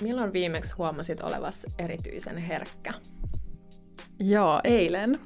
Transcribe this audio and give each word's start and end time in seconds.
milloin 0.00 0.32
viimeksi 0.32 0.74
huomasit 0.74 1.20
olevas 1.20 1.66
erityisen 1.78 2.36
herkkä? 2.36 2.94
Joo, 4.20 4.60
eilen. 4.64 5.20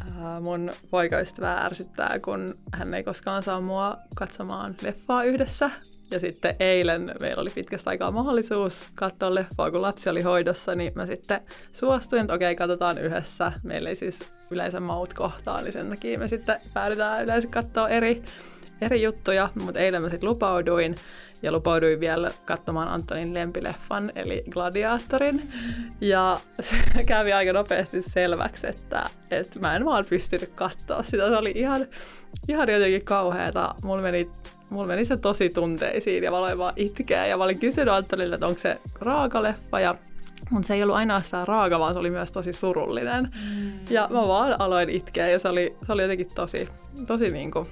Äh, 0.00 0.42
mun 0.42 0.70
poikaystävä 0.90 1.54
ärsyttää, 1.54 2.18
kun 2.18 2.58
hän 2.72 2.94
ei 2.94 3.02
koskaan 3.02 3.42
saa 3.42 3.60
mua 3.60 3.96
katsomaan 4.14 4.74
leffaa 4.82 5.24
yhdessä. 5.24 5.70
Ja 6.10 6.20
sitten 6.20 6.56
eilen 6.60 7.14
meillä 7.20 7.40
oli 7.40 7.50
pitkästä 7.50 7.90
aikaa 7.90 8.10
mahdollisuus 8.10 8.88
katsoa 8.94 9.34
leffaa, 9.34 9.70
kun 9.70 9.82
lapsi 9.82 10.10
oli 10.10 10.22
hoidossa, 10.22 10.74
niin 10.74 10.92
mä 10.94 11.06
sitten 11.06 11.40
suostuin, 11.72 12.20
että 12.20 12.34
okei, 12.34 12.56
katsotaan 12.56 12.98
yhdessä. 12.98 13.52
Meillä 13.62 13.88
ei 13.88 13.94
siis 13.94 14.32
yleensä 14.50 14.80
maut 14.80 15.14
kohtaa, 15.14 15.62
niin 15.62 15.72
sen 15.72 15.88
takia 15.88 16.18
me 16.18 16.28
sitten 16.28 16.60
päädytään 16.74 17.24
yleensä 17.24 17.48
katsoa 17.48 17.88
eri, 17.88 18.22
eri 18.80 19.02
juttuja, 19.02 19.50
mutta 19.62 19.80
eilen 19.80 20.02
mä 20.02 20.08
sitten 20.08 20.28
lupauduin 20.28 20.94
ja 21.42 21.52
lupauduin 21.52 22.00
vielä 22.00 22.30
katsomaan 22.44 22.88
Antonin 22.88 23.34
lempileffan, 23.34 24.12
eli 24.14 24.44
Gladiatorin. 24.50 25.42
Ja 26.00 26.40
se 26.60 26.76
kävi 27.06 27.32
aika 27.32 27.52
nopeasti 27.52 28.02
selväksi, 28.02 28.66
että, 28.66 29.10
että 29.30 29.60
mä 29.60 29.76
en 29.76 29.84
vaan 29.84 30.04
pystynyt 30.10 30.50
katsoa 30.54 31.02
sitä. 31.02 31.26
Se 31.26 31.36
oli 31.36 31.52
ihan, 31.54 31.86
ihan 32.48 32.68
jotenkin 32.68 33.04
kauheata. 33.04 33.74
Mulla 33.82 34.02
meni, 34.02 34.30
mulla 34.70 34.86
meni 34.86 35.04
se 35.04 35.16
tosi 35.16 35.48
tunteisiin 35.48 36.24
ja 36.24 36.30
mä 36.30 36.38
aloin 36.38 36.58
vaan 36.58 36.74
itkeä. 36.76 37.26
Ja 37.26 37.36
mä 37.36 37.44
olin 37.44 37.58
kysynyt 37.58 37.94
Antonille, 37.94 38.34
että 38.34 38.46
onko 38.46 38.58
se 38.58 38.80
raaka 39.00 39.42
leffa 39.42 39.80
ja 39.80 39.94
mutta 40.50 40.66
se 40.66 40.74
ei 40.74 40.82
ollut 40.82 40.96
ainoastaan 40.96 41.48
raaka, 41.48 41.78
vaan 41.78 41.92
se 41.92 41.98
oli 41.98 42.10
myös 42.10 42.32
tosi 42.32 42.52
surullinen. 42.52 43.24
Mm. 43.24 43.72
Ja 43.90 44.08
mä 44.10 44.28
vaan 44.28 44.60
aloin 44.60 44.90
itkeä 44.90 45.28
ja 45.28 45.38
se 45.38 45.48
oli, 45.48 45.76
se 45.86 45.92
oli 45.92 46.02
jotenkin 46.02 46.34
tosi, 46.34 46.68
tosi 47.06 47.30
niinku 47.30 47.66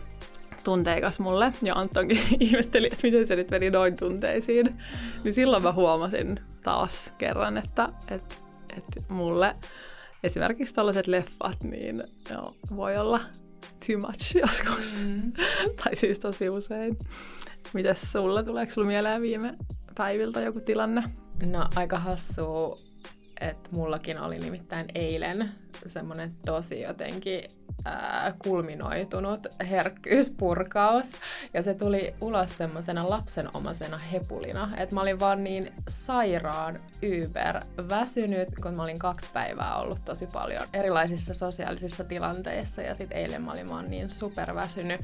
tunteikas 0.67 1.21
mulle, 1.21 1.53
ja 1.63 1.75
Antonkin 1.75 2.21
ihmetteli, 2.41 2.87
että 2.87 2.99
miten 3.03 3.27
se 3.27 3.37
nyt 3.37 3.51
meni 3.51 3.71
noin 3.71 3.97
tunteisiin. 3.97 4.83
Niin 5.25 5.35
silloin 5.35 5.63
mä 5.63 5.73
huomasin 5.73 6.41
taas 6.63 7.15
kerran, 7.19 7.59
että, 7.59 7.89
että, 8.09 8.35
että 8.77 9.01
mulle 9.09 9.57
esimerkiksi 10.23 10.75
tällaiset 10.75 11.07
leffat, 11.07 11.63
niin 11.63 12.03
joo, 12.31 12.55
voi 12.77 12.97
olla 12.97 13.21
too 13.87 13.99
much 13.99 14.37
joskus. 14.37 14.97
Mm. 15.05 15.33
tai 15.85 15.97
siis 15.97 16.19
tosi 16.19 16.49
usein. 16.49 16.99
Mites 17.75 18.13
sulle, 18.13 18.43
tuleeko 18.43 18.73
sulla 18.73 18.87
mieleen 18.87 19.23
viime 19.23 19.55
päiviltä 19.97 20.41
joku 20.41 20.61
tilanne? 20.61 21.03
No 21.47 21.69
aika 21.77 21.99
hassua, 21.99 22.77
että 23.41 23.71
mullakin 23.73 24.21
oli 24.21 24.39
nimittäin 24.39 24.87
eilen 24.95 25.51
semmoinen 25.87 26.35
tosi 26.47 26.81
jotenkin 26.81 27.43
ää, 27.85 28.35
kulminoitunut 28.39 29.47
herkkyyspurkaus. 29.71 31.13
Ja 31.55 31.63
se 31.63 31.75
tuli 31.75 32.15
ulos 32.21 32.57
semmoisena 32.57 33.11
lapsenomaisena 33.11 33.99
hepulina. 33.99 34.71
Että 34.77 34.95
mä 34.95 35.01
olin 35.01 35.21
vaan 35.21 35.45
niin 35.45 35.73
sairaan 35.89 36.81
yber 37.03 37.61
väsynyt, 37.89 38.49
kun 38.63 38.75
mä 38.75 38.83
olin 38.83 38.99
kaksi 38.99 39.31
päivää 39.33 39.77
ollut 39.77 40.05
tosi 40.05 40.27
paljon 40.27 40.63
erilaisissa 40.73 41.35
sosiaalisissa 41.35 42.05
tilanteissa. 42.05 42.83
Ja 42.83 42.95
sitten 42.95 43.19
eilen 43.19 43.43
mä 43.43 43.53
olin 43.53 43.69
vaan 43.69 43.91
niin 43.91 44.11
super 44.11 44.55
väsynyt. 44.55 45.01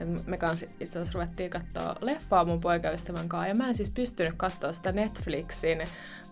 että 0.00 0.30
me 0.30 0.36
kanssa 0.36 0.66
itse 0.80 0.98
asiassa 0.98 1.18
ruvettiin 1.18 1.50
katsoa 1.50 1.96
leffaa 2.00 2.44
mun 2.44 2.60
poikaystävän 2.60 3.28
kanssa. 3.28 3.48
Ja 3.48 3.54
mä 3.54 3.68
en 3.68 3.74
siis 3.74 3.90
pystynyt 3.90 4.34
katsoa 4.36 4.72
sitä 4.72 4.92
Netflixin 4.92 5.82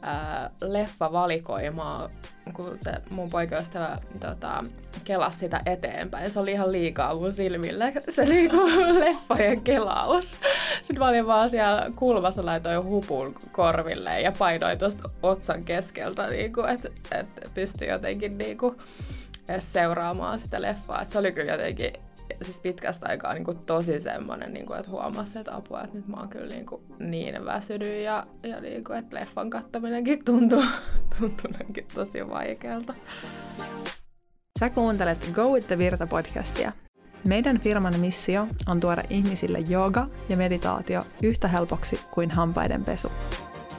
ää, 0.02 0.50
leffavalikoimaa, 0.60 2.10
kun 2.52 2.76
se 2.80 2.92
mun 3.10 3.30
poikaystävä 3.30 3.98
tota, 4.20 4.64
kelasi 5.04 5.38
sitä 5.38 5.60
eteenpäin. 5.66 6.30
Se 6.30 6.40
oli 6.40 6.52
ihan 6.52 6.72
liikaa 6.72 7.14
mun 7.14 7.32
silmille, 7.32 7.92
se 8.08 8.24
niinku 8.24 8.56
leffojen 9.00 9.60
kelaus. 9.60 10.36
Sitten 10.82 10.98
mä 10.98 11.08
olin 11.08 11.26
vaan 11.26 11.50
siellä 11.50 11.90
kulmassa 11.96 12.46
laitoin 12.46 12.84
hupun 12.84 13.34
korville 13.52 14.20
ja 14.20 14.32
painoin 14.32 14.78
tuosta 14.78 15.10
otsan 15.22 15.64
keskeltä, 15.64 16.26
niinku, 16.26 16.60
että 16.60 16.88
et 17.18 17.50
pystyi 17.54 17.88
jotenkin 17.88 18.38
niinku, 18.38 18.76
seuraamaan 19.58 20.38
sitä 20.38 20.62
leffaa. 20.62 21.02
Et 21.02 21.10
se 21.10 21.18
oli 21.18 21.32
kyllä 21.32 21.52
jotenkin 21.52 21.92
siis 22.44 22.60
pitkästä 22.60 23.06
aikaa 23.08 23.34
niin 23.34 23.44
kuin 23.44 23.58
tosi 23.58 24.00
semmoinen, 24.00 24.54
niin 24.54 24.66
kuin, 24.66 24.78
että 24.78 24.90
huomasi, 24.90 25.38
että 25.38 25.56
apua, 25.56 25.82
että 25.82 25.96
nyt 25.96 26.08
mä 26.08 26.16
oon 26.16 26.28
kyllä 26.28 26.54
niin, 26.54 26.66
kuin 26.66 26.82
niin 26.98 27.44
väsynyt 27.44 28.02
ja, 28.04 28.26
ja 28.42 28.60
niin 28.60 28.84
kuin, 28.84 28.98
että 28.98 29.16
leffan 29.16 29.50
kattominenkin 29.50 30.24
tuntuu, 30.24 30.64
tuntuu 31.18 31.50
tosi 31.94 32.28
vaikealta. 32.28 32.94
Sä 34.58 34.70
kuuntelet 34.70 35.30
Go 35.32 35.52
with 35.52 35.66
the 35.66 35.78
Virta 35.78 36.06
podcastia. 36.06 36.72
Meidän 37.24 37.60
firman 37.60 38.00
missio 38.00 38.46
on 38.66 38.80
tuoda 38.80 39.02
ihmisille 39.10 39.58
jooga 39.58 40.06
ja 40.28 40.36
meditaatio 40.36 41.02
yhtä 41.22 41.48
helpoksi 41.48 42.00
kuin 42.10 42.30
hampaiden 42.30 42.84
pesu. 42.84 43.08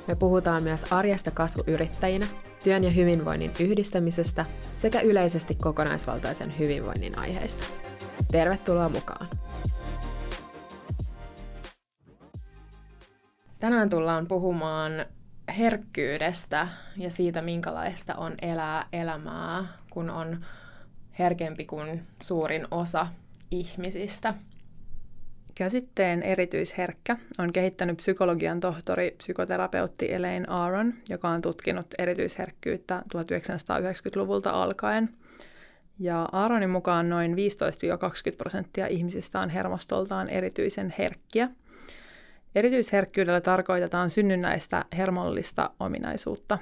Me 0.07 0.15
puhutaan 0.15 0.63
myös 0.63 0.93
arjesta 0.93 1.31
kasvuyrittäjinä, 1.31 2.27
työn 2.63 2.83
ja 2.83 2.89
hyvinvoinnin 2.89 3.51
yhdistämisestä 3.59 4.45
sekä 4.75 4.99
yleisesti 5.01 5.55
kokonaisvaltaisen 5.55 6.59
hyvinvoinnin 6.59 7.19
aiheista. 7.19 7.82
Tervetuloa 8.31 8.89
mukaan! 8.89 9.27
Tänään 13.59 13.89
tullaan 13.89 14.27
puhumaan 14.27 14.91
herkkyydestä 15.57 16.67
ja 16.97 17.11
siitä, 17.11 17.41
minkälaista 17.41 18.15
on 18.15 18.35
elää 18.41 18.87
elämää, 18.93 19.65
kun 19.89 20.09
on 20.09 20.45
herkempi 21.19 21.65
kuin 21.65 22.03
suurin 22.23 22.67
osa 22.71 23.07
ihmisistä. 23.51 24.33
Käsitteen 25.57 26.23
erityisherkkä 26.23 27.17
on 27.37 27.53
kehittänyt 27.53 27.97
psykologian 27.97 28.59
tohtori, 28.59 29.15
psykoterapeutti 29.17 30.13
Elaine 30.13 30.47
Aron, 30.47 30.93
joka 31.09 31.29
on 31.29 31.41
tutkinut 31.41 31.87
erityisherkkyyttä 31.97 33.03
1990-luvulta 33.15 34.49
alkaen– 34.49 35.09
ja 35.99 36.29
Aaronin 36.31 36.69
mukaan 36.69 37.09
noin 37.09 37.33
15-20 37.33 37.35
prosenttia 38.37 38.87
ihmisistä 38.87 39.39
on 39.39 39.49
hermostoltaan 39.49 40.29
erityisen 40.29 40.93
herkkiä. 40.97 41.49
Erityisherkkyydellä 42.55 43.41
tarkoitetaan 43.41 44.09
synnynnäistä 44.09 44.85
hermollista 44.97 45.69
ominaisuutta. 45.79 46.57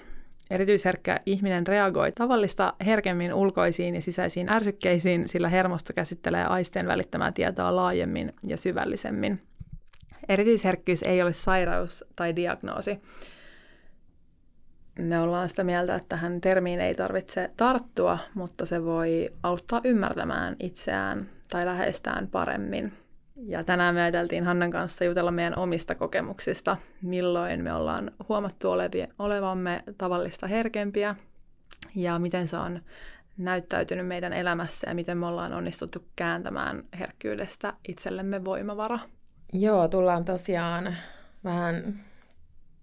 Erityisherkkä 0.49 1.19
ihminen 1.25 1.67
reagoi 1.67 2.11
tavallista 2.11 2.73
herkemmin 2.85 3.33
ulkoisiin 3.33 3.95
ja 3.95 4.01
sisäisiin 4.01 4.49
ärsykkeisiin, 4.49 5.27
sillä 5.27 5.49
hermosto 5.49 5.93
käsittelee 5.93 6.45
aisten 6.45 6.87
välittämää 6.87 7.31
tietoa 7.31 7.75
laajemmin 7.75 8.33
ja 8.43 8.57
syvällisemmin. 8.57 9.41
Erityisherkkyys 10.29 11.03
ei 11.03 11.21
ole 11.21 11.33
sairaus 11.33 12.05
tai 12.15 12.35
diagnoosi 12.35 12.99
me 14.99 15.19
ollaan 15.19 15.49
sitä 15.49 15.63
mieltä, 15.63 15.95
että 15.95 16.09
tähän 16.09 16.41
termiin 16.41 16.81
ei 16.81 16.95
tarvitse 16.95 17.51
tarttua, 17.57 18.17
mutta 18.33 18.65
se 18.65 18.83
voi 18.83 19.29
auttaa 19.43 19.81
ymmärtämään 19.83 20.55
itseään 20.59 21.29
tai 21.49 21.65
läheistään 21.65 22.27
paremmin. 22.27 22.93
Ja 23.35 23.63
tänään 23.63 23.95
me 23.95 24.01
ajateltiin 24.01 24.43
Hannan 24.43 24.71
kanssa 24.71 25.05
jutella 25.05 25.31
meidän 25.31 25.57
omista 25.57 25.95
kokemuksista, 25.95 26.77
milloin 27.01 27.63
me 27.63 27.73
ollaan 27.73 28.11
huomattu 28.29 28.69
olevamme 29.19 29.83
tavallista 29.97 30.47
herkempiä 30.47 31.15
ja 31.95 32.19
miten 32.19 32.47
se 32.47 32.57
on 32.57 32.81
näyttäytynyt 33.37 34.07
meidän 34.07 34.33
elämässä 34.33 34.89
ja 34.89 34.95
miten 34.95 35.17
me 35.17 35.25
ollaan 35.25 35.53
onnistuttu 35.53 36.05
kääntämään 36.15 36.83
herkkyydestä 36.99 37.73
itsellemme 37.87 38.45
voimavara. 38.45 38.99
Joo, 39.53 39.87
tullaan 39.87 40.25
tosiaan 40.25 40.95
vähän 41.43 42.05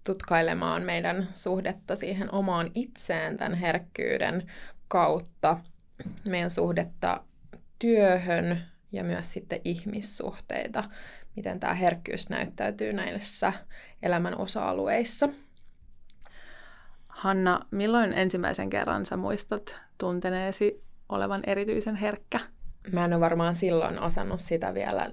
tutkailemaan 0.09 0.81
meidän 0.81 1.27
suhdetta 1.33 1.95
siihen 1.95 2.33
omaan 2.33 2.71
itseen 2.73 3.37
tämän 3.37 3.53
herkkyyden 3.53 4.51
kautta, 4.87 5.57
meidän 6.29 6.49
suhdetta 6.49 7.23
työhön 7.79 8.61
ja 8.91 9.03
myös 9.03 9.33
sitten 9.33 9.61
ihmissuhteita, 9.65 10.83
miten 11.35 11.59
tämä 11.59 11.73
herkkyys 11.73 12.29
näyttäytyy 12.29 12.93
näissä 12.93 13.53
elämän 14.03 14.37
osa-alueissa. 14.37 15.29
Hanna, 17.07 17.65
milloin 17.71 18.13
ensimmäisen 18.13 18.69
kerran 18.69 19.05
sä 19.05 19.17
muistat 19.17 19.75
tunteneesi 19.97 20.83
olevan 21.09 21.41
erityisen 21.47 21.95
herkkä? 21.95 22.39
Mä 22.91 23.05
en 23.05 23.13
ole 23.13 23.19
varmaan 23.19 23.55
silloin 23.55 23.99
osannut 23.99 24.41
sitä 24.41 24.73
vielä 24.73 25.11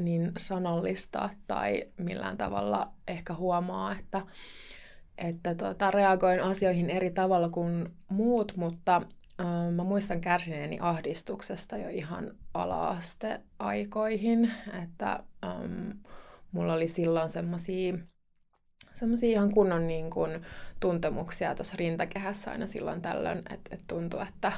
niin 0.00 0.32
sanallistaa 0.36 1.30
tai 1.46 1.84
millään 1.98 2.36
tavalla 2.36 2.84
ehkä 3.08 3.34
huomaa, 3.34 3.96
että, 3.98 4.22
että 5.18 5.54
tota, 5.54 5.90
reagoin 5.90 6.42
asioihin 6.42 6.90
eri 6.90 7.10
tavalla 7.10 7.48
kuin 7.48 7.88
muut, 8.08 8.52
mutta 8.56 8.96
äh, 9.40 9.72
mä 9.74 9.84
muistan 9.84 10.20
kärsineeni 10.20 10.78
ahdistuksesta 10.80 11.76
jo 11.76 11.88
ihan 11.88 12.30
ala-asteaikoihin, 12.54 14.52
että 14.82 15.22
ähm, 15.44 15.90
mulla 16.52 16.74
oli 16.74 16.88
silloin 16.88 17.30
semmoisia 17.30 17.98
semmoisia 18.96 19.30
ihan 19.30 19.50
kunnon 19.50 19.86
niin 19.86 20.10
kun, 20.10 20.40
tuntemuksia 20.80 21.54
tuossa 21.54 21.76
rintakehässä 21.78 22.50
aina 22.50 22.66
silloin 22.66 23.02
tällöin, 23.02 23.38
että 23.38 23.74
et 23.74 23.82
tuntui, 23.88 24.22
että, 24.28 24.52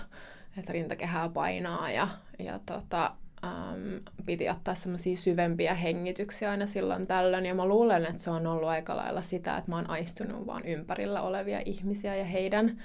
että 0.59 0.73
rintakehää 0.73 1.29
painaa 1.29 1.91
ja, 1.91 2.09
ja 2.39 2.61
tota, 2.67 3.17
äm, 3.45 4.01
piti 4.27 4.49
ottaa 4.49 4.75
semmoisia 4.75 5.17
syvempiä 5.17 5.75
hengityksiä 5.75 6.51
aina 6.51 6.67
silloin 6.67 7.07
tällöin. 7.07 7.47
Ja 7.47 7.55
mä 7.55 7.67
luulen, 7.67 8.07
että 8.07 8.23
se 8.23 8.31
on 8.31 8.47
ollut 8.47 8.69
aika 8.69 8.97
lailla 8.97 9.23
sitä, 9.23 9.57
että 9.57 9.71
mä 9.71 9.77
oon 9.77 9.91
aistunut 9.91 10.47
vaan 10.47 10.65
ympärillä 10.65 11.23
olevia 11.23 11.61
ihmisiä 11.65 12.17
ja 12.17 12.25
heidän, 12.25 12.83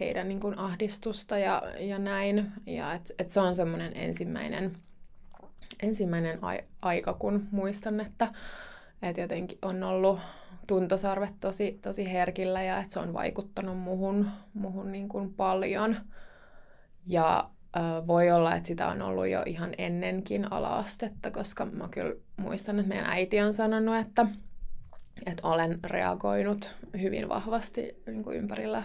heidän 0.00 0.28
niin 0.28 0.40
kuin 0.40 0.58
ahdistusta 0.58 1.38
ja, 1.38 1.62
ja 1.78 1.98
näin. 1.98 2.52
Ja 2.66 2.94
että 2.94 3.14
et 3.18 3.30
se 3.30 3.40
on 3.40 3.54
semmoinen 3.54 3.96
ensimmäinen, 3.96 4.72
ensimmäinen 5.82 6.38
ai, 6.42 6.58
aika, 6.82 7.14
kun 7.14 7.48
muistan, 7.50 8.00
että 8.00 8.28
et 9.02 9.16
jotenkin 9.16 9.58
on 9.62 9.82
ollut 9.82 10.20
tuntosarvet 10.66 11.34
tosi, 11.40 11.78
tosi 11.82 12.12
herkillä 12.12 12.62
ja 12.62 12.78
että 12.78 12.92
se 12.92 13.00
on 13.00 13.14
vaikuttanut 13.14 13.78
muhun, 13.78 14.30
muhun 14.54 14.92
niin 14.92 15.08
kuin 15.08 15.34
paljon. 15.34 15.96
Ja 17.06 17.50
voi 18.06 18.30
olla, 18.30 18.54
että 18.54 18.66
sitä 18.66 18.88
on 18.88 19.02
ollut 19.02 19.28
jo 19.28 19.42
ihan 19.46 19.74
ennenkin 19.78 20.52
alaastetta, 20.52 21.30
koska 21.30 21.66
mä 21.66 21.88
kyllä 21.88 22.14
muistan, 22.36 22.78
että 22.78 22.88
meidän 22.88 23.10
äiti 23.10 23.40
on 23.40 23.54
sanonut, 23.54 23.96
että, 23.96 24.26
että 25.26 25.48
olen 25.48 25.78
reagoinut 25.84 26.76
hyvin 27.00 27.28
vahvasti 27.28 28.02
niin 28.06 28.22
kuin 28.22 28.36
ympärillä, 28.36 28.82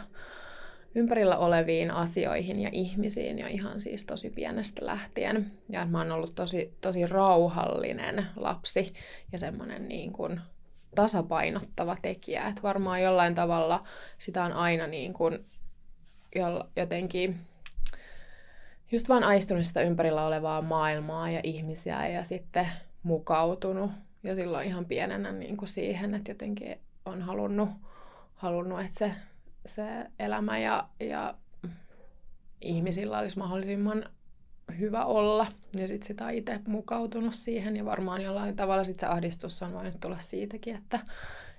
ympärillä 0.95 1.37
oleviin 1.37 1.91
asioihin 1.91 2.61
ja 2.61 2.69
ihmisiin 2.71 3.39
jo 3.39 3.47
ihan 3.47 3.81
siis 3.81 4.05
tosi 4.05 4.29
pienestä 4.29 4.85
lähtien. 4.85 5.51
Ja 5.69 5.85
mä 5.85 5.97
oon 5.97 6.11
ollut 6.11 6.35
tosi, 6.35 6.77
tosi 6.81 7.07
rauhallinen 7.07 8.25
lapsi 8.35 8.93
ja 9.31 9.39
semmoinen 9.39 9.87
niin 9.87 10.13
kuin 10.13 10.41
tasapainottava 10.95 11.97
tekijä. 12.01 12.47
Että 12.47 12.61
varmaan 12.61 13.01
jollain 13.01 13.35
tavalla 13.35 13.83
sitä 14.17 14.43
on 14.43 14.53
aina 14.53 14.87
niin 14.87 15.13
kuin 15.13 15.45
jotenkin 16.75 17.39
just 18.91 19.09
vaan 19.09 19.23
aistunut 19.23 19.65
sitä 19.65 19.81
ympärillä 19.81 20.25
olevaa 20.25 20.61
maailmaa 20.61 21.29
ja 21.29 21.39
ihmisiä 21.43 22.07
ja 22.07 22.23
sitten 22.23 22.67
mukautunut 23.03 23.91
jo 24.23 24.35
silloin 24.35 24.67
ihan 24.67 24.85
pienenä 24.85 25.31
niin 25.31 25.57
kuin 25.57 25.69
siihen, 25.69 26.13
että 26.13 26.31
jotenkin 26.31 26.75
on 27.05 27.21
halunnut, 27.21 27.69
halunnut 28.35 28.79
että 28.79 28.97
se, 28.97 29.11
se 29.65 29.83
elämä 30.19 30.57
ja, 30.57 30.89
ja 30.99 31.35
ihmisillä 32.61 33.19
olisi 33.19 33.37
mahdollisimman 33.37 34.05
hyvä 34.79 35.05
olla. 35.05 35.47
Ja 35.79 35.87
sitten 35.87 36.07
sitä 36.07 36.25
on 36.25 36.33
itse 36.33 36.59
mukautunut 36.67 37.35
siihen 37.35 37.75
ja 37.75 37.85
varmaan 37.85 38.21
jollain 38.21 38.55
tavalla 38.55 38.83
sitten 38.83 39.07
se 39.09 39.13
ahdistus 39.13 39.63
on 39.63 39.73
voinut 39.73 39.99
tulla 39.99 40.17
siitäkin, 40.17 40.75
että 40.75 40.99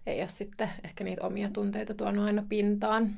ei 0.06 0.20
ole 0.20 0.28
sitten 0.28 0.70
ehkä 0.84 1.04
niitä 1.04 1.26
omia 1.26 1.50
tunteita 1.50 1.94
tuonut 1.94 2.24
aina 2.24 2.44
pintaan. 2.48 3.10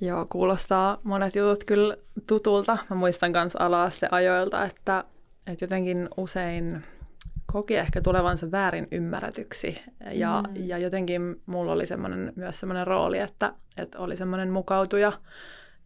Joo, 0.00 0.26
kuulostaa 0.30 0.98
monet 1.02 1.36
jutut 1.36 1.64
kyllä 1.64 1.96
tutulta. 2.26 2.78
Mä 2.90 2.96
muistan 2.96 3.32
myös 3.32 3.56
ala-asteajoilta, 3.56 4.64
että, 4.64 5.04
että 5.46 5.64
jotenkin 5.64 6.08
usein 6.16 6.84
koki 7.52 7.76
ehkä 7.76 8.00
tulevansa 8.02 8.50
väärin 8.50 8.88
ymmärretyksi. 8.90 9.82
Ja, 10.12 10.42
mm. 10.48 10.54
ja 10.56 10.78
jotenkin 10.78 11.42
mulla 11.46 11.72
oli 11.72 11.86
semmoinen, 11.86 12.32
myös 12.36 12.60
semmoinen 12.60 12.86
rooli, 12.86 13.18
että, 13.18 13.52
että 13.76 13.98
oli 13.98 14.16
semmoinen 14.16 14.50
mukautuja, 14.50 15.12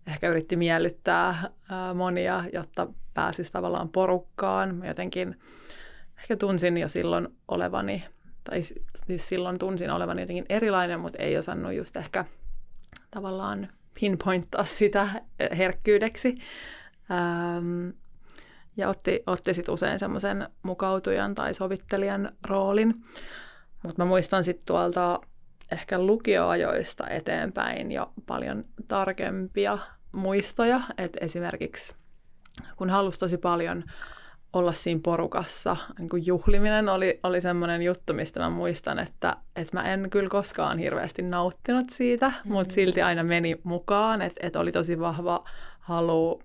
ehkä 0.07 0.29
yritti 0.29 0.57
miellyttää 0.57 1.51
ää, 1.71 1.95
monia, 1.95 2.45
jotta 2.53 2.87
pääsisi 3.15 3.53
tavallaan 3.53 3.89
porukkaan. 3.89 4.75
Mä 4.75 4.87
jotenkin 4.87 5.41
ehkä 6.19 6.37
tunsin 6.37 6.77
jo 6.77 6.89
silloin 6.89 7.29
olevani, 7.49 8.05
tai 8.45 8.63
siis 8.63 9.29
silloin 9.29 9.59
tunsin 9.59 9.91
olevani 9.91 10.23
jotenkin 10.23 10.47
erilainen, 10.49 11.01
mutta 11.01 11.23
ei 11.23 11.39
osannut 11.39 11.73
just 11.73 11.97
ehkä 11.97 12.25
tavallaan 13.11 13.69
pinpointtaa 14.01 14.65
sitä 14.65 15.09
herkkyydeksi. 15.59 16.35
Ähm, 17.11 17.89
ja 18.77 18.89
otti, 18.89 19.23
otti 19.27 19.55
sitten 19.55 19.75
usein 19.75 19.99
semmoisen 19.99 20.49
mukautujan 20.63 21.35
tai 21.35 21.55
sovittelijan 21.55 22.33
roolin. 22.47 22.95
Mutta 23.83 24.03
mä 24.03 24.09
muistan 24.09 24.45
sitten 24.45 24.67
tuolta 24.67 25.21
ehkä 25.73 25.99
lukioajoista 25.99 27.09
eteenpäin 27.09 27.93
jo 27.93 28.13
paljon 28.27 28.65
tarkempia 28.89 29.79
muistoja. 30.13 30.81
Että 30.99 31.19
esimerkiksi 31.23 31.95
kun 32.77 32.91
halusi 32.91 33.21
tosi 33.21 33.39
paljon 33.39 33.85
olla 34.55 34.73
siinä 34.73 35.01
porukassa. 35.05 35.77
Niin 35.99 36.09
kuin 36.09 36.27
juhliminen 36.27 36.89
oli, 36.89 37.21
oli 37.23 37.41
semmoinen 37.41 37.83
juttu, 37.83 38.15
mistä 38.15 38.41
mä 38.41 38.51
muistan, 38.51 38.99
että, 38.99 39.37
että 39.57 39.77
mä 39.77 39.93
en 39.93 40.11
kyllä 40.11 40.29
koskaan 40.29 40.79
hirveästi 40.79 41.23
nauttinut 41.23 41.91
siitä, 41.91 42.29
mm-hmm. 42.29 42.53
mutta 42.53 42.75
silti 42.75 43.03
aina 43.03 43.25
meni 43.25 43.61
mukaan, 43.65 44.23
että, 44.23 44.47
että 44.47 44.61
oli 44.61 44.73
tosi 44.73 45.01
vahva 45.01 45.45
halu 45.81 46.43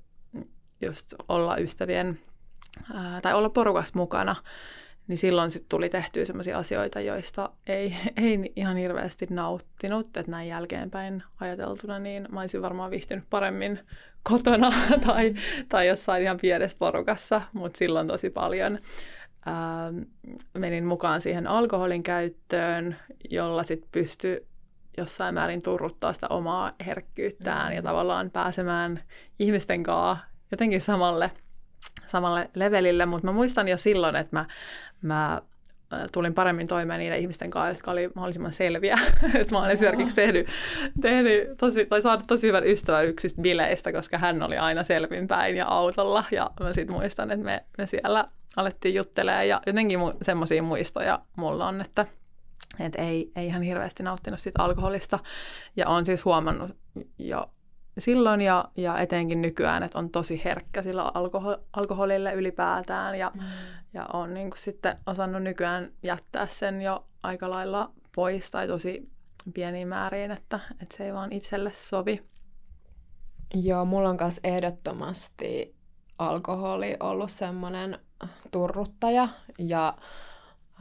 just 0.82 1.14
olla 1.28 1.58
ystävien 1.58 2.20
ää, 2.94 3.22
tai 3.22 3.34
olla 3.34 3.50
porukassa 3.50 4.00
mukana 4.00 4.36
niin 5.10 5.18
silloin 5.18 5.52
sitten 5.52 5.70
tuli 5.70 5.90
tehtyä 5.90 6.26
sellaisia 6.26 6.58
asioita, 6.58 7.00
joista 7.00 7.50
ei, 7.68 7.96
ei 8.18 8.54
ihan 8.56 8.78
hirveästi 8.78 9.28
nauttinut, 9.30 10.18
että 10.18 10.32
näin 10.32 10.48
jälkeenpäin 10.48 11.24
ajateltuna, 11.40 12.00
niin 12.00 12.28
mä 12.32 12.42
olisin 12.42 12.62
varmaan 12.62 12.92
viihtynyt 12.92 13.24
paremmin 13.30 13.80
kotona 14.24 14.72
tai, 15.08 15.34
tai 15.70 15.88
jossain 15.88 16.24
ihan 16.24 16.38
pienessä 16.42 16.78
porukassa, 16.80 17.42
mutta 17.54 17.78
silloin 17.78 18.08
tosi 18.08 18.30
paljon 18.30 18.80
ää, 19.46 19.94
menin 20.54 20.86
mukaan 20.86 21.22
siihen 21.22 21.48
alkoholin 21.48 22.04
käyttöön, 22.04 22.96
jolla 23.30 23.64
sitten 23.64 23.90
pystyi 23.92 24.48
jossain 24.98 25.34
määrin 25.34 25.62
turruttaa 25.62 26.14
sitä 26.14 26.28
omaa 26.30 26.72
herkkyyttään 26.86 27.76
ja 27.76 27.82
tavallaan 27.82 28.32
pääsemään 28.32 29.04
ihmisten 29.40 29.84
kanssa 29.84 30.26
jotenkin 30.52 30.82
samalle 30.82 31.32
samalle 32.08 32.50
levelille, 32.56 33.06
mutta 33.06 33.28
mä 33.28 33.32
muistan 33.32 33.68
jo 33.68 33.78
silloin, 33.78 34.16
että 34.16 34.36
mä, 34.36 34.46
mä 35.02 35.42
tulin 36.12 36.34
paremmin 36.34 36.68
toimeen 36.68 37.00
niiden 37.00 37.20
ihmisten 37.20 37.50
kanssa, 37.50 37.70
jotka 37.70 37.92
oli 37.92 38.10
mahdollisimman 38.16 38.54
selviä. 38.54 38.98
että 39.34 39.56
mä 39.56 39.60
olen 39.60 39.72
esimerkiksi 39.72 40.16
tehnyt, 40.16 40.48
tehnyt 41.02 41.58
tosi, 41.58 41.86
tai 41.86 42.02
saanut 42.02 42.28
tosi 42.28 42.48
hyvän 42.48 42.68
ystävän 42.68 43.08
yksistä 43.08 43.42
bileistä, 43.42 43.92
koska 43.92 44.18
hän 44.18 44.44
oli 44.44 44.58
aina 44.58 44.84
selvinpäin 44.84 45.56
ja 45.56 45.66
autolla. 45.68 46.24
Ja 46.32 46.52
mä 46.60 46.74
sitten 46.74 46.96
muistan, 46.96 47.32
että 47.32 47.46
me, 47.46 47.66
me 47.78 47.88
siellä 47.88 48.28
alettiin 48.56 48.96
juttelemaan 48.96 49.48
ja 49.48 49.62
jotenkin 49.68 50.00
mu- 50.00 50.18
semmoisia 50.22 50.64
muistoja 50.64 51.20
mulla 51.36 51.68
on, 51.68 51.82
että 51.82 52.06
et 52.80 52.96
ei, 52.96 53.32
ei 53.36 53.48
ihan 53.48 53.62
hirveästi 53.62 54.04
nauttinut 54.04 54.40
siitä 54.40 54.64
alkoholista. 54.64 55.20
Ja 55.76 55.88
on 55.88 56.06
siis 56.06 56.26
huomannut 56.26 56.72
jo 57.18 57.50
silloin 57.98 58.42
ja, 58.42 58.66
ja 58.78 58.98
etenkin 58.98 59.42
nykyään, 59.42 59.84
että 59.84 60.00
on 60.00 60.10
tosi 60.10 60.42
herkkä 60.46 60.82
sillä 60.82 61.04
alkoho- 61.04 61.64
alkoholille 61.74 62.34
ylipäätään 62.34 63.20
ja, 63.20 63.32
mm. 63.34 63.42
Ja 63.94 64.06
on 64.14 64.34
niin 64.34 64.50
kuin 64.50 64.60
sitten 64.60 64.98
osannut 65.06 65.44
nykyään 65.44 65.92
jättää 66.04 66.48
sen 66.48 66.82
jo 66.82 67.06
aika 67.24 67.50
lailla 67.50 67.92
pois 68.16 68.52
tai 68.52 68.68
tosi 68.68 69.10
pieniin 69.54 69.88
määriin, 69.88 70.32
että, 70.32 70.60
että 70.82 70.98
se 70.98 71.06
ei 71.06 71.14
vaan 71.14 71.32
itselle 71.32 71.72
sovi. 71.74 72.24
Joo, 73.54 73.86
mulla 73.86 74.10
on 74.10 74.18
myös 74.22 74.40
ehdottomasti 74.44 75.76
alkoholi 76.20 76.98
ollut 77.00 77.32
semmoinen 77.32 78.00
turruttaja 78.52 79.28
ja 79.60 79.98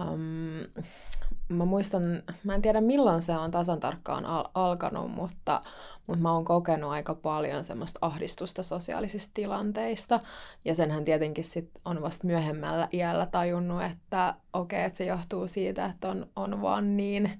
um, 0.00 0.84
mä 1.48 1.64
muistan, 1.64 2.02
mä 2.44 2.54
en 2.54 2.62
tiedä 2.62 2.80
milloin 2.80 3.22
se 3.22 3.32
on 3.32 3.50
tasan 3.50 3.80
tarkkaan 3.80 4.26
al- 4.26 4.48
alkanut, 4.54 5.10
mutta, 5.10 5.60
mutta 6.06 6.22
mä 6.22 6.32
oon 6.32 6.44
kokenut 6.44 6.90
aika 6.90 7.14
paljon 7.14 7.64
semmoista 7.64 7.98
ahdistusta 8.02 8.62
sosiaalisista 8.62 9.30
tilanteista. 9.34 10.20
Ja 10.64 10.74
senhän 10.74 11.04
tietenkin 11.04 11.44
sit 11.44 11.70
on 11.84 12.02
vasta 12.02 12.26
myöhemmällä 12.26 12.88
iällä 12.92 13.26
tajunnut, 13.26 13.82
että 13.82 14.34
okei, 14.52 14.76
okay, 14.76 14.86
että 14.86 14.96
se 14.96 15.04
johtuu 15.04 15.48
siitä, 15.48 15.86
että 15.86 16.08
on, 16.08 16.26
on 16.36 16.62
vaan 16.62 16.96
niin 16.96 17.30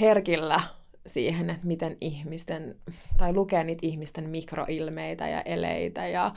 herkillä 0.00 0.60
siihen, 1.06 1.50
että 1.50 1.66
miten 1.66 1.96
ihmisten, 2.00 2.76
tai 3.16 3.32
lukee 3.32 3.64
niitä 3.64 3.86
ihmisten 3.86 4.30
mikroilmeitä 4.30 5.28
ja 5.28 5.40
eleitä 5.40 6.06
ja, 6.06 6.30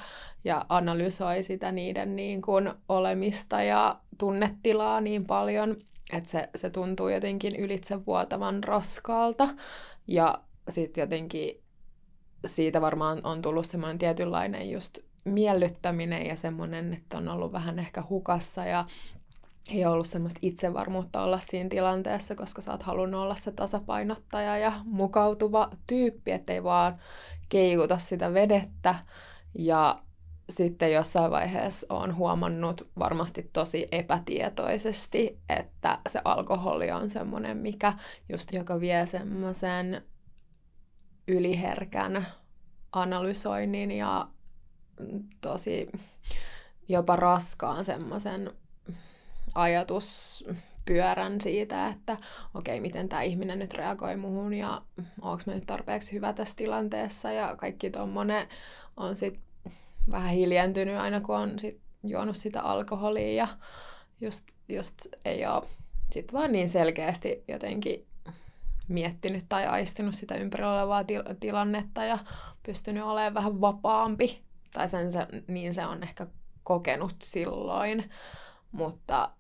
ja 0.44 0.66
analysoi 0.70 1.44
sitä 1.44 1.72
niiden 1.72 2.16
niin 2.16 2.42
kuin 2.42 2.72
olemista 2.90 3.64
ja 3.64 4.00
tunnetilaa 4.18 5.02
niin 5.02 5.26
paljon, 5.26 5.78
että 6.14 6.30
se, 6.30 6.50
se 6.56 6.70
tuntuu 6.70 7.10
jotenkin 7.10 7.56
ylitsevuotavan 7.56 8.64
raskaalta. 8.64 9.50
Ja 10.08 10.42
sitten 10.70 11.02
jotenkin 11.02 11.62
siitä 12.46 12.82
varmaan 12.82 13.22
on 13.24 13.42
tullut 13.42 13.66
semmoinen 13.66 13.98
tietynlainen 13.98 14.72
just 14.72 15.00
miellyttäminen 15.26 16.26
ja 16.26 16.36
semmoinen, 16.36 16.94
että 16.94 17.18
on 17.18 17.28
ollut 17.28 17.52
vähän 17.52 17.80
ehkä 17.80 18.04
hukassa 18.10 18.66
ja 18.66 18.86
ei 19.70 19.86
ollut 19.86 20.08
semmoista 20.08 20.40
itsevarmuutta 20.42 21.22
olla 21.22 21.40
siinä 21.40 21.70
tilanteessa, 21.70 22.36
koska 22.36 22.62
sä 22.62 22.72
oot 22.72 22.84
halunnut 22.84 23.22
olla 23.22 23.36
se 23.36 23.52
tasapainottaja 23.52 24.58
ja 24.58 24.74
mukautuva 24.86 25.70
tyyppi, 25.88 26.32
ettei 26.32 26.64
vaan 26.64 26.98
keikuta 27.50 27.98
sitä 27.98 28.34
vedettä. 28.34 28.96
Ja 29.54 30.04
sitten 30.52 30.92
jossain 30.92 31.32
vaiheessa 31.32 31.88
on 31.90 32.16
huomannut 32.16 32.90
varmasti 33.00 33.50
tosi 33.54 33.88
epätietoisesti, 33.92 35.40
että 35.50 36.00
se 36.10 36.22
alkoholi 36.26 36.92
on 36.92 37.10
semmoinen, 37.10 37.58
mikä 37.58 37.94
just 38.30 38.54
joka 38.54 38.80
vie 38.80 39.06
semmoisen 39.06 40.02
yliherkän 41.28 42.28
analysoinnin 42.92 43.92
ja 43.92 44.28
tosi 45.42 45.90
jopa 46.88 47.16
raskaan 47.16 47.86
semmoisen 47.86 48.52
ajatuspyörän 49.56 51.42
siitä, 51.42 51.88
että 51.88 52.18
okei, 52.54 52.76
okay, 52.76 52.82
miten 52.82 53.10
tämä 53.10 53.22
ihminen 53.22 53.60
nyt 53.60 53.74
reagoi 53.74 54.18
muhun 54.18 54.54
ja 54.54 54.82
onko 55.22 55.44
mä 55.46 55.54
nyt 55.54 55.66
tarpeeksi 55.66 56.12
hyvä 56.14 56.34
tässä 56.34 56.56
tilanteessa 56.56 57.32
ja 57.32 57.56
kaikki 57.56 57.90
tuommoinen 57.90 58.48
on 58.98 59.16
sitten 59.16 59.51
vähän 60.12 60.34
hiljentynyt 60.34 60.98
aina, 60.98 61.22
kun 61.22 61.38
on 61.38 61.60
sit 61.60 61.82
juonut 62.04 62.38
sitä 62.38 62.62
alkoholia 62.62 63.34
ja 63.34 63.48
just, 64.22 64.48
just 64.70 65.08
ei 65.26 65.46
ole 65.46 65.64
sit 66.12 66.34
vaan 66.34 66.52
niin 66.52 66.70
selkeästi 66.70 67.44
jotenkin 67.48 68.08
miettinyt 68.88 69.46
tai 69.50 69.66
aistinut 69.66 70.16
sitä 70.16 70.36
ympärillä 70.36 70.74
olevaa 70.74 71.04
til- 71.04 71.36
tilannetta 71.40 72.04
ja 72.04 72.20
pystynyt 72.64 73.04
olemaan 73.04 73.34
vähän 73.34 73.62
vapaampi. 73.62 74.42
Tai 74.74 74.90
sen 74.90 75.12
se, 75.12 75.28
niin 75.48 75.74
se 75.74 75.86
on 75.86 76.04
ehkä 76.04 76.28
kokenut 76.64 77.16
silloin. 77.22 78.10
Mutta 78.72 79.32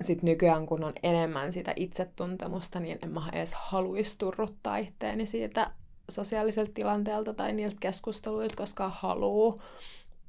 sitten 0.00 0.26
nykyään, 0.28 0.66
kun 0.66 0.84
on 0.84 0.92
enemmän 1.02 1.52
sitä 1.52 1.72
itsetuntemusta, 1.76 2.80
niin 2.80 2.98
en 3.02 3.10
mä 3.10 3.28
edes 3.32 3.54
haluaisi 3.54 4.18
turruttaa 4.18 4.76
itteeni 4.76 5.26
siitä 5.26 5.70
sosiaaliselta 6.10 6.72
tilanteelta 6.74 7.34
tai 7.34 7.52
niiltä 7.52 7.76
keskusteluilta, 7.80 8.56
koska 8.56 8.88
haluu. 8.88 9.62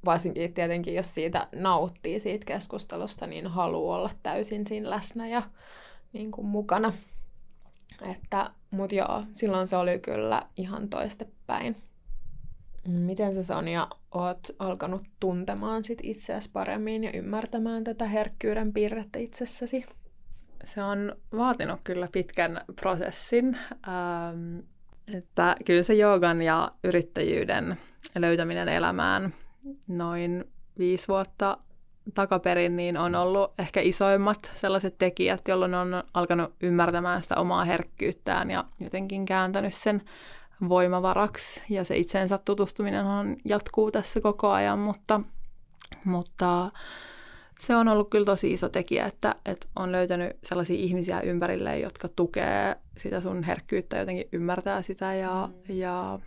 Varsinkin 0.05 0.53
tietenkin, 0.53 0.95
jos 0.95 1.13
siitä 1.13 1.47
nauttii 1.55 2.19
siitä 2.19 2.45
keskustelusta, 2.45 3.27
niin 3.27 3.47
haluaa 3.47 3.97
olla 3.97 4.09
täysin 4.23 4.67
siinä 4.67 4.89
läsnä 4.89 5.27
ja 5.27 5.43
niin 6.13 6.31
kuin 6.31 6.47
mukana. 6.47 6.93
Että, 8.11 8.51
mut 8.71 8.91
joo, 8.91 9.23
silloin 9.33 9.67
se 9.67 9.77
oli 9.77 9.99
kyllä 9.99 10.41
ihan 10.57 10.89
toistepäin. 10.89 11.75
Miten 12.87 13.35
sä 13.35 13.43
Sonja 13.43 13.87
oot 14.11 14.39
alkanut 14.59 15.03
tuntemaan 15.19 15.83
sit 15.83 15.99
itseäsi 16.03 16.49
paremmin 16.53 17.03
ja 17.03 17.11
ymmärtämään 17.11 17.83
tätä 17.83 18.05
herkkyyden 18.05 18.73
piirrettä 18.73 19.19
itsessäsi? 19.19 19.85
Se 20.63 20.83
on 20.83 21.15
vaatinut 21.37 21.79
kyllä 21.83 22.07
pitkän 22.11 22.61
prosessin. 22.75 23.57
Ähm, 23.87 24.59
että 25.13 25.55
kyllä 25.65 25.83
se 25.83 25.93
joogan 25.93 26.41
ja 26.41 26.71
yrittäjyyden 26.83 27.77
löytäminen 28.15 28.69
elämään 28.69 29.33
noin 29.87 30.45
viisi 30.77 31.07
vuotta 31.07 31.57
takaperin, 32.13 32.75
niin 32.75 32.97
on 32.97 33.15
ollut 33.15 33.53
ehkä 33.59 33.81
isoimmat 33.81 34.51
sellaiset 34.53 34.97
tekijät, 34.97 35.47
jolloin 35.47 35.73
on 35.73 36.03
alkanut 36.13 36.53
ymmärtämään 36.61 37.23
sitä 37.23 37.35
omaa 37.35 37.63
herkkyyttään 37.63 38.51
ja 38.51 38.65
jotenkin 38.79 39.25
kääntänyt 39.25 39.73
sen 39.73 40.01
voimavaraksi. 40.69 41.63
Ja 41.69 41.83
se 41.83 41.97
itsensä 41.97 42.37
tutustuminen 42.37 43.05
on, 43.05 43.37
jatkuu 43.45 43.91
tässä 43.91 44.21
koko 44.21 44.51
ajan, 44.51 44.79
mutta, 44.79 45.21
mutta 46.03 46.71
se 47.61 47.75
on 47.75 47.87
ollut 47.87 48.09
kyllä 48.09 48.25
tosi 48.25 48.53
iso 48.53 48.69
tekijä, 48.69 49.05
että, 49.05 49.35
että 49.45 49.67
on 49.75 49.91
löytänyt 49.91 50.37
sellaisia 50.43 50.77
ihmisiä 50.77 51.21
ympärille, 51.21 51.79
jotka 51.79 52.07
tukee 52.07 52.75
sitä 52.97 53.21
sun 53.21 53.43
herkkyyttä, 53.43 53.97
jotenkin 53.97 54.27
ymmärtää 54.31 54.81
sitä 54.81 55.13
ja, 55.13 55.49
mm. 55.53 55.75
ja 55.75 56.19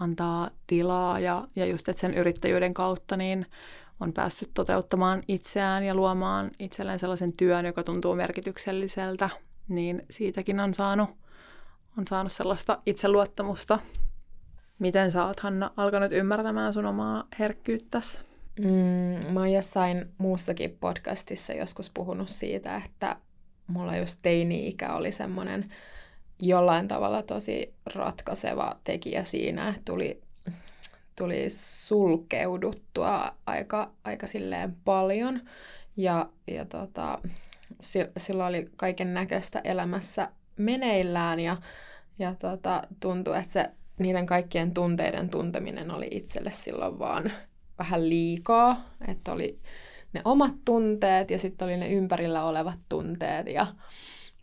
antaa 0.00 0.50
tilaa. 0.66 1.18
Ja, 1.18 1.48
ja 1.56 1.66
just, 1.66 1.88
että 1.88 2.00
sen 2.00 2.14
yrittäjyyden 2.14 2.74
kautta 2.74 3.16
niin 3.16 3.46
on 4.00 4.12
päässyt 4.12 4.50
toteuttamaan 4.54 5.22
itseään 5.28 5.84
ja 5.84 5.94
luomaan 5.94 6.50
itselleen 6.58 6.98
sellaisen 6.98 7.36
työn, 7.36 7.66
joka 7.66 7.82
tuntuu 7.82 8.14
merkitykselliseltä, 8.14 9.30
niin 9.68 10.02
siitäkin 10.10 10.60
on 10.60 10.74
saanut, 10.74 11.10
on 11.98 12.06
saanut 12.06 12.32
sellaista 12.32 12.78
itseluottamusta. 12.86 13.78
Miten 14.78 15.10
sä 15.10 15.26
oot, 15.26 15.40
Hanna, 15.40 15.70
alkanut 15.76 16.12
ymmärtämään 16.12 16.72
sun 16.72 16.86
omaa 16.86 17.24
herkkyyttäsi? 17.38 18.35
Mm, 18.60 19.32
mä 19.32 19.40
oon 19.40 19.52
jossain 19.52 20.08
muussakin 20.18 20.76
podcastissa 20.80 21.52
joskus 21.52 21.90
puhunut 21.94 22.28
siitä, 22.28 22.82
että 22.86 23.16
mulla 23.66 23.96
just 23.96 24.18
teini-ikä 24.22 24.94
oli 24.94 25.12
semmoinen 25.12 25.70
jollain 26.38 26.88
tavalla 26.88 27.22
tosi 27.22 27.74
ratkaiseva 27.94 28.76
tekijä 28.84 29.24
siinä, 29.24 29.74
tuli 29.84 30.20
tuli 31.16 31.50
sulkeuduttua 31.50 33.34
aika, 33.46 33.90
aika 34.04 34.26
silleen 34.26 34.76
paljon. 34.84 35.40
Ja, 35.96 36.28
ja 36.46 36.64
tota, 36.64 37.18
silloin 38.16 38.50
oli 38.50 38.70
kaiken 38.76 39.14
näköistä 39.14 39.60
elämässä 39.64 40.28
meneillään 40.56 41.40
ja, 41.40 41.56
ja 42.18 42.34
tota, 42.34 42.82
tuntui, 43.00 43.38
että 43.38 43.52
se 43.52 43.70
niiden 43.98 44.26
kaikkien 44.26 44.74
tunteiden 44.74 45.28
tunteminen 45.28 45.90
oli 45.90 46.08
itselle 46.10 46.50
silloin 46.50 46.98
vaan 46.98 47.32
vähän 47.78 48.08
liikaa. 48.08 48.84
Että 49.08 49.32
oli 49.32 49.58
ne 50.12 50.22
omat 50.24 50.54
tunteet 50.64 51.30
ja 51.30 51.38
sitten 51.38 51.66
oli 51.66 51.76
ne 51.76 51.88
ympärillä 51.88 52.44
olevat 52.44 52.78
tunteet 52.88 53.46
ja 53.46 53.66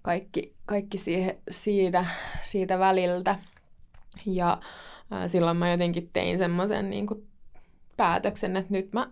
kaikki, 0.02 0.54
kaikki 0.66 0.98
siihen, 0.98 1.38
siitä, 1.52 2.06
siitä 2.44 2.80
väliltä. 2.80 3.36
Ja 4.25 4.58
silloin 5.28 5.58
mä 5.58 5.72
jotenkin 5.72 6.10
tein 6.13 6.38
semmoisen 6.38 6.90
niin 6.90 7.08
päätöksen, 7.98 8.58
että 8.58 8.74
nyt 8.74 8.94
mä 8.94 9.10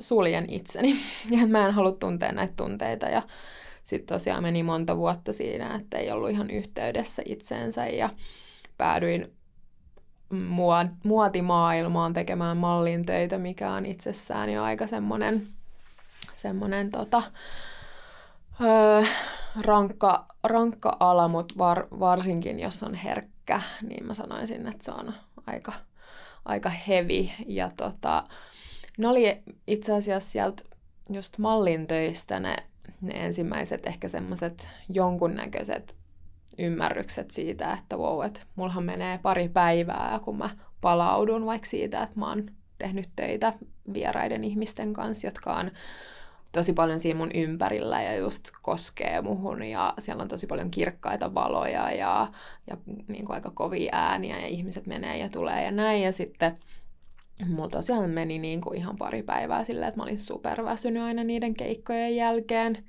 suljen 0.00 0.50
itseni 0.50 0.94
ja 1.40 1.46
mä 1.46 1.66
en 1.66 1.74
halua 1.74 1.92
tuntea 1.92 2.32
näitä 2.32 2.54
tunteita 2.56 3.06
ja 3.06 3.22
sitten 3.82 4.14
tosiaan 4.14 4.42
meni 4.42 4.62
monta 4.62 4.96
vuotta 4.96 5.32
siinä, 5.32 5.74
että 5.74 5.98
ei 5.98 6.10
ollut 6.10 6.30
ihan 6.30 6.50
yhteydessä 6.50 7.22
itseensä 7.24 7.86
ja 7.86 8.10
päädyin 8.76 9.32
muotimaailmaan 11.04 12.12
tekemään 12.12 12.56
mallin 12.56 13.06
töitä, 13.06 13.38
mikä 13.38 13.70
on 13.70 13.86
itsessään 13.86 14.52
jo 14.52 14.62
aika 14.62 14.86
semmoinen, 14.86 15.48
semmoinen 16.34 16.90
tota, 16.90 17.22
öö, 18.60 19.02
rankka, 19.60 20.26
rankka 20.44 20.96
ala, 21.00 21.28
mutta 21.28 21.54
var, 21.58 21.86
varsinkin 21.90 22.60
jos 22.60 22.82
on 22.82 22.94
herkkä 22.94 23.60
niin 23.82 24.06
mä 24.06 24.14
sanoisin, 24.14 24.66
että 24.66 24.84
se 24.84 24.92
on 24.92 25.14
aika, 25.46 25.72
aika 26.44 26.68
heavy. 26.70 27.28
Ja 27.46 27.70
tota, 27.76 28.24
ne 28.98 29.08
oli 29.08 29.42
itse 29.66 29.92
asiassa 29.92 30.30
sieltä 30.30 30.62
just 31.10 31.38
mallin 31.38 31.86
töistä 31.86 32.40
ne, 32.40 32.56
ne 33.00 33.12
ensimmäiset 33.24 33.86
ehkä 33.86 34.08
semmoiset 34.08 34.70
jonkunnäköiset 34.88 35.95
ymmärrykset 36.58 37.30
siitä, 37.30 37.72
että 37.72 37.96
wow, 37.96 38.24
että 38.24 38.40
mullahan 38.56 38.84
menee 38.84 39.18
pari 39.18 39.48
päivää, 39.48 40.20
kun 40.24 40.38
mä 40.38 40.50
palaudun 40.80 41.46
vaikka 41.46 41.66
siitä, 41.66 42.02
että 42.02 42.18
mä 42.18 42.28
oon 42.28 42.50
tehnyt 42.78 43.08
töitä 43.16 43.52
vieraiden 43.92 44.44
ihmisten 44.44 44.92
kanssa, 44.92 45.26
jotka 45.26 45.54
on 45.54 45.70
tosi 46.52 46.72
paljon 46.72 47.00
siinä 47.00 47.18
mun 47.18 47.30
ympärillä 47.34 48.02
ja 48.02 48.16
just 48.16 48.50
koskee 48.62 49.22
muhun 49.22 49.62
ja 49.62 49.94
siellä 49.98 50.22
on 50.22 50.28
tosi 50.28 50.46
paljon 50.46 50.70
kirkkaita 50.70 51.34
valoja 51.34 51.90
ja, 51.90 52.32
ja 52.70 52.76
niin 53.08 53.24
kuin 53.24 53.34
aika 53.34 53.50
kovia 53.54 53.90
ääniä 53.92 54.40
ja 54.40 54.46
ihmiset 54.46 54.86
menee 54.86 55.18
ja 55.18 55.28
tulee 55.28 55.64
ja 55.64 55.70
näin 55.70 56.02
ja 56.02 56.12
sitten 56.12 56.58
mulla 57.46 57.68
tosiaan 57.68 58.10
meni 58.10 58.38
niin 58.38 58.60
kuin 58.60 58.78
ihan 58.78 58.96
pari 58.96 59.22
päivää 59.22 59.64
silleen, 59.64 59.88
että 59.88 59.98
mä 60.00 60.04
olin 60.04 60.18
superväsynyt 60.18 61.02
aina 61.02 61.24
niiden 61.24 61.54
keikkojen 61.54 62.16
jälkeen. 62.16 62.84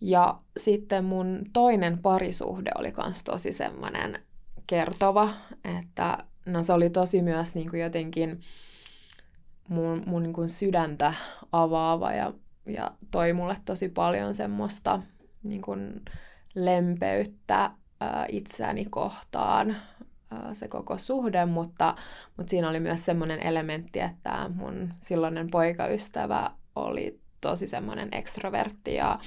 Ja 0.00 0.40
sitten 0.56 1.04
mun 1.04 1.42
toinen 1.52 1.98
parisuhde 1.98 2.70
oli 2.78 2.92
kans 2.92 3.24
tosi 3.24 3.52
semmoinen 3.52 4.18
kertova, 4.66 5.30
että 5.78 6.18
no 6.46 6.62
se 6.62 6.72
oli 6.72 6.90
tosi 6.90 7.22
myös 7.22 7.54
niin 7.54 7.70
kuin 7.70 7.80
jotenkin 7.80 8.40
mun, 9.68 10.02
mun 10.06 10.22
niin 10.22 10.32
kuin 10.32 10.48
sydäntä 10.48 11.14
avaava 11.52 12.12
ja 12.12 12.32
ja 12.66 12.90
toi 13.10 13.32
mulle 13.32 13.56
tosi 13.64 13.88
paljon 13.88 14.34
semmoista 14.34 15.02
niin 15.42 15.62
kuin 15.62 16.02
lempeyttä 16.54 17.70
ää, 18.00 18.26
itseäni 18.28 18.84
kohtaan 18.84 19.76
ää, 20.30 20.54
se 20.54 20.68
koko 20.68 20.98
suhde, 20.98 21.46
mutta, 21.46 21.94
mutta 22.36 22.50
siinä 22.50 22.68
oli 22.68 22.80
myös 22.80 23.04
semmoinen 23.04 23.40
elementti, 23.40 24.00
että 24.00 24.50
mun 24.54 24.94
silloinen 25.00 25.50
poikaystävä 25.50 26.50
oli 26.76 27.19
tosi 27.40 27.66
semmoinen 27.66 28.08
ekstrovertti 28.12 28.94
ja 28.94 29.18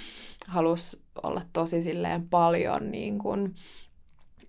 halusi 0.48 1.02
olla 1.24 1.42
tosi 1.54 1.84
silleen 1.84 2.30
paljon 2.30 2.92
niin 2.92 3.20
kuin, 3.20 3.56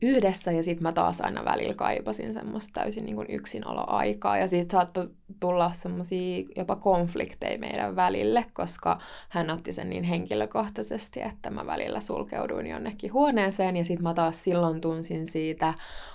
yhdessä 0.04 0.52
ja 0.52 0.62
sitten 0.62 0.82
mä 0.82 0.92
taas 0.92 1.20
aina 1.20 1.44
välillä 1.44 1.74
kaipasin 1.74 2.32
semmoista 2.32 2.80
täysin 2.80 3.06
niin 3.06 3.30
yksinoloaikaa 3.30 4.38
ja 4.38 4.48
siitä 4.48 4.72
saattoi 4.72 5.08
tulla 5.40 5.70
semmoisia 5.74 6.44
jopa 6.56 6.76
konflikteja 6.76 7.58
meidän 7.58 7.96
välille, 7.96 8.46
koska 8.52 8.98
hän 9.28 9.50
otti 9.50 9.72
sen 9.72 9.90
niin 9.90 10.04
henkilökohtaisesti, 10.04 11.22
että 11.22 11.50
mä 11.50 11.66
välillä 11.66 12.00
sulkeuduin 12.00 12.66
jonnekin 12.66 13.12
huoneeseen 13.12 13.76
ja 13.76 13.84
sitten 13.84 14.02
mä 14.02 14.14
taas 14.14 14.44
silloin 14.44 14.80
tunsin 14.80 15.26
siitä 15.26 15.74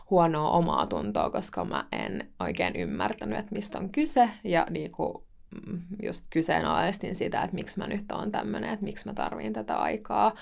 huonoa 0.10 0.50
omaa 0.50 0.88
tuntoa, 0.88 1.30
koska 1.30 1.66
mä 1.66 1.86
en 1.92 2.30
oikein 2.40 2.76
ymmärtänyt, 2.76 3.40
että 3.40 3.56
mistä 3.56 3.80
on 3.80 3.90
kyse 3.90 4.30
ja 4.44 4.68
niin 4.70 4.92
kuin 4.92 5.29
just 6.04 6.26
kyseenalaistin 6.30 7.16
sitä, 7.16 7.44
että 7.44 7.56
miksi 7.56 7.80
mä 7.80 7.88
nyt 7.88 8.12
oon 8.12 8.32
tämmöinen, 8.32 8.70
että 8.70 8.86
miksi 8.86 9.06
mä 9.06 9.14
tarviin 9.14 9.54
tätä 9.54 9.78
aikaa 9.78 10.36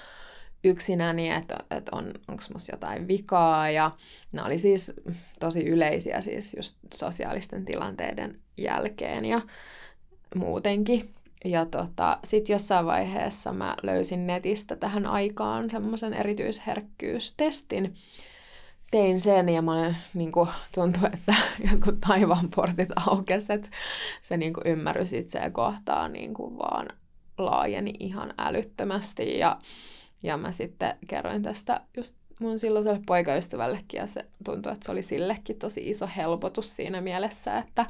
yksinäni, 0.64 1.32
että, 1.32 1.58
että 1.72 1.92
on, 1.96 2.14
onko 2.28 2.44
musta 2.54 2.72
jotain 2.72 3.08
vikaa. 3.08 3.70
Ja 3.70 3.92
nämä 4.32 4.48
oli 4.48 4.58
siis 4.58 4.94
tosi 5.40 5.66
yleisiä 5.66 6.22
siis 6.22 6.54
just 6.58 6.78
sosiaalisten 6.94 7.66
tilanteiden 7.66 8.40
jälkeen. 8.58 9.26
Ja 9.26 9.42
muutenkin. 10.36 11.14
Ja 11.46 11.66
tota, 11.66 12.18
sitten 12.24 12.54
jossain 12.54 12.86
vaiheessa 12.86 13.54
mä 13.54 13.76
löysin 13.84 14.28
netistä 14.28 14.76
tähän 14.76 15.06
aikaan 15.06 15.70
semmoisen 15.70 16.14
erityisherkkyystestin. 16.14 17.96
Tein 18.92 19.20
sen 19.20 19.50
ja 19.50 19.62
mä 19.62 19.96
niin 20.14 20.32
kuin, 20.32 20.50
tuntui, 20.76 21.10
että 21.14 21.36
jotkut 21.72 22.02
taivaan 22.08 22.50
portit 22.56 22.90
aukesivat. 23.08 23.70
Se 24.22 24.38
niin 24.38 24.54
kuin, 24.54 24.68
ymmärrys 24.68 25.14
itseä 25.14 25.50
kohtaan 25.50 26.14
niin 26.14 26.34
kuin, 26.34 26.58
vaan 26.58 26.88
laajeni 27.38 27.94
ihan 28.00 28.34
älyttömästi. 28.38 29.38
Ja, 29.40 29.60
ja 30.24 30.38
mä 30.38 30.52
sitten 30.52 30.96
kerroin 31.08 31.44
tästä 31.44 31.82
just 31.98 32.18
mun 32.40 32.60
silloiselle 32.60 33.02
poikaystävällekin 33.06 33.98
ja 33.98 34.08
se 34.08 34.26
tuntui, 34.44 34.74
että 34.74 34.86
se 34.86 34.92
oli 34.92 35.02
sillekin 35.02 35.60
tosi 35.60 35.90
iso 35.90 36.10
helpotus 36.18 36.76
siinä 36.76 37.02
mielessä, 37.02 37.58
että, 37.58 37.86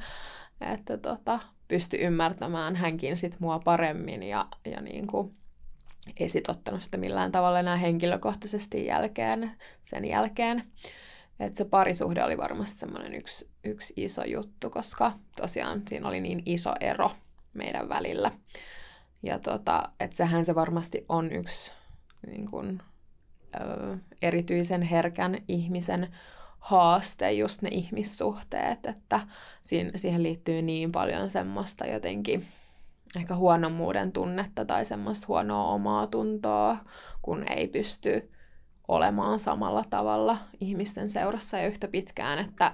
että 0.62 0.98
tota, 0.98 1.39
pystyi 1.68 2.00
ymmärtämään 2.00 2.75
hänkin 2.75 3.18
sit 3.18 3.39
mua 3.39 3.60
paremmin 3.60 4.24
ja, 4.24 4.48
ja 4.66 4.82
niin 4.82 5.08
kuin 5.08 5.36
ei 6.17 6.29
sit 6.29 6.49
ottanut 6.49 6.83
sitä 6.83 6.97
millään 6.97 7.31
tavalla 7.31 7.59
enää 7.59 7.77
henkilökohtaisesti 7.77 8.85
jälkeen, 8.85 9.51
sen 9.83 10.05
jälkeen. 10.05 10.63
Et 11.39 11.55
se 11.55 11.65
parisuhde 11.65 12.23
oli 12.23 12.37
varmasti 12.37 12.79
semmoinen 12.79 13.15
yksi, 13.15 13.49
yksi 13.63 13.93
iso 13.97 14.23
juttu, 14.23 14.69
koska 14.69 15.11
tosiaan 15.41 15.81
siinä 15.89 16.07
oli 16.07 16.19
niin 16.19 16.41
iso 16.45 16.73
ero 16.79 17.11
meidän 17.53 17.89
välillä. 17.89 18.31
Ja 19.23 19.39
tota, 19.39 19.83
että 19.99 20.17
sehän 20.17 20.45
se 20.45 20.55
varmasti 20.55 21.05
on 21.09 21.31
yksi 21.31 21.71
niin 22.27 22.49
kun, 22.49 22.81
ö, 23.55 23.97
erityisen 24.21 24.81
herkän 24.81 25.43
ihmisen 25.47 26.15
haaste, 26.59 27.31
just 27.31 27.61
ne 27.61 27.69
ihmissuhteet, 27.71 28.85
että 28.85 29.27
siihen, 29.63 29.91
siihen 29.95 30.23
liittyy 30.23 30.61
niin 30.61 30.91
paljon 30.91 31.29
semmoista 31.29 31.85
jotenkin 31.85 32.47
ehkä 33.15 33.35
huonommuuden 33.35 34.11
tunnetta 34.11 34.65
tai 34.65 34.85
semmoista 34.85 35.27
huonoa 35.27 35.67
omaa 35.67 36.07
tuntoa, 36.07 36.77
kun 37.21 37.43
ei 37.51 37.67
pysty 37.67 38.31
olemaan 38.87 39.39
samalla 39.39 39.83
tavalla 39.89 40.37
ihmisten 40.59 41.09
seurassa 41.09 41.57
ja 41.57 41.67
yhtä 41.67 41.87
pitkään, 41.87 42.39
että 42.39 42.73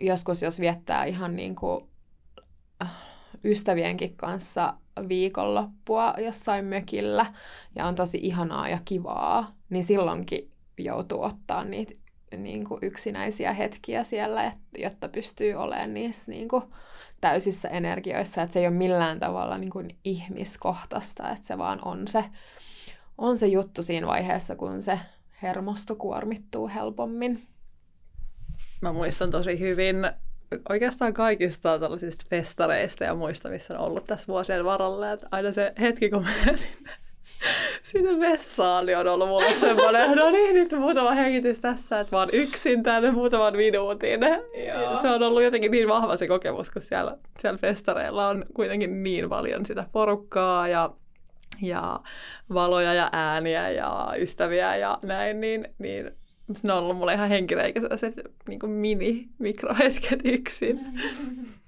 joskus 0.00 0.42
jos 0.42 0.60
viettää 0.60 1.04
ihan 1.04 1.36
niin 1.36 1.54
kuin 1.54 1.84
äh, 2.82 2.90
ystävienkin 3.44 4.16
kanssa 4.16 4.74
viikonloppua 5.08 6.14
jossain 6.18 6.64
mökillä 6.64 7.26
ja 7.74 7.86
on 7.86 7.94
tosi 7.94 8.18
ihanaa 8.22 8.68
ja 8.68 8.78
kivaa, 8.84 9.54
niin 9.70 9.84
silloinkin 9.84 10.50
joutuu 10.78 11.22
ottaa 11.22 11.64
niitä 11.64 11.94
niin 12.36 12.64
kuin 12.64 12.78
yksinäisiä 12.82 13.52
hetkiä 13.52 14.04
siellä, 14.04 14.52
jotta 14.78 15.08
pystyy 15.08 15.54
olemaan 15.54 15.94
niissä 15.94 16.32
niin 16.32 16.48
kuin 16.48 16.62
täysissä 17.20 17.68
energioissa, 17.68 18.42
että 18.42 18.52
se 18.52 18.60
ei 18.60 18.66
ole 18.66 18.74
millään 18.74 19.18
tavalla 19.18 19.58
niin 19.58 19.70
kuin 19.70 19.98
ihmiskohtaista, 20.04 21.30
että 21.30 21.46
se 21.46 21.58
vaan 21.58 21.78
on 21.84 22.08
se, 22.08 22.24
on 23.18 23.38
se 23.38 23.46
juttu 23.46 23.82
siinä 23.82 24.06
vaiheessa, 24.06 24.56
kun 24.56 24.82
se 24.82 24.98
hermosto 25.42 25.96
kuormittuu 25.96 26.68
helpommin. 26.68 27.42
Mä 28.80 28.92
muistan 28.92 29.30
tosi 29.30 29.60
hyvin 29.60 29.96
oikeastaan 30.68 31.14
kaikista 31.14 31.78
tällaisista 31.78 32.24
festareista 32.28 33.04
ja 33.04 33.14
muista, 33.14 33.48
missä 33.48 33.78
on 33.78 33.86
ollut 33.86 34.04
tässä 34.04 34.26
vuosien 34.26 34.64
varrella, 34.64 35.12
että 35.12 35.26
aina 35.30 35.52
se 35.52 35.72
hetki, 35.80 36.10
kun 36.10 36.24
menee 36.24 36.56
sinne 36.56 36.90
sinne 37.82 38.20
vessaan, 38.20 38.86
niin 38.86 38.98
on 38.98 39.08
ollut 39.08 39.28
mulle 39.28 39.54
semmoinen, 39.54 40.16
no 40.16 40.30
niin, 40.30 40.54
nyt 40.54 40.72
muutama 40.72 41.10
hengitys 41.10 41.60
tässä, 41.60 42.00
että 42.00 42.16
mä 42.16 42.20
oon 42.20 42.28
yksin 42.32 42.82
tänne 42.82 43.10
muutaman 43.10 43.56
minuutin. 43.56 44.20
Joo. 44.66 44.96
Se 44.96 45.08
on 45.08 45.22
ollut 45.22 45.42
jotenkin 45.42 45.70
niin 45.70 45.88
vahva 45.88 46.16
se 46.16 46.28
kokemus, 46.28 46.70
kun 46.70 46.82
siellä, 46.82 47.16
siellä 47.38 47.58
festareilla 47.58 48.28
on 48.28 48.44
kuitenkin 48.54 49.02
niin 49.02 49.28
paljon 49.28 49.66
sitä 49.66 49.86
porukkaa 49.92 50.68
ja, 50.68 50.90
ja 51.62 52.00
valoja 52.54 52.94
ja 52.94 53.08
ääniä 53.12 53.70
ja 53.70 54.14
ystäviä 54.18 54.76
ja 54.76 54.98
näin, 55.02 55.40
niin, 55.40 55.68
niin 55.78 56.10
se 56.52 56.72
on 56.72 56.78
ollut 56.78 56.96
mulle 56.96 57.14
ihan 57.14 57.28
henkireikä 57.28 57.80
sellaiset 57.80 58.14
niin 58.48 58.70
mini-mikrohetket 58.70 60.20
yksin. 60.24 60.80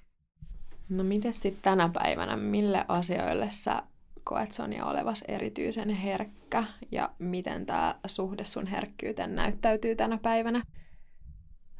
No 0.88 1.04
miten 1.04 1.32
sitten 1.32 1.62
tänä 1.62 1.90
päivänä, 1.92 2.36
mille 2.36 2.84
asioille 2.88 3.46
sä 3.50 3.82
koet 4.24 4.52
Sonja 4.52 4.84
olevas 4.84 5.24
erityisen 5.28 5.90
herkkä 5.90 6.64
ja 6.90 7.10
miten 7.18 7.66
tämä 7.66 7.94
suhde 8.06 8.44
sun 8.44 8.66
herkkyyteen 8.66 9.36
näyttäytyy 9.36 9.96
tänä 9.96 10.18
päivänä? 10.22 10.62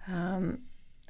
Ähm, 0.09 0.51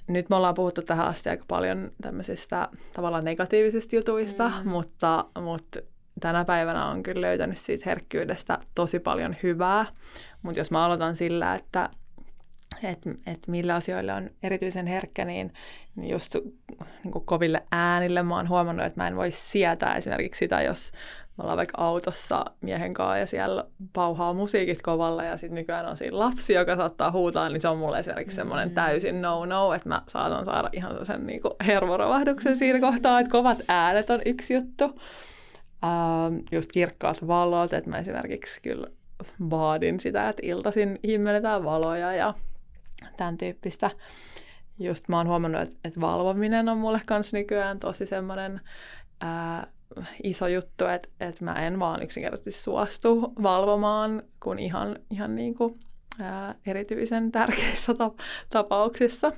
nyt 0.08 0.30
me 0.30 0.36
ollaan 0.36 0.54
puhuttu 0.54 0.82
tähän 0.82 1.06
asti 1.06 1.28
aika 1.28 1.44
paljon 1.48 1.92
tämmöisistä 2.02 2.68
tavallaan 2.92 3.24
negatiivisista 3.24 3.96
jutuista, 3.96 4.52
mm. 4.64 4.70
mutta, 4.70 5.24
mutta 5.40 5.80
tänä 6.20 6.44
päivänä 6.44 6.86
on 6.86 7.02
kyllä 7.02 7.20
löytänyt 7.20 7.58
siitä 7.58 7.82
herkkyydestä 7.86 8.58
tosi 8.74 8.98
paljon 8.98 9.36
hyvää. 9.42 9.86
Mutta 10.42 10.60
jos 10.60 10.70
mä 10.70 10.84
aloitan 10.84 11.16
sillä, 11.16 11.54
että 11.54 11.90
että 12.82 13.10
et 13.26 13.48
millä 13.48 13.74
asioille 13.74 14.12
on 14.12 14.30
erityisen 14.42 14.86
herkkä, 14.86 15.24
niin, 15.24 15.52
just 16.02 16.34
niin 17.04 17.12
kuin 17.12 17.24
koville 17.24 17.62
äänille 17.72 18.22
mä 18.22 18.36
oon 18.36 18.48
huomannut, 18.48 18.86
että 18.86 19.00
mä 19.00 19.08
en 19.08 19.16
voi 19.16 19.30
sietää 19.30 19.94
esimerkiksi 19.94 20.38
sitä, 20.38 20.62
jos 20.62 20.92
ollaan 21.42 21.56
vaikka 21.56 21.82
autossa 21.84 22.44
miehen 22.60 22.94
kanssa 22.94 23.18
ja 23.18 23.26
siellä 23.26 23.64
pauhaa 23.92 24.32
musiikit 24.32 24.82
kovalla 24.82 25.24
ja 25.24 25.36
sitten 25.36 25.54
nykyään 25.54 25.86
on 25.86 25.96
siinä 25.96 26.18
lapsi, 26.18 26.52
joka 26.52 26.76
saattaa 26.76 27.10
huutaa, 27.10 27.48
niin 27.48 27.60
se 27.60 27.68
on 27.68 27.78
mulle 27.78 27.98
esimerkiksi 27.98 28.36
semmoinen 28.36 28.68
mm. 28.68 28.74
täysin 28.74 29.22
no-no, 29.22 29.74
että 29.74 29.88
mä 29.88 30.02
saatan 30.08 30.44
saada 30.44 30.68
ihan 30.72 31.06
sen 31.06 31.26
niin 31.26 31.40
hermorovahduksen 31.66 32.56
siinä 32.56 32.80
kohtaa, 32.80 33.20
että 33.20 33.30
kovat 33.30 33.58
äänet 33.68 34.10
on 34.10 34.20
yksi 34.26 34.54
juttu. 34.54 34.84
Ähm, 35.84 36.36
just 36.52 36.72
kirkkaat 36.72 37.26
valot, 37.26 37.72
että 37.72 37.90
mä 37.90 37.98
esimerkiksi 37.98 38.62
kyllä 38.62 38.86
vaadin 39.50 40.00
sitä, 40.00 40.28
että 40.28 40.42
iltaisin 40.44 40.98
himmeletään 41.06 41.64
valoja 41.64 42.12
ja 42.12 42.34
tämän 43.16 43.38
tyyppistä. 43.38 43.90
Just 44.78 45.08
mä 45.08 45.16
oon 45.16 45.28
huomannut, 45.28 45.62
että, 45.62 45.76
että 45.84 46.00
valvominen 46.00 46.68
on 46.68 46.78
mulle 46.78 47.00
kans 47.06 47.32
nykyään 47.32 47.78
tosi 47.78 48.06
semmoinen 48.06 48.60
ää, 49.20 49.66
iso 50.22 50.46
juttu, 50.46 50.86
että, 50.86 51.08
että 51.20 51.44
mä 51.44 51.54
en 51.54 51.78
vaan 51.78 52.02
yksinkertaisesti 52.02 52.50
suostu 52.50 53.32
valvomaan, 53.42 54.22
kun 54.42 54.58
ihan, 54.58 54.98
ihan 55.10 55.34
niin 55.34 55.54
kuin, 55.54 55.80
ää, 56.20 56.54
erityisen 56.66 57.32
tärkeissä 57.32 57.92
tapauksissa. 58.50 59.32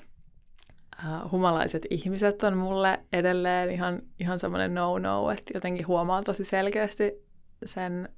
Ää, 1.05 1.29
humalaiset 1.33 1.83
ihmiset 1.91 2.43
on 2.43 2.57
mulle 2.57 3.01
edelleen 3.13 3.71
ihan, 3.71 4.03
ihan 4.21 4.39
semmoinen 4.39 4.75
no-no, 4.75 5.31
että 5.31 5.51
jotenkin 5.55 5.87
huomaa 5.87 6.23
tosi 6.23 6.45
selkeästi 6.45 7.13
sen 7.65 8.09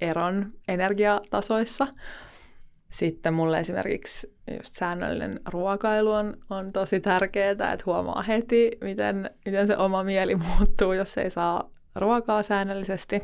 eron 0.00 0.52
energiatasoissa. 0.68 1.86
Sitten 2.88 3.34
mulle 3.34 3.60
esimerkiksi 3.60 4.36
just 4.56 4.74
säännöllinen 4.74 5.40
ruokailu 5.48 6.10
on, 6.10 6.36
on 6.50 6.72
tosi 6.72 7.00
tärkeää, 7.00 7.50
että 7.50 7.82
huomaa 7.86 8.22
heti, 8.22 8.70
miten, 8.80 9.30
miten 9.46 9.66
se 9.66 9.76
oma 9.76 10.04
mieli 10.04 10.34
muuttuu, 10.34 10.92
jos 10.92 11.18
ei 11.18 11.30
saa 11.30 11.70
ruokaa 11.94 12.42
säännöllisesti. 12.42 13.22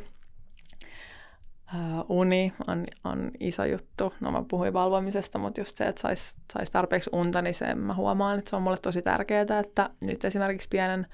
Uh, 1.74 2.04
uni 2.18 2.52
on, 2.66 2.84
on 3.04 3.30
iso 3.40 3.64
juttu. 3.64 4.14
No 4.20 4.32
mä 4.32 4.44
puhuin 4.48 4.72
valvomisesta, 4.72 5.38
mutta 5.38 5.60
just 5.60 5.76
se, 5.76 5.86
että 5.86 6.00
saisi 6.00 6.38
sais 6.52 6.70
tarpeeksi 6.70 7.10
unta, 7.12 7.42
niin 7.42 7.54
sen 7.54 7.78
mä 7.78 7.94
huomaan, 7.94 8.38
että 8.38 8.50
se 8.50 8.56
on 8.56 8.62
mulle 8.62 8.76
tosi 8.82 9.02
tärkeää, 9.02 9.58
että 9.60 9.90
nyt 10.00 10.24
esimerkiksi 10.24 10.68
pienen 10.68 11.06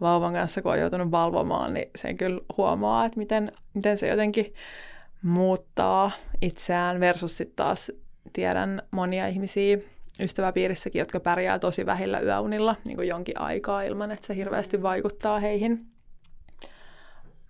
vauvan 0.00 0.32
kanssa, 0.32 0.62
kun 0.62 0.72
on 0.72 0.78
joutunut 0.80 1.10
valvomaan, 1.10 1.74
niin 1.74 1.90
sen 1.96 2.16
kyllä 2.16 2.40
huomaa, 2.56 3.06
että 3.06 3.18
miten, 3.18 3.48
miten 3.74 3.96
se 3.96 4.08
jotenkin 4.08 4.54
muuttaa 5.22 6.10
itseään 6.42 7.00
versus 7.00 7.36
sitten 7.36 7.56
taas 7.56 7.92
tiedän 8.32 8.82
monia 8.90 9.26
ihmisiä 9.26 9.78
ystäväpiirissäkin, 10.20 10.98
jotka 10.98 11.20
pärjää 11.20 11.58
tosi 11.58 11.86
vähillä 11.86 12.20
yöunilla 12.20 12.76
niin 12.84 12.96
kuin 12.96 13.08
jonkin 13.08 13.40
aikaa 13.40 13.82
ilman, 13.82 14.10
että 14.10 14.26
se 14.26 14.36
hirveästi 14.36 14.82
vaikuttaa 14.82 15.40
heihin. 15.40 15.89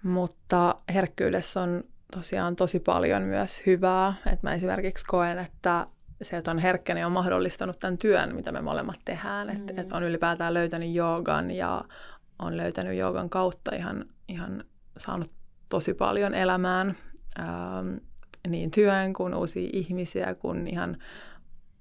Mutta 0.02 0.74
herkkyydessä 0.94 1.60
on 1.60 1.84
tosiaan 2.12 2.56
tosi 2.56 2.80
paljon 2.80 3.22
myös 3.22 3.62
hyvää. 3.66 4.14
Että 4.26 4.46
mä 4.48 4.54
esimerkiksi 4.54 5.06
koen, 5.06 5.38
että 5.38 5.86
se, 6.22 6.36
että 6.36 6.50
on 6.50 6.58
herkkä, 6.58 6.94
niin 6.94 7.06
on 7.06 7.12
mahdollistanut 7.12 7.78
tämän 7.78 7.98
työn, 7.98 8.34
mitä 8.34 8.52
me 8.52 8.60
molemmat 8.60 9.00
tehdään. 9.04 9.46
Mm. 9.46 9.56
Että 9.56 9.80
et 9.80 9.92
on 9.92 10.02
ylipäätään 10.02 10.54
löytänyt 10.54 10.94
joogan 10.94 11.50
ja 11.50 11.84
on 12.38 12.56
löytänyt 12.56 12.98
joogan 12.98 13.30
kautta 13.30 13.76
ihan, 13.76 14.04
ihan 14.28 14.64
saanut 14.98 15.30
tosi 15.68 15.94
paljon 15.94 16.34
elämään 16.34 16.96
ähm, 17.38 17.96
niin 18.48 18.70
työn 18.70 19.12
kuin 19.12 19.34
uusia 19.34 19.70
ihmisiä, 19.72 20.34
kuin 20.34 20.66
ihan 20.66 20.96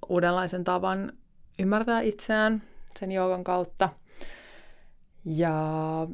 uudenlaisen 0.10 0.64
tavan 0.64 1.14
ymmärtää 1.60 2.02
itseään 2.02 2.64
sen 3.00 3.12
joogan 3.12 3.44
kautta. 3.44 3.90
Ja 5.26 6.08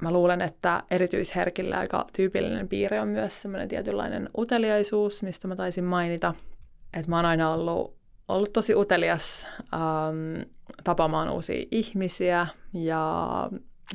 mä 0.00 0.12
luulen, 0.12 0.40
että 0.40 0.82
erityisherkillä 0.90 1.78
aika 1.78 2.06
tyypillinen 2.16 2.68
piirre 2.68 3.00
on 3.00 3.08
myös 3.08 3.42
semmoinen 3.42 3.68
tietynlainen 3.68 4.30
uteliaisuus, 4.38 5.22
mistä 5.22 5.48
mä 5.48 5.56
taisin 5.56 5.84
mainita. 5.84 6.34
Että 6.94 7.10
mä 7.10 7.16
oon 7.16 7.26
aina 7.26 7.52
ollut, 7.52 7.96
ollut 8.28 8.52
tosi 8.52 8.74
utelias 8.74 9.46
ähm, 9.74 10.50
tapaamaan 10.84 11.30
uusia 11.30 11.66
ihmisiä 11.70 12.46
ja 12.72 13.50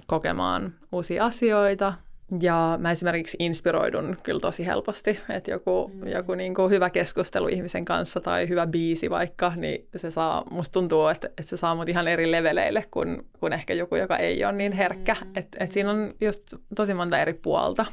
kokemaan 0.07 0.73
uusia 0.91 1.25
asioita. 1.25 1.93
Ja 2.41 2.77
mä 2.81 2.91
esimerkiksi 2.91 3.37
inspiroidun 3.39 4.17
kyllä 4.23 4.39
tosi 4.39 4.65
helposti, 4.65 5.19
että 5.29 5.51
joku, 5.51 5.91
mm. 5.93 6.07
joku 6.07 6.35
niin 6.35 6.55
kuin 6.55 6.71
hyvä 6.71 6.89
keskustelu 6.89 7.47
ihmisen 7.47 7.85
kanssa 7.85 8.21
tai 8.21 8.49
hyvä 8.49 8.67
biisi 8.67 9.09
vaikka, 9.09 9.53
niin 9.55 9.87
se 9.95 10.11
saa, 10.11 10.43
musta 10.51 10.73
tuntuu, 10.73 11.07
että, 11.07 11.27
että 11.27 11.43
se 11.43 11.57
saa 11.57 11.75
mut 11.75 11.89
ihan 11.89 12.07
eri 12.07 12.31
leveleille 12.31 12.85
kuin, 12.91 13.27
kuin 13.39 13.53
ehkä 13.53 13.73
joku, 13.73 13.95
joka 13.95 14.17
ei 14.17 14.45
ole 14.45 14.53
niin 14.53 14.71
herkkä. 14.71 15.15
Mm. 15.21 15.31
Että 15.35 15.57
et 15.63 15.71
siinä 15.71 15.91
on 15.91 16.13
just 16.21 16.53
tosi 16.75 16.93
monta 16.93 17.19
eri 17.19 17.33
puolta. 17.33 17.85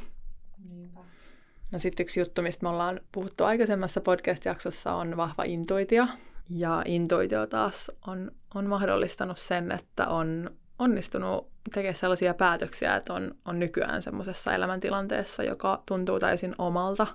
No 1.71 1.79
sitten 1.79 2.03
yksi 2.03 2.19
juttu, 2.19 2.41
mistä 2.41 2.63
me 2.63 2.69
ollaan 2.69 2.99
puhuttu 3.11 3.43
aikaisemmassa 3.43 4.01
podcast-jaksossa, 4.01 4.93
on 4.93 5.17
vahva 5.17 5.43
intuitio. 5.43 6.07
Ja 6.49 6.81
intuitio 6.85 7.47
taas 7.47 7.91
on, 8.07 8.31
on 8.55 8.65
mahdollistanut 8.65 9.37
sen, 9.37 9.71
että 9.71 10.07
on 10.07 10.49
onnistunut 10.79 11.51
tekemään 11.73 11.95
sellaisia 11.95 12.33
päätöksiä, 12.33 12.95
että 12.95 13.13
on, 13.13 13.35
on 13.45 13.59
nykyään 13.59 14.01
semmoisessa 14.01 14.53
elämäntilanteessa, 14.53 15.43
joka 15.43 15.83
tuntuu 15.85 16.19
täysin 16.19 16.55
omalta. 16.57 17.07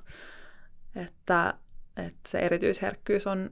Että, 0.96 1.54
että 1.96 2.28
se 2.28 2.38
erityisherkkyys 2.38 3.26
on, 3.26 3.50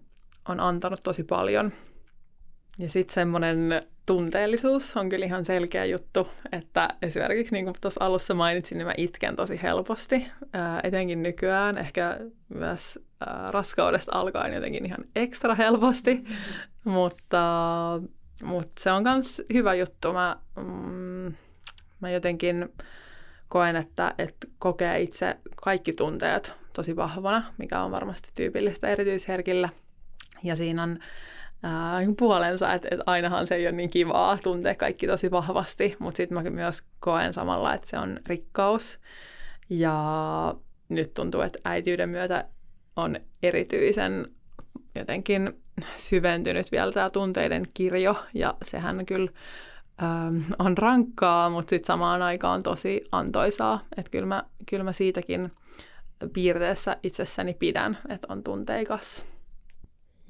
on 0.48 0.60
antanut 0.60 1.00
tosi 1.04 1.24
paljon. 1.24 1.72
Ja 2.78 2.88
sitten 2.88 3.14
semmoinen 3.14 3.82
tunteellisuus 4.06 4.96
on 4.96 5.08
kyllä 5.08 5.26
ihan 5.26 5.44
selkeä 5.44 5.84
juttu, 5.84 6.28
että 6.52 6.88
esimerkiksi 7.02 7.54
niin 7.54 7.64
kuin 7.64 7.74
tuossa 7.80 8.04
alussa 8.04 8.34
mainitsin, 8.34 8.78
niin 8.78 8.86
mä 8.86 8.94
itken 8.96 9.36
tosi 9.36 9.62
helposti, 9.62 10.26
ää, 10.52 10.80
etenkin 10.82 11.22
nykyään, 11.22 11.78
ehkä 11.78 12.20
myös 12.48 12.98
ää, 13.20 13.46
raskaudesta 13.50 14.18
alkaen 14.18 14.54
jotenkin 14.54 14.86
ihan 14.86 15.04
ekstra 15.16 15.54
helposti, 15.54 16.24
mutta, 16.84 17.40
mutta 18.42 18.82
se 18.82 18.92
on 18.92 19.02
myös 19.02 19.42
hyvä 19.54 19.74
juttu. 19.74 20.12
Mä, 20.12 20.36
mm, 20.56 21.34
mä 22.00 22.10
jotenkin 22.10 22.68
koen, 23.48 23.76
että, 23.76 24.14
että 24.18 24.46
kokee 24.58 25.00
itse 25.00 25.36
kaikki 25.56 25.92
tunteet 25.92 26.52
tosi 26.72 26.96
vahvana, 26.96 27.52
mikä 27.58 27.82
on 27.82 27.90
varmasti 27.90 28.28
tyypillistä 28.34 28.88
erityisherkillä. 28.88 29.68
Ja 30.42 30.56
siinä 30.56 30.82
on 30.82 30.98
ää, 31.62 31.98
niin 31.98 32.16
puolensa, 32.16 32.72
että, 32.72 32.88
että 32.90 33.02
ainahan 33.06 33.46
se 33.46 33.54
ei 33.54 33.66
ole 33.66 33.76
niin 33.76 33.90
kivaa 33.90 34.38
tuntea 34.42 34.74
kaikki 34.74 35.06
tosi 35.06 35.30
vahvasti, 35.30 35.96
mutta 35.98 36.16
sitten 36.16 36.42
mä 36.42 36.50
myös 36.50 36.82
koen 37.00 37.32
samalla, 37.32 37.74
että 37.74 37.86
se 37.86 37.98
on 37.98 38.20
rikkaus. 38.26 39.00
Ja 39.70 40.54
nyt 40.88 41.14
tuntuu, 41.14 41.40
että 41.40 41.58
äitiyden 41.64 42.08
myötä 42.08 42.44
on 42.96 43.16
erityisen 43.42 44.35
jotenkin 44.98 45.62
syventynyt 45.96 46.72
vielä 46.72 46.92
tämä 46.92 47.10
tunteiden 47.10 47.64
kirjo, 47.74 48.16
ja 48.34 48.54
sehän 48.62 49.06
kyllä 49.06 49.30
ähm, 50.02 50.38
on 50.58 50.78
rankkaa, 50.78 51.50
mutta 51.50 51.70
sitten 51.70 51.86
samaan 51.86 52.22
aikaan 52.22 52.62
tosi 52.62 53.04
antoisaa. 53.12 53.84
Että 53.96 54.10
kyllä 54.10 54.26
mä, 54.26 54.44
kyllä 54.70 54.84
mä 54.84 54.92
siitäkin 54.92 55.52
piirteessä 56.32 56.96
itsessäni 57.02 57.54
pidän, 57.54 57.98
että 58.08 58.26
on 58.30 58.44
tunteikas. 58.44 59.26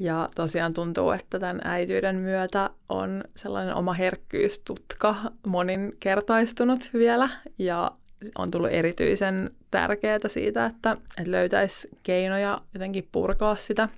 Ja 0.00 0.28
tosiaan 0.34 0.74
tuntuu, 0.74 1.10
että 1.10 1.38
tämän 1.38 1.60
äityyden 1.64 2.16
myötä 2.16 2.70
on 2.90 3.24
sellainen 3.36 3.74
oma 3.74 3.92
herkkyystutka 3.92 5.16
moninkertaistunut 5.46 6.90
vielä 6.92 7.28
ja 7.58 7.90
on 8.38 8.50
tullut 8.50 8.70
erityisen 8.72 9.50
tärkeää 9.70 10.18
siitä, 10.26 10.66
että, 10.66 10.96
että 11.18 11.30
löytäisi 11.30 11.88
keinoja 12.02 12.60
jotenkin 12.74 13.08
purkaa 13.12 13.56
sitä, 13.56 13.88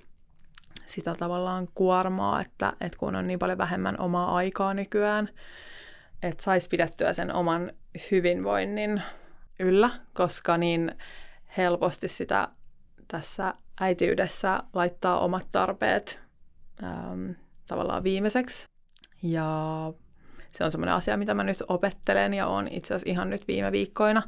sitä 0.89 1.15
tavallaan 1.15 1.67
kuormaa, 1.75 2.41
että, 2.41 2.73
että 2.81 2.97
kun 2.97 3.15
on 3.15 3.27
niin 3.27 3.39
paljon 3.39 3.57
vähemmän 3.57 3.99
omaa 3.99 4.35
aikaa 4.35 4.73
nykyään, 4.73 5.29
että 6.23 6.43
saisi 6.43 6.69
pidettyä 6.69 7.13
sen 7.13 7.33
oman 7.33 7.71
hyvinvoinnin 8.11 9.01
yllä, 9.59 9.89
koska 10.13 10.57
niin 10.57 10.95
helposti 11.57 12.07
sitä 12.07 12.47
tässä 13.07 13.53
äitiydessä 13.79 14.63
laittaa 14.73 15.19
omat 15.19 15.47
tarpeet 15.51 16.19
ähm, 16.83 17.31
tavallaan 17.67 18.03
viimeiseksi. 18.03 18.65
Ja 19.23 19.47
se 20.49 20.63
on 20.63 20.71
semmoinen 20.71 20.95
asia, 20.95 21.17
mitä 21.17 21.33
mä 21.33 21.43
nyt 21.43 21.63
opettelen 21.67 22.33
ja 22.33 22.47
on 22.47 22.67
itse 22.67 22.93
asiassa 22.93 23.11
ihan 23.11 23.29
nyt 23.29 23.47
viime 23.47 23.71
viikkoina 23.71 24.23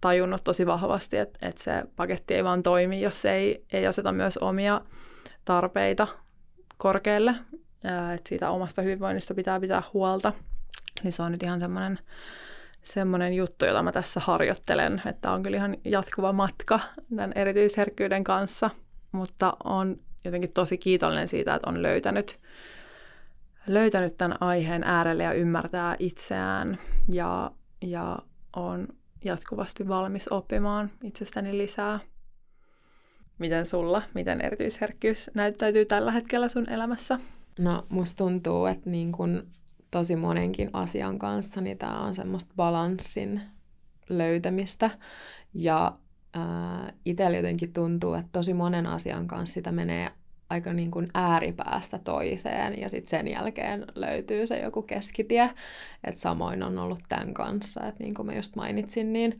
tajunnut 0.00 0.44
tosi 0.44 0.66
vahvasti, 0.66 1.16
että, 1.16 1.46
että 1.48 1.62
se 1.62 1.82
paketti 1.96 2.34
ei 2.34 2.44
vaan 2.44 2.62
toimi, 2.62 3.00
jos 3.00 3.24
ei, 3.24 3.64
ei 3.72 3.86
aseta 3.86 4.12
myös 4.12 4.38
omia 4.38 4.80
tarpeita 5.50 6.08
korkealle. 6.76 7.34
Että 8.14 8.28
siitä 8.28 8.50
omasta 8.50 8.82
hyvinvoinnista 8.82 9.34
pitää 9.34 9.60
pitää 9.60 9.82
huolta. 9.92 10.32
Niin 11.02 11.12
se 11.12 11.22
on 11.22 11.32
nyt 11.32 11.42
ihan 11.42 11.60
semmoinen 11.60 11.98
semmoinen 12.82 13.34
juttu, 13.34 13.64
jota 13.64 13.82
mä 13.82 13.92
tässä 13.92 14.20
harjoittelen, 14.20 15.02
että 15.06 15.32
on 15.32 15.42
kyllä 15.42 15.56
ihan 15.56 15.76
jatkuva 15.84 16.32
matka 16.32 16.80
tämän 17.16 17.32
erityisherkkyyden 17.34 18.24
kanssa, 18.24 18.70
mutta 19.12 19.56
on 19.64 19.96
jotenkin 20.24 20.50
tosi 20.54 20.78
kiitollinen 20.78 21.28
siitä, 21.28 21.54
että 21.54 21.70
on 21.70 21.82
löytänyt, 21.82 22.38
löytänyt 23.66 24.16
tämän 24.16 24.42
aiheen 24.42 24.84
äärelle 24.84 25.22
ja 25.22 25.32
ymmärtää 25.32 25.96
itseään 25.98 26.78
ja, 27.12 27.50
ja 27.82 28.18
on 28.56 28.88
jatkuvasti 29.24 29.88
valmis 29.88 30.28
oppimaan 30.28 30.90
itsestäni 31.02 31.58
lisää. 31.58 32.00
Miten 33.40 33.66
sulla, 33.66 34.02
miten 34.14 34.40
erityisherkkyys 34.40 35.30
näyttäytyy 35.34 35.84
tällä 35.84 36.12
hetkellä 36.12 36.48
sun 36.48 36.70
elämässä? 36.70 37.18
No 37.58 37.86
musta 37.88 38.24
tuntuu, 38.24 38.66
että 38.66 38.90
niin 38.90 39.12
kun 39.12 39.46
tosi 39.90 40.16
monenkin 40.16 40.70
asian 40.72 41.18
kanssa, 41.18 41.60
niin 41.60 41.78
tämä 41.78 42.00
on 42.00 42.14
semmoista 42.14 42.52
balanssin 42.56 43.40
löytämistä. 44.08 44.90
Ja 45.54 45.98
ää, 46.34 46.92
itsellä 47.04 47.36
jotenkin 47.36 47.72
tuntuu, 47.72 48.14
että 48.14 48.28
tosi 48.32 48.54
monen 48.54 48.86
asian 48.86 49.26
kanssa 49.26 49.54
sitä 49.54 49.72
menee 49.72 50.10
aika 50.50 50.72
niin 50.72 50.90
kuin 50.90 51.08
ääripäästä 51.14 51.98
toiseen 51.98 52.80
ja 52.80 52.88
sitten 52.88 53.10
sen 53.10 53.28
jälkeen 53.28 53.84
löytyy 53.94 54.46
se 54.46 54.58
joku 54.58 54.82
keskitie. 54.82 55.50
Että 56.04 56.20
samoin 56.20 56.62
on 56.62 56.78
ollut 56.78 57.02
tämän 57.08 57.34
kanssa, 57.34 57.86
että 57.86 58.04
niin 58.04 58.14
kuin 58.14 58.26
mä 58.26 58.34
just 58.34 58.56
mainitsin, 58.56 59.12
niin, 59.12 59.34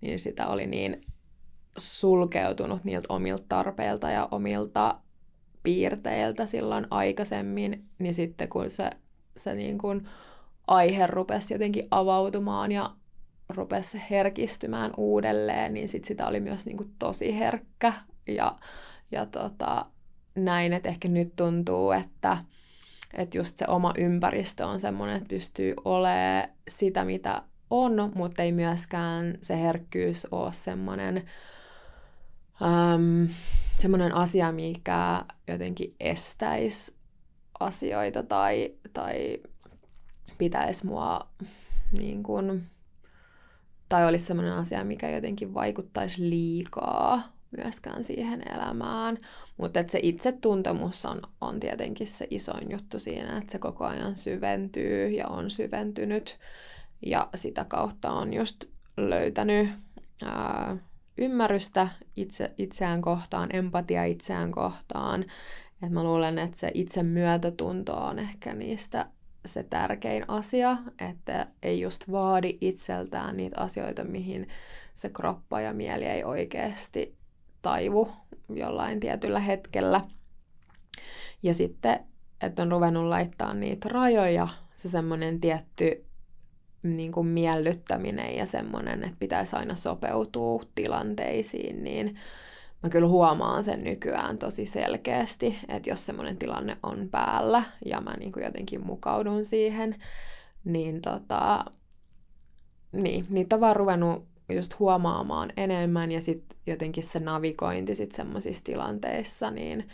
niin 0.00 0.18
sitä 0.18 0.46
oli 0.46 0.66
niin 0.66 1.00
sulkeutunut 1.76 2.84
niiltä 2.84 3.06
omilta 3.08 3.44
tarpeilta 3.48 4.10
ja 4.10 4.28
omilta 4.30 5.00
piirteiltä 5.62 6.46
silloin 6.46 6.86
aikaisemmin, 6.90 7.84
niin 7.98 8.14
sitten 8.14 8.48
kun 8.48 8.70
se 8.70 8.90
se 9.36 9.54
niin 9.54 9.78
kuin 9.78 10.08
aihe 10.66 11.06
rupesi 11.06 11.54
jotenkin 11.54 11.88
avautumaan 11.90 12.72
ja 12.72 12.90
rupesi 13.48 14.02
herkistymään 14.10 14.90
uudelleen, 14.96 15.74
niin 15.74 15.88
sit 15.88 16.04
sitä 16.04 16.26
oli 16.26 16.40
myös 16.40 16.66
niin 16.66 16.76
kuin 16.76 16.94
tosi 16.98 17.38
herkkä. 17.38 17.92
Ja, 18.28 18.56
ja 19.10 19.26
tota, 19.26 19.86
näin, 20.34 20.72
että 20.72 20.88
ehkä 20.88 21.08
nyt 21.08 21.36
tuntuu, 21.36 21.92
että, 21.92 22.38
että 23.14 23.38
just 23.38 23.58
se 23.58 23.64
oma 23.68 23.92
ympäristö 23.98 24.66
on 24.66 24.80
semmoinen, 24.80 25.16
että 25.16 25.28
pystyy 25.28 25.74
olemaan 25.84 26.48
sitä, 26.68 27.04
mitä 27.04 27.42
on, 27.70 28.12
mutta 28.14 28.42
ei 28.42 28.52
myöskään 28.52 29.38
se 29.40 29.60
herkkyys 29.60 30.26
ole 30.30 30.52
semmoinen, 30.52 31.24
äm, 32.62 33.28
semmoinen 33.78 34.14
asia, 34.14 34.52
mikä 34.52 35.24
jotenkin 35.48 35.94
estäisi 36.00 36.96
asioita 37.60 38.22
tai, 38.22 38.74
tai 38.92 39.38
pitäisi 40.38 40.86
mua 40.86 41.28
niin 41.98 42.22
kuin, 42.22 42.66
tai 43.88 44.06
olisi 44.06 44.24
sellainen 44.24 44.54
asia, 44.54 44.84
mikä 44.84 45.10
jotenkin 45.10 45.54
vaikuttaisi 45.54 46.30
liikaa 46.30 47.22
myöskään 47.56 48.04
siihen 48.04 48.42
elämään. 48.54 49.18
Mutta 49.56 49.80
se 49.88 50.00
itsetuntemus 50.02 51.06
on, 51.06 51.20
on 51.40 51.60
tietenkin 51.60 52.06
se 52.06 52.26
isoin 52.30 52.70
juttu 52.70 52.98
siinä, 52.98 53.38
että 53.38 53.52
se 53.52 53.58
koko 53.58 53.84
ajan 53.84 54.16
syventyy 54.16 55.08
ja 55.08 55.26
on 55.26 55.50
syventynyt. 55.50 56.38
Ja 57.06 57.28
sitä 57.34 57.64
kautta 57.64 58.10
on 58.10 58.34
just 58.34 58.64
löytänyt 58.96 59.68
ää, 60.24 60.76
ymmärrystä 61.18 61.88
itse, 62.16 62.54
itseään 62.58 63.02
kohtaan, 63.02 63.48
empatia 63.56 64.04
itseään 64.04 64.52
kohtaan 64.52 65.24
et 65.82 65.90
mä 65.90 66.04
luulen, 66.04 66.38
että 66.38 66.58
se 66.58 66.70
itse 66.74 67.02
myötätunto 67.02 67.94
on 67.94 68.18
ehkä 68.18 68.54
niistä 68.54 69.06
se 69.46 69.62
tärkein 69.62 70.24
asia, 70.28 70.76
että 71.08 71.46
ei 71.62 71.80
just 71.80 72.10
vaadi 72.12 72.58
itseltään 72.60 73.36
niitä 73.36 73.60
asioita, 73.60 74.04
mihin 74.04 74.48
se 74.94 75.08
kroppa 75.08 75.60
ja 75.60 75.72
mieli 75.72 76.04
ei 76.04 76.24
oikeasti 76.24 77.16
taivu 77.62 78.12
jollain 78.48 79.00
tietyllä 79.00 79.40
hetkellä. 79.40 80.00
Ja 81.42 81.54
sitten, 81.54 82.00
että 82.40 82.62
on 82.62 82.72
ruvennut 82.72 83.04
laittaa 83.04 83.54
niitä 83.54 83.88
rajoja, 83.88 84.48
se 84.76 84.88
semmoinen 84.88 85.40
tietty 85.40 86.05
niin 86.88 87.12
kuin 87.12 87.26
miellyttäminen 87.26 88.36
ja 88.36 88.46
semmoinen, 88.46 89.04
että 89.04 89.16
pitäisi 89.18 89.56
aina 89.56 89.74
sopeutua 89.74 90.64
tilanteisiin, 90.74 91.84
niin 91.84 92.16
mä 92.82 92.90
kyllä 92.90 93.08
huomaan 93.08 93.64
sen 93.64 93.84
nykyään 93.84 94.38
tosi 94.38 94.66
selkeästi, 94.66 95.58
että 95.68 95.90
jos 95.90 96.06
semmoinen 96.06 96.36
tilanne 96.36 96.76
on 96.82 97.08
päällä 97.10 97.62
ja 97.84 98.00
mä 98.00 98.14
niin 98.16 98.32
kuin 98.32 98.44
jotenkin 98.44 98.86
mukaudun 98.86 99.44
siihen, 99.44 99.96
niin 100.64 101.02
tota, 101.02 101.64
niin, 102.92 103.26
niitä 103.28 103.56
on 103.56 103.60
vaan 103.60 103.76
ruvennut 103.76 104.24
just 104.48 104.78
huomaamaan 104.78 105.52
enemmän 105.56 106.12
ja 106.12 106.20
sitten 106.20 106.58
jotenkin 106.66 107.04
se 107.04 107.20
navigointi 107.20 107.94
sitten 107.94 108.16
semmoisissa 108.16 108.64
tilanteissa, 108.64 109.50
niin 109.50 109.88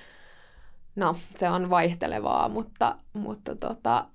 no, 0.97 1.17
se 1.37 1.51
on 1.51 1.71
vaihtelevaa, 1.71 2.49
mutta, 2.49 2.99
mutta 3.13 3.57
tota, 3.57 4.07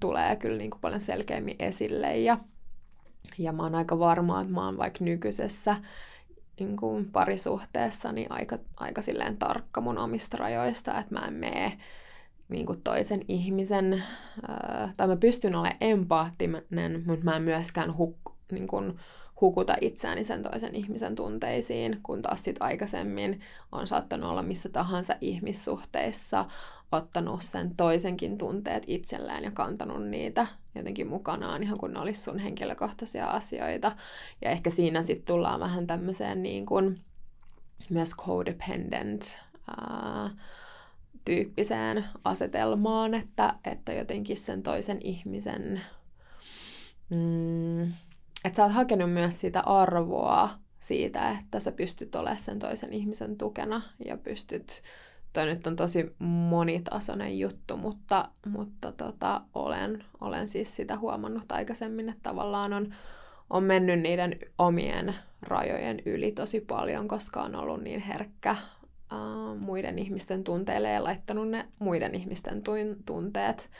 tulee 0.00 0.36
kyllä 0.36 0.58
niin 0.58 0.70
kuin 0.70 0.80
paljon 0.80 1.00
selkeämmin 1.00 1.56
esille 1.58 2.18
ja, 2.18 2.38
ja 3.38 3.52
mä 3.52 3.62
oon 3.62 3.74
aika 3.74 3.98
varma, 3.98 4.40
että 4.40 4.52
mä 4.52 4.64
oon 4.64 4.78
vaikka 4.78 5.04
nykyisessä 5.04 5.76
niin 6.60 6.76
kuin 6.76 7.10
parisuhteessa 7.10 8.12
niin 8.12 8.32
aika, 8.32 8.58
aika 8.76 9.02
silleen 9.02 9.36
tarkka 9.36 9.80
mun 9.80 9.98
omista 9.98 10.36
rajoista, 10.36 10.98
että 10.98 11.14
mä 11.14 11.26
en 11.26 11.34
mene 11.34 11.78
niin 12.48 12.66
kuin 12.66 12.82
toisen 12.82 13.20
ihmisen, 13.28 14.02
tai 14.96 15.06
mä 15.06 15.16
pystyn 15.16 15.54
olemaan 15.54 15.76
empaattinen, 15.80 17.02
mutta 17.06 17.24
mä 17.24 17.36
en 17.36 17.42
myöskään 17.42 17.96
huk, 17.96 18.16
niin 18.52 18.66
kuin, 18.66 18.98
hukuta 19.40 19.76
itseäni 19.80 20.24
sen 20.24 20.42
toisen 20.42 20.74
ihmisen 20.74 21.14
tunteisiin, 21.14 22.00
kun 22.02 22.22
taas 22.22 22.44
sit 22.44 22.56
aikaisemmin 22.60 23.40
on 23.72 23.86
saattanut 23.86 24.30
olla 24.30 24.42
missä 24.42 24.68
tahansa 24.68 25.16
ihmissuhteissa, 25.20 26.44
ottanut 26.92 27.42
sen 27.42 27.76
toisenkin 27.76 28.38
tunteet 28.38 28.82
itselleen 28.86 29.44
ja 29.44 29.50
kantanut 29.50 30.08
niitä 30.08 30.46
jotenkin 30.74 31.06
mukanaan, 31.06 31.62
ihan 31.62 31.78
kun 31.78 31.92
ne 31.92 32.00
olisi 32.00 32.22
sun 32.22 32.38
henkilökohtaisia 32.38 33.26
asioita. 33.26 33.92
Ja 34.42 34.50
ehkä 34.50 34.70
siinä 34.70 35.02
sitten 35.02 35.26
tullaan 35.26 35.60
vähän 35.60 35.86
tämmöiseen 35.86 36.42
niin 36.42 36.66
kuin 36.66 37.00
myös 37.90 38.14
codependent 38.16 39.38
ää, 39.68 40.30
tyyppiseen 41.24 42.04
asetelmaan, 42.24 43.14
että, 43.14 43.54
että 43.64 43.92
jotenkin 43.92 44.36
sen 44.36 44.62
toisen 44.62 44.98
ihmisen, 45.02 45.80
mm, 47.10 47.92
että 48.44 48.56
sä 48.56 48.62
oot 48.62 48.72
hakenut 48.72 49.12
myös 49.12 49.40
sitä 49.40 49.60
arvoa 49.60 50.50
siitä, 50.78 51.30
että 51.30 51.60
sä 51.60 51.72
pystyt 51.72 52.14
olemaan 52.14 52.38
sen 52.38 52.58
toisen 52.58 52.92
ihmisen 52.92 53.36
tukena 53.36 53.82
ja 54.04 54.16
pystyt 54.16 54.82
toi 55.34 55.46
nyt 55.46 55.66
on 55.66 55.76
tosi 55.76 56.14
monitasoinen 56.18 57.38
juttu, 57.38 57.76
mutta, 57.76 58.28
mutta 58.46 58.92
tota, 58.92 59.40
olen, 59.54 60.04
olen 60.20 60.48
siis 60.48 60.76
sitä 60.76 60.96
huomannut 60.98 61.52
aikaisemmin, 61.52 62.08
että 62.08 62.22
tavallaan 62.22 62.72
on, 62.72 62.94
on 63.50 63.64
mennyt 63.64 64.00
niiden 64.00 64.38
omien 64.58 65.14
rajojen 65.42 66.02
yli 66.06 66.32
tosi 66.32 66.60
paljon, 66.60 67.08
koska 67.08 67.42
on 67.42 67.54
ollut 67.54 67.82
niin 67.82 68.00
herkkä 68.00 68.56
uh, 69.12 69.58
muiden 69.58 69.98
ihmisten 69.98 70.44
tunteille 70.44 70.90
ja 70.90 71.04
laittanut 71.04 71.48
ne 71.48 71.68
muiden 71.78 72.14
ihmisten 72.14 72.62
tunteet 73.06 73.70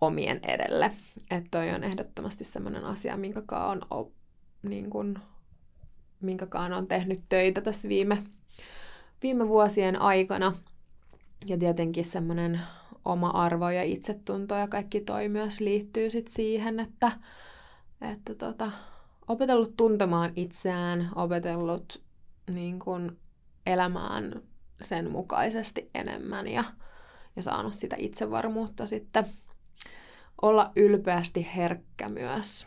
omien 0.00 0.40
edelle. 0.42 0.90
Että 1.30 1.48
toi 1.50 1.70
on 1.70 1.84
ehdottomasti 1.84 2.44
sellainen 2.44 2.84
asia, 2.84 3.16
minkä 3.16 3.42
on, 3.50 3.82
op, 3.90 4.12
niin 4.62 4.90
kun, 4.90 5.18
minkä 6.20 6.46
on 6.76 6.86
tehnyt 6.86 7.20
töitä 7.28 7.60
tässä 7.60 7.88
viime, 7.88 8.22
viime 9.22 9.48
vuosien 9.48 10.00
aikana. 10.00 10.52
Ja 11.46 11.58
tietenkin 11.58 12.04
semmoinen 12.04 12.60
oma 13.04 13.28
arvo 13.28 13.70
ja 13.70 13.82
itsetunto 13.82 14.54
ja 14.54 14.68
kaikki 14.68 15.00
toi 15.00 15.28
myös 15.28 15.60
liittyy 15.60 16.10
sit 16.10 16.28
siihen, 16.28 16.80
että, 16.80 17.12
että 18.00 18.34
tota, 18.34 18.70
opetellut 19.28 19.76
tuntemaan 19.76 20.32
itseään, 20.36 21.10
opetellut 21.14 22.02
niin 22.50 22.78
kun, 22.78 23.18
elämään 23.66 24.42
sen 24.82 25.10
mukaisesti 25.10 25.90
enemmän 25.94 26.48
ja, 26.48 26.64
ja 27.36 27.42
saanut 27.42 27.74
sitä 27.74 27.96
itsevarmuutta 27.98 28.86
sitten 28.86 29.26
olla 30.42 30.72
ylpeästi 30.76 31.48
herkkä 31.56 32.08
myös. 32.08 32.66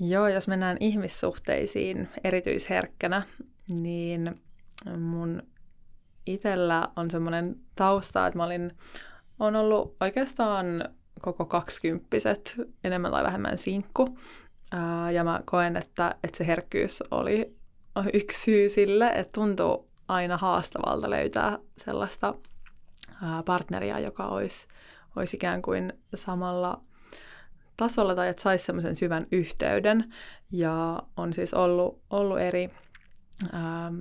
Joo, 0.00 0.28
jos 0.28 0.48
mennään 0.48 0.76
ihmissuhteisiin 0.80 2.08
erityisherkkänä, 2.24 3.22
niin 3.68 4.42
mun 4.98 5.42
itsellä 6.26 6.88
on 6.96 7.10
semmoinen 7.10 7.56
tausta, 7.76 8.26
että 8.26 8.38
mä 8.38 8.44
olin, 8.44 8.70
on 9.38 9.56
ollut 9.56 9.96
oikeastaan 10.00 10.66
koko 11.20 11.44
kaksikymppiset 11.44 12.54
enemmän 12.84 13.10
tai 13.10 13.24
vähemmän 13.24 13.58
sinkku. 13.58 14.18
Ja 15.14 15.24
mä 15.24 15.40
koen, 15.44 15.76
että, 15.76 16.14
että 16.24 16.36
se 16.36 16.46
herkkyys 16.46 17.02
oli 17.10 17.56
yksi 18.12 18.42
syy 18.42 18.68
sille, 18.68 19.08
että 19.08 19.32
tuntuu 19.32 19.90
aina 20.08 20.36
haastavalta 20.36 21.10
löytää 21.10 21.58
sellaista 21.76 22.34
partneria, 23.44 23.98
joka 23.98 24.26
olisi, 24.26 24.68
olisi 25.16 25.36
ikään 25.36 25.62
kuin 25.62 25.92
samalla 26.14 26.80
tasolla 27.76 28.14
tai 28.14 28.28
että 28.28 28.42
saisi 28.42 28.64
semmoisen 28.64 28.96
syvän 28.96 29.26
yhteyden. 29.32 30.14
Ja 30.52 31.02
on 31.16 31.32
siis 31.32 31.54
ollut, 31.54 32.02
ollut 32.10 32.38
eri 32.38 32.70
ää, 33.52 33.92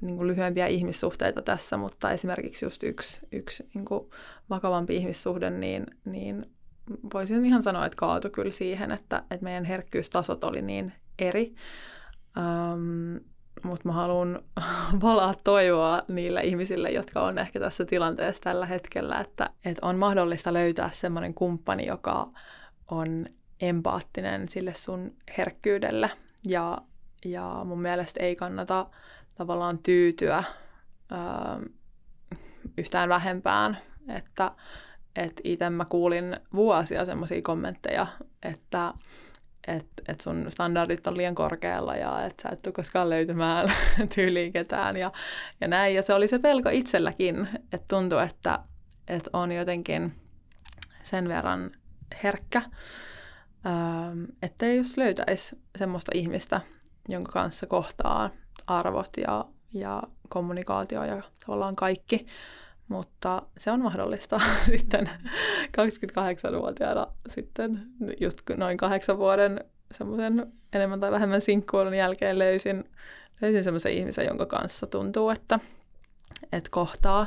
niin 0.00 0.16
kuin 0.16 0.26
lyhyempiä 0.26 0.66
ihmissuhteita 0.66 1.42
tässä, 1.42 1.76
mutta 1.76 2.10
esimerkiksi 2.10 2.66
just 2.66 2.82
yksi, 2.82 3.20
yksi 3.32 3.68
niin 3.74 3.84
kuin 3.84 4.10
vakavampi 4.50 4.96
ihmissuhde, 4.96 5.50
niin, 5.50 5.86
niin 6.04 6.46
voisin 7.14 7.44
ihan 7.44 7.62
sanoa, 7.62 7.86
että 7.86 7.96
kaatui 7.96 8.30
kyllä 8.30 8.50
siihen, 8.50 8.90
että, 8.90 9.22
että 9.30 9.44
meidän 9.44 9.64
herkkyystasot 9.64 10.44
oli 10.44 10.62
niin 10.62 10.92
eri. 11.18 11.54
Um, 12.36 13.20
mutta 13.62 13.88
mä 13.88 13.92
haluan 13.92 14.42
valaa 15.02 15.34
toivoa 15.44 16.02
niille 16.08 16.40
ihmisille, 16.40 16.90
jotka 16.90 17.22
on 17.22 17.38
ehkä 17.38 17.60
tässä 17.60 17.84
tilanteessa 17.84 18.42
tällä 18.42 18.66
hetkellä, 18.66 19.20
että, 19.20 19.50
että 19.64 19.86
on 19.86 19.96
mahdollista 19.96 20.52
löytää 20.52 20.90
semmoinen 20.92 21.34
kumppani, 21.34 21.86
joka 21.86 22.28
on 22.90 23.26
empaattinen 23.60 24.48
sille 24.48 24.74
sun 24.74 25.14
herkkyydelle. 25.38 26.10
Ja, 26.44 26.78
ja 27.24 27.60
mun 27.64 27.80
mielestä 27.82 28.22
ei 28.22 28.36
kannata 28.36 28.86
tavallaan 29.34 29.78
tyytyä 29.78 30.44
ö, 31.12 31.16
yhtään 32.78 33.08
vähempään. 33.08 33.78
Että 34.08 34.52
et 35.16 35.40
itse 35.44 35.70
mä 35.70 35.84
kuulin 35.84 36.40
vuosia 36.54 37.04
semmoisia 37.04 37.42
kommentteja, 37.42 38.06
että 38.42 38.94
et, 39.66 39.86
et 40.08 40.20
sun 40.20 40.46
standardit 40.48 41.06
on 41.06 41.16
liian 41.16 41.34
korkealla 41.34 41.96
ja 41.96 42.24
että 42.24 42.42
sä 42.42 42.48
et 42.52 42.62
tule 42.62 42.74
koskaan 42.74 43.10
löytymään 43.10 43.72
tyyliin 44.14 44.52
ketään 44.52 44.96
ja, 44.96 45.12
ja 45.60 45.68
näin. 45.68 45.94
Ja 45.94 46.02
se 46.02 46.14
oli 46.14 46.28
se 46.28 46.38
pelko 46.38 46.68
itselläkin, 46.68 47.48
että 47.72 47.86
tuntui, 47.88 48.22
että, 48.22 48.58
että 49.08 49.30
on 49.32 49.52
jotenkin 49.52 50.14
sen 51.02 51.28
verran 51.28 51.70
herkkä, 52.22 52.62
ähm, 53.66 54.24
ettei 54.42 54.76
just 54.76 54.96
löytäisi 54.96 55.58
semmoista 55.78 56.12
ihmistä, 56.14 56.60
jonka 57.08 57.32
kanssa 57.32 57.66
kohtaa 57.66 58.30
arvot 58.66 59.10
ja, 59.16 59.44
ja 59.72 60.02
kommunikaatio 60.28 61.04
ja 61.04 61.22
tavallaan 61.46 61.76
kaikki. 61.76 62.26
Mutta 62.88 63.42
se 63.58 63.70
on 63.70 63.82
mahdollista 63.82 64.40
sitten 64.76 65.10
28-vuotiaana 65.66 67.06
sitten 67.28 67.80
just 68.20 68.40
noin 68.56 68.76
kahdeksan 68.76 69.18
vuoden 69.18 69.60
semmoisen 69.92 70.52
enemmän 70.72 71.00
tai 71.00 71.10
vähemmän 71.10 71.40
sinkkuilun 71.40 71.94
jälkeen 71.94 72.38
löysin, 72.38 72.84
löysin 73.40 73.64
semmoisen 73.64 73.92
ihmisen, 73.92 74.26
jonka 74.26 74.46
kanssa 74.46 74.86
tuntuu, 74.86 75.30
että, 75.30 75.60
että 76.52 76.70
kohtaa. 76.70 77.26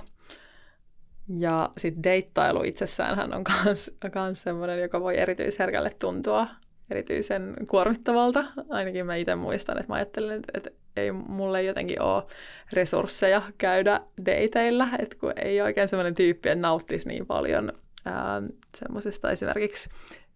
Ja 1.37 1.69
sitten 1.77 2.03
deittailu 2.03 2.63
itsessään 2.63 3.33
on 3.33 3.43
myös 3.63 3.97
kans 4.11 4.41
semmoinen, 4.41 4.81
joka 4.81 5.01
voi 5.01 5.17
erityisherkälle 5.17 5.89
tuntua 5.99 6.47
erityisen 6.91 7.53
kuormittavalta. 7.69 8.45
Ainakin 8.69 9.05
mä 9.05 9.15
itse 9.15 9.35
muistan, 9.35 9.77
että 9.77 9.91
mä 9.91 9.95
ajattelin, 9.95 10.41
että 10.53 10.69
ei 10.97 11.11
mulle 11.11 11.63
jotenkin 11.63 12.01
ole 12.01 12.23
resursseja 12.73 13.41
käydä 13.57 14.01
dateilla, 14.25 14.87
että 14.99 15.15
kun 15.19 15.33
ei 15.35 15.61
oikein 15.61 15.87
semmoinen 15.87 16.15
tyyppi, 16.15 16.49
että 16.49 16.61
nauttisi 16.61 17.07
niin 17.07 17.25
paljon 17.25 17.73
semmoisista 18.77 19.31
esimerkiksi 19.31 19.89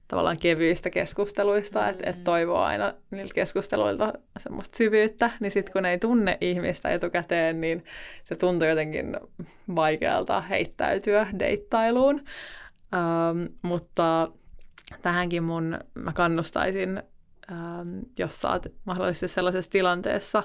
tavallaan 0.08 0.38
kevyistä 0.38 0.89
keskusteluista, 0.89 1.80
mm-hmm. 1.80 1.92
että 1.92 2.10
et 2.10 2.24
toivoo 2.24 2.58
aina 2.58 2.94
niiltä 3.12 3.34
keskusteluilta 3.34 4.13
semmoista 4.38 4.78
syvyyttä, 4.78 5.32
niin 5.39 5.52
sitten 5.52 5.74
kun 5.74 5.86
ei 5.86 6.00
tunne 6.00 6.38
ihmistä 6.42 6.89
etukäteen, 6.89 7.62
niin 7.62 7.84
se 8.24 8.36
tuntuu 8.36 8.68
jotenkin 8.68 9.18
vaikealta 9.76 10.42
heittäytyä 10.42 11.28
deittailuun. 11.39 12.24
Ähm, 12.94 13.46
mutta 13.62 14.28
tähänkin 15.02 15.44
mun, 15.44 15.80
mä 15.94 16.14
kannustaisin, 16.14 17.04
ähm, 17.52 18.00
jos 18.20 18.42
sä 18.42 18.50
oot 18.50 18.66
mahdollisesti 18.86 19.28
sellaisessa 19.28 19.72
tilanteessa, 19.72 20.44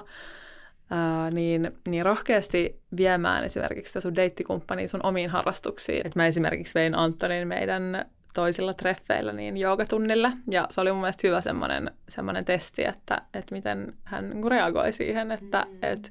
äh, 0.91 1.31
niin, 1.31 1.71
niin 1.87 2.05
rohkeasti 2.05 2.81
viemään 2.97 3.43
esimerkiksi 3.43 3.89
sitä 3.89 3.99
sun 3.99 4.15
deittikumppania 4.15 4.87
sun 4.87 5.05
omiin 5.05 5.29
harrastuksiin. 5.29 6.07
Et 6.07 6.15
mä 6.15 6.27
esimerkiksi 6.27 6.73
vein 6.73 6.95
Antonin 6.95 7.47
meidän 7.47 8.05
toisilla 8.33 8.73
treffeillä 8.73 9.33
niin 9.33 9.57
joogatunnille, 9.57 10.31
ja 10.51 10.65
se 10.69 10.81
oli 10.81 10.91
mun 10.91 11.01
mielestä 11.01 11.27
hyvä 11.27 11.41
semmoinen, 11.41 11.91
semmoinen 12.09 12.45
testi, 12.45 12.85
että, 12.85 13.21
että 13.33 13.55
miten 13.55 13.93
hän 14.03 14.29
niin 14.29 14.51
reagoi 14.51 14.91
siihen, 14.91 15.31
että 15.31 15.65
mm. 15.69 15.77
että 15.81 16.09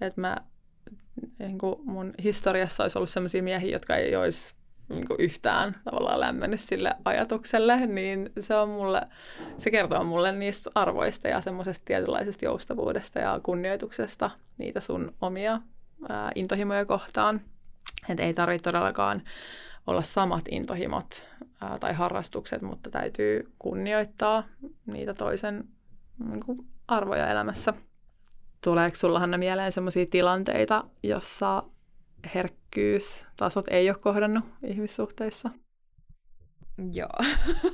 että 0.00 0.20
mä 0.20 0.36
niin 1.38 1.58
kuin 1.58 1.76
mun 1.84 2.14
historiassa 2.22 2.84
olisi 2.84 2.98
ollut 2.98 3.10
sellaisia 3.10 3.42
miehiä, 3.42 3.72
jotka 3.72 3.96
ei 3.96 4.16
olisi 4.16 4.54
niin 4.92 5.06
kuin 5.06 5.20
yhtään 5.20 5.76
tavallaan 5.84 6.20
lämmennyt 6.20 6.60
sille 6.60 6.94
ajatukselle, 7.04 7.86
niin 7.86 8.30
se, 8.40 8.54
on 8.54 8.68
mulle, 8.68 9.02
se 9.56 9.70
kertoo 9.70 10.04
mulle 10.04 10.32
niistä 10.32 10.70
arvoista 10.74 11.28
ja 11.28 11.40
semmoisesta 11.40 11.84
tietynlaisesta 11.84 12.44
joustavuudesta 12.44 13.18
ja 13.18 13.40
kunnioituksesta 13.42 14.30
niitä 14.58 14.80
sun 14.80 15.14
omia 15.20 15.60
ää, 16.08 16.32
intohimoja 16.34 16.84
kohtaan. 16.84 17.40
Että 18.08 18.22
ei 18.22 18.34
tarvitse 18.34 18.70
todellakaan 18.70 19.22
olla 19.86 20.02
samat 20.02 20.44
intohimot 20.50 21.26
ää, 21.60 21.78
tai 21.78 21.92
harrastukset, 21.94 22.62
mutta 22.62 22.90
täytyy 22.90 23.52
kunnioittaa 23.58 24.44
niitä 24.86 25.14
toisen 25.14 25.64
niin 26.28 26.40
kuin, 26.40 26.66
arvoja 26.88 27.30
elämässä. 27.30 27.74
Tuleeko 28.64 28.96
sulla 28.96 29.20
Hanna 29.20 29.38
mieleen 29.38 29.72
sellaisia 29.72 30.06
tilanteita, 30.10 30.84
jossa 31.02 31.62
herkkyystasot 32.76 33.64
ei 33.70 33.90
ole 33.90 33.98
kohdannut 33.98 34.44
ihmissuhteissa? 34.66 35.50
Joo, 36.92 37.18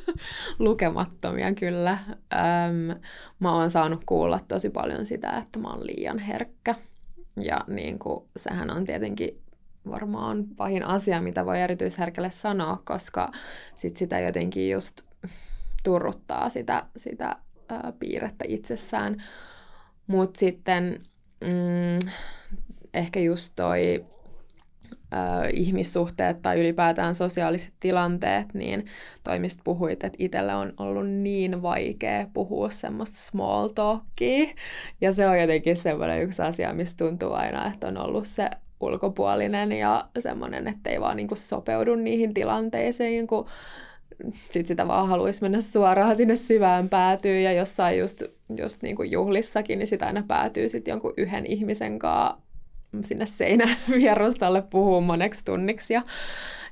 lukemattomia 0.59 1.55
kyllä. 1.55 1.99
Öm, 2.33 3.01
mä 3.41 3.55
oon 3.55 3.71
saanut 3.71 4.05
kuulla 4.07 4.41
tosi 4.49 4.71
paljon 4.71 5.07
sitä, 5.07 5.31
että 5.31 5.59
mä 5.59 5.69
oon 5.69 5.87
liian 5.87 6.19
herkkä. 6.19 6.75
Ja 7.41 7.61
niin 7.67 7.99
kuin, 7.99 8.29
sehän 8.37 8.71
on 8.71 8.85
tietenkin 8.85 9.43
varmaan 9.91 10.45
pahin 10.57 10.85
asia, 10.85 11.23
mitä 11.23 11.47
voi 11.47 11.61
erityisherkälle 11.61 12.31
sanoa, 12.31 12.83
koska 12.85 13.33
sit 13.75 13.97
sitä 13.97 14.21
jotenkin 14.21 14.71
just 14.71 15.03
turruttaa 15.85 16.49
sitä, 16.49 16.87
sitä 16.97 17.37
ää, 17.69 17.93
piirrettä 17.99 18.45
itsessään. 18.49 19.23
Mutta 20.07 20.39
sitten 20.39 21.03
mm, 21.41 22.11
ehkä 22.95 23.21
just 23.21 23.53
toi 23.57 24.07
äh, 25.15 25.49
ihmissuhteet 25.53 26.43
tai 26.43 26.61
ylipäätään 26.61 27.15
sosiaaliset 27.15 27.73
tilanteet, 27.81 28.55
niin 28.55 28.85
toimista 29.25 29.63
puhuit, 29.65 30.05
että 30.05 30.17
itselle 30.19 30.55
on 30.55 30.73
ollut 30.77 31.09
niin 31.09 31.63
vaikea 31.63 32.27
puhua 32.33 32.71
semmoista 32.71 33.17
small 33.17 33.69
talkia. 33.69 34.47
Ja 35.01 35.13
se 35.13 35.29
on 35.29 35.41
jotenkin 35.41 35.77
semmoinen 35.77 36.23
yksi 36.23 36.43
asia, 36.43 36.73
mistä 36.73 37.05
tuntuu 37.05 37.33
aina, 37.33 37.73
että 37.73 37.89
on 37.89 37.99
ollut 37.99 38.27
se 38.27 38.51
ulkopuolinen 38.81 39.73
ja 39.73 40.09
semmoinen, 40.19 40.69
että 40.69 40.91
ei 40.91 41.01
vaan 41.01 41.17
niinku 41.17 41.37
sopeudu 41.37 41.95
niihin 41.95 42.35
tilanteisiin, 42.35 43.27
kun 43.27 43.47
sit 44.51 44.67
sitä 44.67 44.89
vaan 44.89 45.09
haluaisi 45.09 45.43
mennä 45.43 45.61
suoraan 45.61 46.17
sinne 46.17 46.37
syvään 46.37 46.89
päätyyn 46.89 47.43
ja 47.43 47.53
jossain 47.53 47.99
just, 47.99 48.23
just 48.59 48.83
niin 48.83 48.97
kuin 48.97 49.11
juhlissakin, 49.11 49.79
niin 49.79 49.87
sitä 49.87 50.07
aina 50.07 50.25
päätyy 50.29 50.69
sitten 50.69 50.93
jonkun 50.93 51.15
yhden 51.17 51.47
ihmisen 51.47 51.99
kanssa 51.99 52.48
sinne 53.03 53.27
seinän 53.27 53.77
vierustalle 53.99 54.63
puhuu 54.63 55.01
moneksi 55.01 55.45
tunniksi 55.45 55.95
ja, 55.95 56.03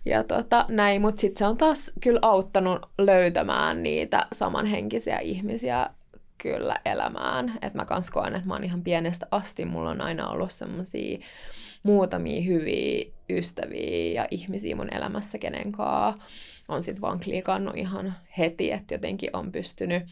ja 0.05 0.25
tota, 0.25 0.67
näin, 0.69 1.01
mutta 1.01 1.21
sitten 1.21 1.39
se 1.39 1.47
on 1.47 1.57
taas 1.57 1.93
kyllä 2.01 2.19
auttanut 2.23 2.87
löytämään 2.99 3.83
niitä 3.83 4.27
samanhenkisiä 4.33 5.19
ihmisiä 5.19 5.91
kyllä 6.39 6.75
elämään. 6.85 7.53
Että 7.63 7.79
mä 7.79 7.85
kans 7.85 8.11
koen, 8.11 8.35
että 8.35 8.49
mä 8.49 8.55
oon 8.55 8.65
ihan 8.65 8.83
pienestä 8.83 9.27
asti, 9.31 9.65
mulla 9.65 9.91
on 9.91 10.01
aina 10.01 10.29
ollut 10.29 10.53
semmosia 10.53 11.19
muutamia 11.83 12.43
hyviä 12.43 13.05
ystäviä 13.31 14.23
ja 14.23 14.29
ihmisiä 14.31 14.77
mun 14.77 14.95
elämässä, 14.95 15.39
kenen 15.39 15.73
on 16.69 16.83
sitten 16.83 17.03
vaan 17.03 17.21
klikannut 17.21 17.77
ihan 17.77 18.15
heti, 18.39 18.73
että 18.73 18.95
jotenkin 18.95 19.31
on 19.33 19.53
pystynyt 19.53 20.03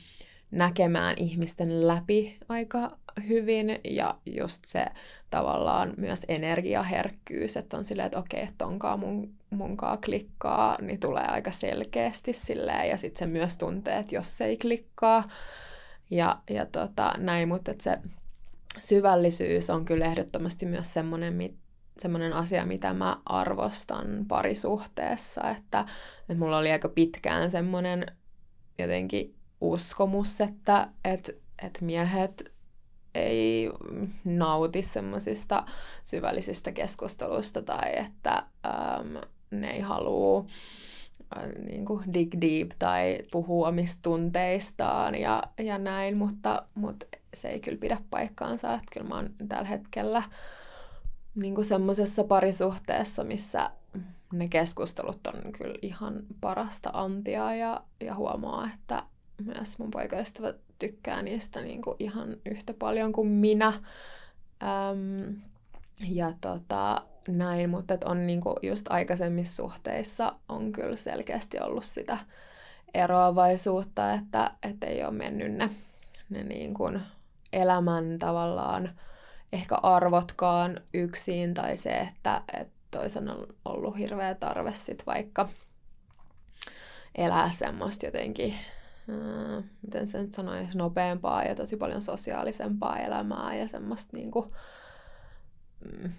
näkemään 0.54 1.14
ihmisten 1.18 1.88
läpi 1.88 2.36
aika 2.48 2.96
hyvin 3.28 3.80
ja 3.84 4.18
just 4.26 4.64
se 4.64 4.86
tavallaan 5.30 5.94
myös 5.96 6.22
energiaherkkyys, 6.28 7.56
että 7.56 7.76
on 7.76 7.84
silleen, 7.84 8.06
että 8.06 8.18
okei, 8.18 8.42
että 8.42 8.54
tonkaan 8.58 9.00
mun, 9.00 9.34
munkaan 9.50 9.98
klikkaa, 10.04 10.78
niin 10.82 11.00
tulee 11.00 11.24
aika 11.24 11.50
selkeästi 11.50 12.32
silleen. 12.32 12.88
Ja 12.88 12.96
sitten 12.96 13.18
se 13.18 13.26
myös 13.26 13.58
tuntee, 13.58 13.98
että 13.98 14.14
jos 14.14 14.36
se 14.36 14.44
ei 14.44 14.56
klikkaa. 14.56 15.24
Ja, 16.10 16.38
ja 16.50 16.66
tota, 16.66 17.14
näin, 17.18 17.48
mutta 17.48 17.70
että 17.70 17.84
se 17.84 17.98
syvällisyys 18.78 19.70
on 19.70 19.84
kyllä 19.84 20.04
ehdottomasti 20.04 20.66
myös 20.66 20.92
semmoinen, 20.92 21.54
semmoinen 21.98 22.32
asia, 22.32 22.66
mitä 22.66 22.94
mä 22.94 23.16
arvostan 23.26 24.24
parisuhteessa, 24.28 25.50
että, 25.50 25.84
että 26.20 26.34
mulla 26.34 26.58
oli 26.58 26.72
aika 26.72 26.88
pitkään 26.88 27.50
semmoinen 27.50 28.06
jotenkin 28.78 29.34
uskomus, 29.72 30.40
että, 30.40 30.88
että, 31.04 31.32
että 31.62 31.84
miehet 31.84 32.54
ei 33.14 33.70
nauti 34.24 34.82
semmoisista 34.82 35.66
syvällisistä 36.04 36.72
keskusteluista 36.72 37.62
tai 37.62 37.98
että 37.98 38.42
äm, 38.66 39.16
ne 39.50 39.70
ei 39.70 39.80
halua 39.80 40.44
äh, 41.36 41.48
niin 41.66 41.84
kuin 41.84 42.14
dig 42.14 42.32
deep 42.40 42.70
tai 42.78 43.18
puhua 43.32 43.68
omista 43.68 44.02
tunteistaan 44.02 45.14
ja, 45.14 45.42
ja 45.58 45.78
näin, 45.78 46.16
mutta, 46.16 46.62
mutta 46.74 47.06
se 47.34 47.48
ei 47.48 47.60
kyllä 47.60 47.78
pidä 47.78 47.98
paikkaansa. 48.10 48.74
Että 48.74 48.86
kyllä 48.92 49.08
mä 49.08 49.14
oon 49.14 49.30
tällä 49.48 49.68
hetkellä 49.68 50.22
niin 51.34 51.64
semmoisessa 51.64 52.24
parisuhteessa, 52.24 53.24
missä 53.24 53.70
ne 54.32 54.48
keskustelut 54.48 55.26
on 55.26 55.52
kyllä 55.52 55.74
ihan 55.82 56.22
parasta 56.40 56.90
antia 56.92 57.54
ja, 57.54 57.84
ja 58.00 58.14
huomaa, 58.14 58.70
että 58.74 59.02
myös 59.42 59.78
mun 59.78 59.90
poikaystävä 59.90 60.54
tykkää 60.78 61.22
niistä 61.22 61.60
niin 61.60 61.82
kuin 61.82 61.96
ihan 61.98 62.36
yhtä 62.46 62.74
paljon 62.74 63.12
kuin 63.12 63.28
minä. 63.28 63.72
Öm, 64.62 65.36
ja 66.08 66.32
tota, 66.40 67.02
näin, 67.28 67.70
mutta 67.70 67.98
on 68.04 68.26
niin 68.26 68.40
kuin 68.40 68.56
just 68.62 68.86
aikaisemmissa 68.90 69.62
suhteissa 69.62 70.34
on 70.48 70.72
kyllä 70.72 70.96
selkeästi 70.96 71.60
ollut 71.60 71.84
sitä 71.84 72.18
eroavaisuutta, 72.94 74.12
että, 74.12 74.50
että 74.62 74.86
ei 74.86 75.04
ole 75.04 75.12
mennyt 75.12 75.52
ne, 75.52 75.70
ne 76.30 76.42
niin 76.42 76.74
kuin 76.74 77.00
elämän 77.52 78.18
tavallaan 78.18 78.90
ehkä 79.52 79.74
arvotkaan 79.74 80.80
yksin 80.94 81.54
tai 81.54 81.76
se, 81.76 81.90
että, 81.90 82.42
että 82.60 82.74
toisen 82.90 83.28
on 83.28 83.46
ollut 83.64 83.98
hirveä 83.98 84.34
tarve 84.34 84.72
sit 84.74 85.06
vaikka 85.06 85.48
elää 87.14 87.50
semmoista 87.50 88.06
jotenkin 88.06 88.54
miten 89.82 90.08
se 90.08 90.18
nyt 90.18 90.32
sanoisi, 90.32 90.78
nopeampaa 90.78 91.44
ja 91.44 91.54
tosi 91.54 91.76
paljon 91.76 92.02
sosiaalisempaa 92.02 92.98
elämää 92.98 93.54
ja 93.54 93.68
semmoista 93.68 94.16
niin 94.16 94.30
kuin, 94.30 94.50
mm, 95.84 96.12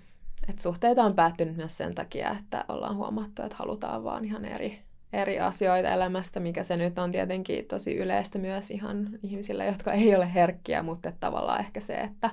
että 0.50 0.62
suhteita 0.62 1.04
on 1.04 1.16
päättynyt 1.16 1.58
myös 1.58 1.78
sen 1.78 1.96
takia, 1.96 2.36
että 2.40 2.66
ollaan 2.68 2.96
huomattu, 2.96 3.42
että 3.42 3.56
halutaan 3.60 4.04
vaan 4.04 4.26
ihan 4.26 4.46
eri, 4.46 4.80
eri 5.14 5.40
asioita 5.40 5.90
elämästä, 5.90 6.40
mikä 6.40 6.64
se 6.64 6.78
nyt 6.78 7.00
on 7.00 7.12
tietenkin 7.12 7.66
tosi 7.66 7.96
yleistä 7.96 8.40
myös 8.40 8.72
ihan 8.72 9.10
ihmisille, 9.24 9.66
jotka 9.66 9.92
ei 9.92 10.16
ole 10.16 10.34
herkkiä, 10.34 10.84
mutta 10.84 11.12
tavallaan 11.20 11.60
ehkä 11.60 11.80
se, 11.80 11.94
että, 11.94 12.30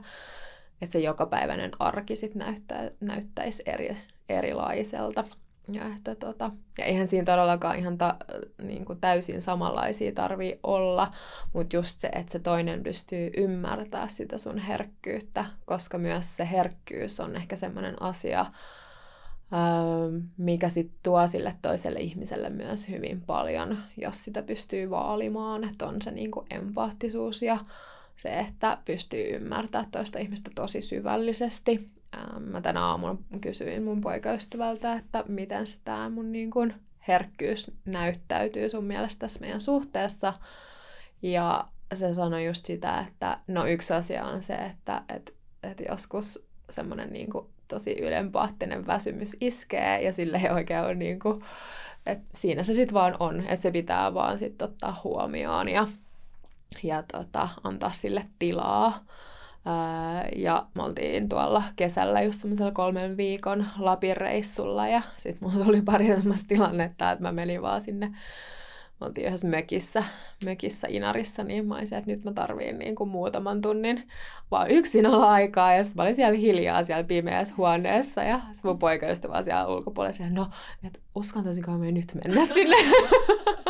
että 0.82 0.92
se 0.92 0.98
jokapäiväinen 0.98 1.70
arki 1.78 2.16
sit 2.16 2.34
näyttää, 2.34 2.90
näyttäisi 3.00 3.62
eri, 3.66 3.96
erilaiselta. 4.28 5.24
Ja, 5.68 5.82
että 5.96 6.14
tota, 6.14 6.50
ja 6.78 6.84
eihän 6.84 7.06
siinä 7.06 7.24
todellakaan 7.24 7.78
ihan 7.78 7.98
ta, 7.98 8.16
niin 8.62 8.84
kuin 8.84 9.00
täysin 9.00 9.42
samanlaisia 9.42 10.12
tarvii 10.12 10.60
olla, 10.62 11.10
mutta 11.52 11.76
just 11.76 12.00
se, 12.00 12.08
että 12.08 12.32
se 12.32 12.38
toinen 12.38 12.82
pystyy 12.82 13.30
ymmärtää 13.36 14.08
sitä 14.08 14.38
sun 14.38 14.58
herkkyyttä, 14.58 15.44
koska 15.64 15.98
myös 15.98 16.36
se 16.36 16.48
herkkyys 16.50 17.20
on 17.20 17.36
ehkä 17.36 17.56
semmoinen 17.56 18.02
asia, 18.02 18.40
ähm, 18.40 20.16
mikä 20.36 20.68
sitten 20.68 20.98
tuo 21.02 21.28
sille 21.28 21.54
toiselle 21.62 21.98
ihmiselle 21.98 22.50
myös 22.50 22.88
hyvin 22.88 23.20
paljon, 23.20 23.78
jos 23.96 24.24
sitä 24.24 24.42
pystyy 24.42 24.90
vaalimaan, 24.90 25.64
että 25.64 25.86
on 25.86 26.02
se 26.02 26.10
niin 26.10 26.30
kuin 26.30 26.46
empaattisuus 26.50 27.42
ja 27.42 27.58
se, 28.16 28.38
että 28.38 28.78
pystyy 28.84 29.34
ymmärtämään 29.36 29.90
toista 29.90 30.18
ihmistä 30.18 30.50
tosi 30.54 30.82
syvällisesti 30.82 31.90
mä 32.40 32.60
tänä 32.60 32.84
aamuna 32.84 33.16
kysyin 33.40 33.82
mun 33.82 34.00
poikaystävältä, 34.00 34.92
että 34.92 35.24
miten 35.28 35.64
tämä 35.84 36.08
mun 36.08 36.32
niin 36.32 36.50
kun 36.50 36.74
herkkyys 37.08 37.70
näyttäytyy 37.84 38.68
sun 38.68 38.84
mielestä 38.84 39.18
tässä 39.18 39.40
meidän 39.40 39.60
suhteessa. 39.60 40.32
Ja 41.22 41.68
se 41.94 42.14
sanoi 42.14 42.46
just 42.46 42.64
sitä, 42.64 43.04
että 43.08 43.38
no 43.46 43.66
yksi 43.66 43.92
asia 43.92 44.24
on 44.24 44.42
se, 44.42 44.54
että 44.54 45.02
et, 45.08 45.34
et 45.62 45.82
joskus 45.88 46.46
semmoinen 46.70 47.12
niin 47.12 47.30
tosi 47.68 47.92
ylempaattinen 48.00 48.86
väsymys 48.86 49.36
iskee 49.40 50.02
ja 50.02 50.12
sille 50.12 50.36
ei 50.44 50.50
oikein 50.50 50.80
ole 50.80 50.94
niin 50.94 51.18
kuin, 51.18 51.44
että 52.06 52.28
siinä 52.34 52.62
se 52.62 52.72
sitten 52.72 52.94
vaan 52.94 53.16
on, 53.20 53.40
että 53.40 53.56
se 53.56 53.70
pitää 53.70 54.14
vaan 54.14 54.38
sitten 54.38 54.68
ottaa 54.68 55.00
huomioon 55.04 55.68
ja, 55.68 55.88
ja 56.82 57.02
tota, 57.12 57.48
antaa 57.64 57.92
sille 57.92 58.26
tilaa 58.38 59.04
ja 60.36 60.66
me 60.74 60.82
oltiin 60.82 61.28
tuolla 61.28 61.62
kesällä 61.76 62.22
just 62.22 62.40
semmoisella 62.40 62.70
kolmen 62.70 63.16
viikon 63.16 63.66
Lapin 63.78 64.16
reissulla 64.16 64.88
ja 64.88 65.02
sit 65.16 65.40
mulla 65.40 65.64
tuli 65.64 65.82
pari 65.82 66.06
semmoista 66.06 66.48
tilannetta, 66.48 67.10
että 67.10 67.22
mä 67.22 67.32
menin 67.32 67.62
vaan 67.62 67.82
sinne 67.82 68.12
oltiin 69.00 69.26
yhdessä 69.26 69.48
mökissä, 69.48 70.04
mökissä 70.44 70.86
Inarissa, 70.90 71.44
niin 71.44 71.66
mä 71.66 71.74
olisin, 71.74 71.98
että 71.98 72.10
nyt 72.10 72.24
mä 72.24 72.32
tarviin 72.32 72.78
niin 72.78 72.94
kuin 72.94 73.10
muutaman 73.10 73.60
tunnin 73.60 74.08
vaan 74.50 74.70
yksin 74.70 75.06
olla 75.06 75.30
aikaa. 75.30 75.74
Ja 75.74 75.84
sitten 75.84 75.96
mä 75.96 76.02
olin 76.02 76.14
siellä 76.14 76.38
hiljaa 76.38 76.84
siellä 76.84 77.04
pimeässä 77.04 77.54
huoneessa 77.56 78.22
ja 78.22 78.40
sitten 78.52 78.70
mun 78.70 78.78
poikaystävä 78.78 79.42
siellä 79.42 79.66
ulkopuolella 79.66 80.16
siellä, 80.16 80.34
no, 80.34 80.46
että 80.86 81.00
uskaltaisinko 81.14 81.70
me 81.70 81.92
nyt 81.92 82.14
mennä 82.24 82.44
sinne. 82.44 82.76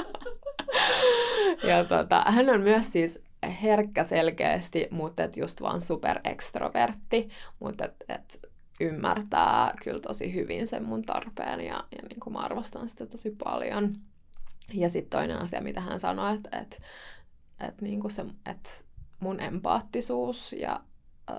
ja 1.63 1.85
tota, 1.85 2.25
hän 2.29 2.51
on 2.51 2.61
myös 2.61 2.93
siis 2.93 3.23
herkkä 3.63 4.05
selkeästi, 4.05 4.89
mutta 4.91 5.25
et 5.25 5.37
just 5.37 5.63
vaan 5.63 5.81
super 5.81 6.21
ekstrovertti, 6.25 7.29
mutta 7.61 7.85
et, 7.85 7.97
et 8.09 8.41
ymmärtää 8.81 9.73
kyllä 9.85 10.01
tosi 10.01 10.35
hyvin 10.35 10.67
sen 10.67 10.85
mun 10.85 11.03
tarpeen 11.03 11.61
ja, 11.61 11.75
ja 11.75 12.03
niin 12.09 12.21
kuin 12.23 12.35
mä 12.35 12.41
arvostan 12.41 12.89
sitä 12.89 13.07
tosi 13.07 13.37
paljon. 13.45 13.97
Ja 14.75 14.89
sitten 14.89 15.19
toinen 15.19 15.39
asia, 15.39 15.61
mitä 15.61 15.81
hän 15.81 15.99
sanoi, 15.99 16.35
että 16.35 16.59
et, 16.59 16.83
et 17.69 17.81
niin 17.81 18.11
se, 18.11 18.25
et 18.51 18.85
mun 19.21 19.41
empaattisuus 19.41 20.53
ja 20.53 20.81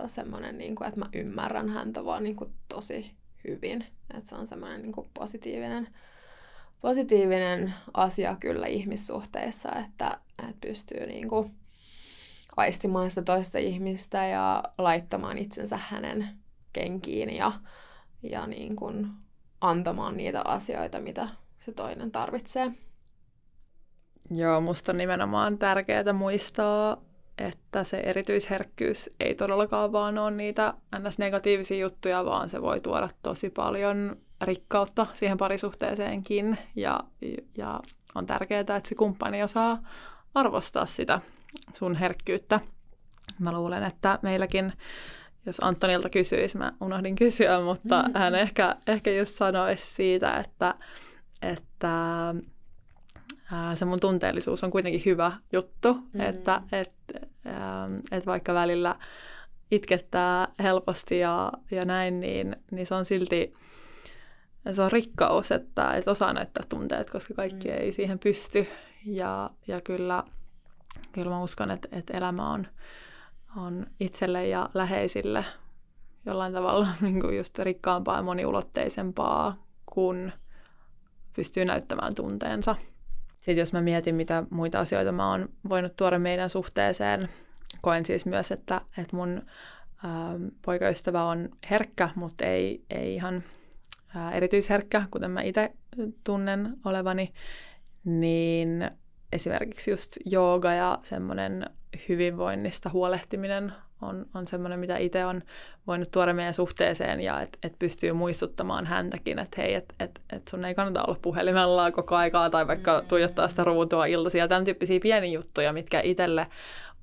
semmoinen, 0.08 0.58
niin 0.58 0.76
kuin, 0.76 0.88
että 0.88 1.00
mä 1.00 1.06
ymmärrän 1.14 1.70
häntä 1.70 2.06
vaan 2.06 2.24
niin 2.24 2.36
kuin 2.36 2.54
tosi 2.68 3.12
hyvin. 3.48 3.86
Että 4.14 4.30
se 4.30 4.36
on 4.36 4.48
semmoinen 4.48 4.82
niin 4.82 4.92
kuin 4.92 5.10
positiivinen, 5.14 5.88
positiivinen 6.84 7.74
asia 7.94 8.36
kyllä 8.40 8.68
ihmissuhteissa, 8.68 9.70
että, 9.86 10.20
että 10.40 10.68
pystyy 10.68 11.06
niin 11.06 11.30
kuin 11.30 11.52
aistimaan 12.58 13.10
sitä 13.10 13.22
toista 13.22 13.58
ihmistä 13.58 14.28
ja 14.28 14.64
laittamaan 14.78 15.38
itsensä 15.38 15.80
hänen 15.88 16.28
kenkiin 16.74 17.36
ja, 17.36 17.52
ja 18.24 18.48
niin 18.48 18.76
kuin 18.76 19.08
antamaan 19.62 20.18
niitä 20.18 20.42
asioita, 20.46 21.00
mitä 21.00 21.28
se 21.60 21.72
toinen 21.72 22.12
tarvitsee. 22.12 22.72
Joo, 24.32 24.62
musta 24.62 24.92
on 24.92 24.98
nimenomaan 24.98 25.58
tärkeää 25.58 26.14
muistaa, 26.14 27.02
että 27.38 27.84
se 27.84 27.98
erityisherkkyys 27.98 29.10
ei 29.20 29.36
todellakaan 29.36 29.92
vaan 29.92 30.18
ole 30.18 30.32
niitä 30.32 30.74
ns-negatiivisia 31.00 31.78
juttuja, 31.78 32.26
vaan 32.26 32.50
se 32.50 32.62
voi 32.62 32.80
tuoda 32.80 33.10
tosi 33.24 33.50
paljon 33.50 34.18
rikkautta 34.46 35.08
siihen 35.14 35.38
parisuhteeseenkin. 35.38 36.58
Ja, 36.76 37.00
ja 37.58 37.80
on 38.16 38.26
tärkeää, 38.26 38.60
että 38.60 38.82
se 38.84 38.96
kumppani 38.96 39.44
osaa 39.44 39.78
arvostaa 40.36 40.86
sitä 40.86 41.22
sun 41.74 41.96
herkkyyttä. 41.96 42.60
Mä 43.40 43.52
luulen, 43.52 43.84
että 43.84 44.20
meilläkin, 44.22 44.74
jos 45.46 45.58
Antonilta 45.62 46.10
kysyisi, 46.10 46.58
mä 46.58 46.74
unohdin 46.82 47.16
kysyä, 47.16 47.62
mutta 47.62 48.02
mm-hmm. 48.02 48.20
hän 48.20 48.36
ehkä, 48.36 48.76
ehkä 48.88 49.12
just 49.12 49.36
sanoisi 49.36 49.86
siitä, 49.86 50.38
että, 50.38 50.76
että 51.42 52.36
se 53.74 53.86
mun 53.86 54.00
tunteellisuus 54.00 54.64
on 54.64 54.72
kuitenkin 54.72 55.02
hyvä 55.06 55.32
juttu, 55.54 55.94
mm. 55.94 56.22
että 56.22 56.62
et, 56.72 56.94
et 58.12 58.26
vaikka 58.26 58.54
välillä 58.54 58.96
itkettää 59.72 60.48
helposti 60.64 61.20
ja, 61.20 61.52
ja 61.72 61.86
näin, 61.86 62.20
niin, 62.20 62.56
niin 62.72 62.88
se 62.88 62.96
on 62.96 63.06
silti 63.06 63.54
se 64.72 64.82
on 64.82 64.92
rikkaus, 64.92 65.52
että, 65.52 65.94
että 65.94 66.12
osaa 66.12 66.34
näyttää 66.34 66.64
tunteet, 66.70 67.10
koska 67.10 67.34
kaikki 67.34 67.68
mm. 67.68 67.76
ei 67.78 67.92
siihen 67.92 68.20
pysty. 68.20 68.68
Ja, 69.06 69.50
ja 69.68 69.82
kyllä, 69.82 70.24
kyllä 71.12 71.30
mä 71.30 71.44
uskon, 71.44 71.72
että, 71.72 71.88
että 71.92 72.18
elämä 72.18 72.50
on, 72.54 72.68
on 73.58 73.86
itselle 74.00 74.48
ja 74.48 74.70
läheisille 74.74 75.46
jollain 76.26 76.54
tavalla 76.54 76.88
niin 77.02 77.22
kuin 77.22 77.38
just 77.38 77.60
rikkaampaa 77.60 78.16
ja 78.18 78.22
moniulotteisempaa, 78.22 79.64
kun 79.86 80.32
pystyy 81.36 81.66
näyttämään 81.66 82.16
tunteensa. 82.16 82.76
Sitten 83.34 83.58
jos 83.58 83.74
mä 83.74 83.82
mietin, 83.82 84.16
mitä 84.16 84.44
muita 84.50 84.80
asioita 84.80 85.12
mä 85.12 85.30
oon 85.30 85.50
voinut 85.70 85.96
tuoda 85.96 86.20
meidän 86.20 86.50
suhteeseen, 86.50 87.30
koen 87.82 88.06
siis 88.06 88.26
myös, 88.26 88.52
että, 88.52 88.82
että 88.98 89.16
mun 89.16 89.42
ää, 90.04 90.34
poikaystävä 90.66 91.24
on 91.24 91.50
herkkä, 91.70 92.10
mutta 92.16 92.46
ei, 92.46 92.86
ei 92.90 93.16
ihan 93.16 93.44
erityisherkkä, 94.34 95.06
kuten 95.12 95.32
mä 95.32 95.42
itse 95.42 95.72
tunnen 96.24 96.74
olevani, 96.86 97.34
niin 98.06 98.92
esimerkiksi 99.32 99.92
just 99.92 100.18
jooga 100.26 100.74
ja 100.74 101.00
semmoinen 101.02 101.70
hyvinvoinnista 102.10 102.90
huolehtiminen 102.90 103.74
on, 104.02 104.26
on 104.34 104.46
semmoinen, 104.46 104.80
mitä 104.80 104.98
itse 104.98 105.26
on 105.26 105.42
voinut 105.88 106.12
tuoda 106.12 106.34
meidän 106.34 106.54
suhteeseen 106.54 107.22
ja 107.22 107.42
että 107.42 107.60
et 107.64 107.80
pystyy 107.80 108.14
muistuttamaan 108.14 108.86
häntäkin, 108.86 109.40
että 109.40 109.62
hei, 109.62 109.74
että 109.74 109.96
et, 110.00 110.22
et 110.34 110.48
sun 110.48 110.66
ei 110.66 110.76
kannata 110.76 111.04
olla 111.04 111.20
puhelimella 111.22 111.92
koko 111.92 112.16
aikaa 112.16 112.50
tai 112.50 112.68
vaikka 112.68 113.02
mm. 113.02 113.08
tuijottaa 113.08 113.48
sitä 113.48 113.64
ruutua 113.64 114.06
iltaisia. 114.06 114.48
Tämän 114.48 114.66
tyyppisiä 114.66 115.00
pieniä 115.00 115.32
juttuja, 115.32 115.74
mitkä 115.74 116.02
itselle 116.02 116.48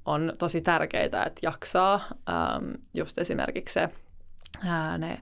on 0.05 0.33
tosi 0.39 0.61
tärkeitä, 0.61 1.25
että 1.25 1.41
jaksaa. 1.43 2.05
Ähm, 2.29 2.71
just 2.95 3.19
esimerkiksi 3.19 3.75
se, 3.75 3.89
ää, 4.67 4.99
ne 4.99 5.21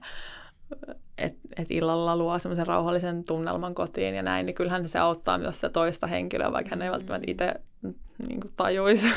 että 1.17 1.39
et 1.57 1.71
illalla 1.71 2.17
luo 2.17 2.39
semmoisen 2.39 2.67
rauhallisen 2.67 3.23
tunnelman 3.23 3.75
kotiin 3.75 4.15
ja 4.15 4.23
näin, 4.23 4.45
niin 4.45 4.55
kyllähän 4.55 4.89
se 4.89 4.99
auttaa 4.99 5.37
myös 5.37 5.61
se 5.61 5.69
toista 5.69 6.07
henkilöä, 6.07 6.51
vaikka 6.51 6.69
hän 6.69 6.81
ei 6.81 6.91
välttämättä 6.91 7.31
itse 7.31 7.53
niin 8.27 8.39
kuin 8.39 8.53
tajuisi, 8.57 9.07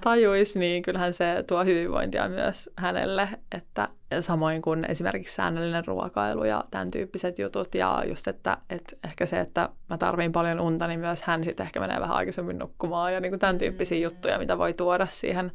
tajuisi, 0.00 0.58
niin 0.58 0.82
kyllähän 0.82 1.12
se 1.12 1.44
tuo 1.46 1.64
hyvinvointia 1.64 2.28
myös 2.28 2.70
hänelle, 2.76 3.28
että 3.52 3.88
samoin 4.20 4.62
kuin 4.62 4.84
esimerkiksi 4.88 5.34
säännöllinen 5.34 5.86
ruokailu 5.86 6.44
ja 6.44 6.64
tämän 6.70 6.90
tyyppiset 6.90 7.38
jutut 7.38 7.74
ja 7.74 8.02
just, 8.08 8.28
että, 8.28 8.58
että 8.70 8.96
ehkä 9.04 9.26
se, 9.26 9.40
että 9.40 9.68
mä 9.90 9.98
tarviin 9.98 10.32
paljon 10.32 10.60
unta, 10.60 10.86
niin 10.86 11.00
myös 11.00 11.22
hän 11.22 11.44
sitten 11.44 11.66
ehkä 11.66 11.80
menee 11.80 12.00
vähän 12.00 12.16
aikaisemmin 12.16 12.58
nukkumaan 12.58 13.14
ja 13.14 13.20
niin 13.20 13.32
kuin 13.32 13.40
tämän 13.40 13.58
tyyppisiä 13.58 13.98
mm. 13.98 14.02
juttuja, 14.02 14.38
mitä 14.38 14.58
voi 14.58 14.74
tuoda 14.74 15.06
siihen 15.10 15.52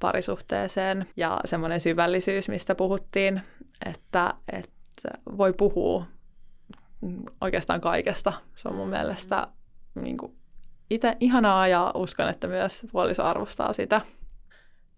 parisuhteeseen 0.00 1.06
ja 1.16 1.40
semmoinen 1.44 1.80
syvällisyys, 1.80 2.48
mistä 2.48 2.74
puhuttiin, 2.74 3.42
että, 3.86 4.34
että 4.52 5.10
voi 5.38 5.52
puhua 5.52 6.06
oikeastaan 7.40 7.80
kaikesta. 7.80 8.32
Se 8.54 8.68
on 8.68 8.74
mun 8.74 8.88
mielestä 8.88 9.48
niin 9.94 10.16
kuin 10.16 10.36
itse 10.90 11.16
ihanaa 11.20 11.68
ja 11.68 11.92
uskon, 11.94 12.28
että 12.28 12.46
myös 12.46 12.86
puoliso 12.92 13.24
arvostaa 13.24 13.72
sitä. 13.72 14.00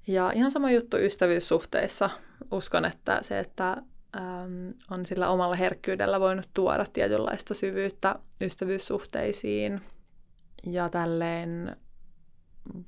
Ja 0.06 0.32
ihan 0.32 0.50
sama 0.50 0.70
juttu 0.70 0.96
ystävyyssuhteissa. 0.96 2.10
Uskon, 2.52 2.84
että 2.84 3.18
se, 3.22 3.38
että 3.38 3.70
äm, 4.16 4.72
on 4.90 5.06
sillä 5.06 5.28
omalla 5.28 5.54
herkkyydellä 5.54 6.20
voinut 6.20 6.48
tuoda 6.54 6.84
tietynlaista 6.92 7.54
syvyyttä 7.54 8.18
ystävyyssuhteisiin. 8.40 9.80
Ja 10.66 10.88
tälleen 10.88 11.76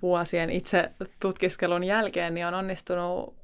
vuosien 0.03 0.51
itse 0.51 0.91
tutkiskelun 1.21 1.85
jälkeen 1.85 2.35
niin 2.35 2.47
on 2.47 2.55
onnistunut 2.55 3.35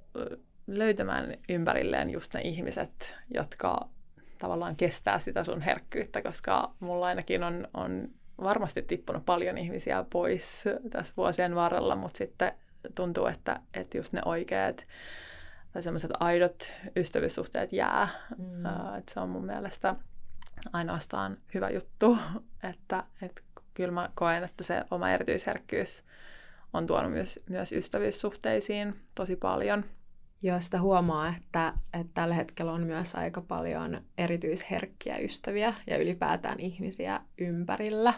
löytämään 0.66 1.34
ympärilleen 1.48 2.10
just 2.10 2.34
ne 2.34 2.40
ihmiset, 2.40 3.14
jotka 3.34 3.88
tavallaan 4.38 4.76
kestää 4.76 5.18
sitä 5.18 5.44
sun 5.44 5.60
herkkyyttä, 5.60 6.22
koska 6.22 6.74
mulla 6.80 7.06
ainakin 7.06 7.42
on, 7.42 7.68
on 7.74 8.08
varmasti 8.42 8.82
tippunut 8.82 9.26
paljon 9.26 9.58
ihmisiä 9.58 10.04
pois 10.12 10.64
tässä 10.90 11.14
vuosien 11.16 11.54
varrella, 11.54 11.96
mutta 11.96 12.18
sitten 12.18 12.52
tuntuu, 12.94 13.26
että, 13.26 13.60
että 13.74 13.98
just 13.98 14.12
ne 14.12 14.20
oikeat 14.24 14.84
tai 15.72 15.82
semmoiset 15.82 16.10
aidot 16.20 16.72
ystävyyssuhteet 16.96 17.72
jää. 17.72 18.08
Mm. 18.38 18.64
Uh, 18.64 18.94
että 18.98 19.14
se 19.14 19.20
on 19.20 19.28
mun 19.28 19.46
mielestä 19.46 19.96
ainoastaan 20.72 21.36
hyvä 21.54 21.70
juttu, 21.70 22.18
että, 22.70 23.04
että 23.22 23.42
kyllä 23.76 23.92
mä 23.92 24.10
koen, 24.14 24.44
että 24.44 24.64
se 24.64 24.84
oma 24.90 25.10
erityisherkkyys 25.10 26.04
on 26.72 26.86
tuonut 26.86 27.12
myös, 27.12 27.40
myös 27.50 27.72
ystävyyssuhteisiin 27.72 28.94
tosi 29.14 29.36
paljon. 29.36 29.84
Joo, 30.42 30.60
sitä 30.60 30.80
huomaa, 30.80 31.34
että, 31.36 31.72
että 31.92 32.12
tällä 32.14 32.34
hetkellä 32.34 32.72
on 32.72 32.82
myös 32.82 33.14
aika 33.14 33.40
paljon 33.40 34.00
erityisherkkiä 34.18 35.16
ystäviä 35.16 35.74
ja 35.86 35.96
ylipäätään 35.98 36.60
ihmisiä 36.60 37.20
ympärillä. 37.38 38.14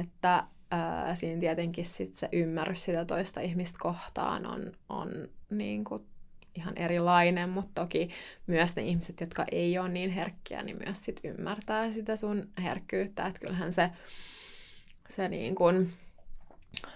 Että 0.00 0.44
ää, 0.70 1.14
siinä 1.14 1.40
tietenkin 1.40 1.86
sit 1.86 2.14
se 2.14 2.28
ymmärrys 2.32 2.82
sitä 2.82 3.04
toista 3.04 3.40
ihmistä 3.40 3.78
kohtaan 3.82 4.46
on, 4.46 4.72
on 4.88 5.28
niin 5.50 5.84
kuin 5.84 6.06
ihan 6.54 6.74
erilainen, 6.76 7.48
mutta 7.48 7.82
toki 7.82 8.08
myös 8.46 8.76
ne 8.76 8.82
ihmiset, 8.82 9.20
jotka 9.20 9.44
ei 9.52 9.78
ole 9.78 9.88
niin 9.88 10.10
herkkiä, 10.10 10.62
niin 10.62 10.78
myös 10.84 11.04
sit 11.04 11.20
ymmärtää 11.24 11.90
sitä 11.90 12.16
sun 12.16 12.48
herkkyyttä. 12.62 13.26
Että 13.26 13.40
kyllähän 13.40 13.72
se, 13.72 13.90
se, 15.16 15.28
niin 15.28 15.54
kuin, 15.54 15.92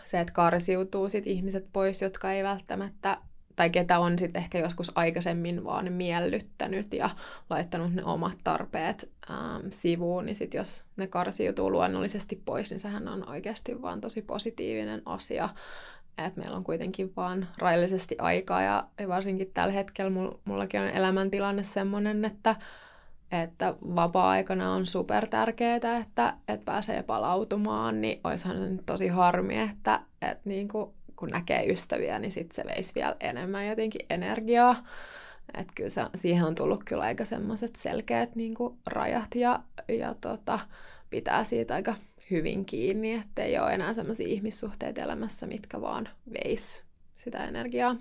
se 0.04 0.20
että 0.20 0.32
karsiutuu 0.32 1.08
sit 1.08 1.26
ihmiset 1.26 1.66
pois, 1.72 2.02
jotka 2.02 2.32
ei 2.32 2.42
välttämättä 2.42 3.18
tai 3.56 3.70
ketä 3.70 3.98
on 3.98 4.18
sitten 4.18 4.42
ehkä 4.42 4.58
joskus 4.58 4.92
aikaisemmin 4.94 5.64
vaan 5.64 5.92
miellyttänyt 5.92 6.92
ja 6.92 7.10
laittanut 7.50 7.94
ne 7.94 8.04
omat 8.04 8.38
tarpeet 8.44 9.10
ähm, 9.30 9.66
sivuun, 9.70 10.26
niin 10.26 10.36
sitten 10.36 10.58
jos 10.58 10.84
ne 10.96 11.06
karsiutuu 11.06 11.70
luonnollisesti 11.70 12.42
pois, 12.44 12.70
niin 12.70 12.80
sehän 12.80 13.08
on 13.08 13.28
oikeasti 13.28 13.82
vaan 13.82 14.00
tosi 14.00 14.22
positiivinen 14.22 15.02
asia. 15.06 15.48
että 16.18 16.40
meillä 16.40 16.56
on 16.56 16.64
kuitenkin 16.64 17.12
vaan 17.16 17.48
rajallisesti 17.58 18.16
aikaa 18.18 18.62
ja 18.62 18.88
varsinkin 19.08 19.50
tällä 19.54 19.72
hetkellä 19.72 20.10
mullakin 20.44 20.80
on 20.80 20.88
elämäntilanne 20.88 21.62
sellainen, 21.62 22.24
että 22.24 22.56
että 23.32 23.74
vapaa-aikana 23.82 24.72
on 24.72 24.86
super 24.86 25.26
tärkeää, 25.26 25.76
että, 25.76 26.34
että 26.48 26.64
pääsee 26.64 27.02
palautumaan, 27.02 28.00
niin 28.00 28.20
olisihan 28.24 28.56
se 28.56 28.70
nyt 28.70 28.86
tosi 28.86 29.08
harmi, 29.08 29.58
että, 29.58 30.00
että 30.22 30.42
niin 30.44 30.68
kuin, 30.68 30.90
kun 31.16 31.28
näkee 31.28 31.66
ystäviä, 31.72 32.18
niin 32.18 32.32
sit 32.32 32.52
se 32.52 32.64
veisi 32.66 32.94
vielä 32.94 33.16
enemmän 33.20 33.66
jotenkin 33.66 34.06
energiaa. 34.10 34.76
Että 35.54 35.72
kyllä 35.74 35.90
se, 35.90 36.02
siihen 36.14 36.44
on 36.44 36.54
tullut 36.54 36.84
kyllä 36.84 37.02
aika 37.02 37.24
semmoiset 37.24 37.76
selkeät 37.76 38.36
niin 38.36 38.54
kuin 38.54 38.78
rajat 38.86 39.34
ja, 39.34 39.62
ja 39.88 40.14
tota, 40.20 40.58
pitää 41.10 41.44
siitä 41.44 41.74
aika 41.74 41.94
hyvin 42.30 42.64
kiinni, 42.64 43.12
että 43.14 43.42
ei 43.42 43.58
ole 43.58 43.74
enää 43.74 43.94
semmoisia 43.94 44.28
ihmissuhteita 44.28 45.00
elämässä, 45.00 45.46
mitkä 45.46 45.80
vaan 45.80 46.08
veis 46.32 46.84
sitä 47.14 47.44
energiaa. 47.44 47.96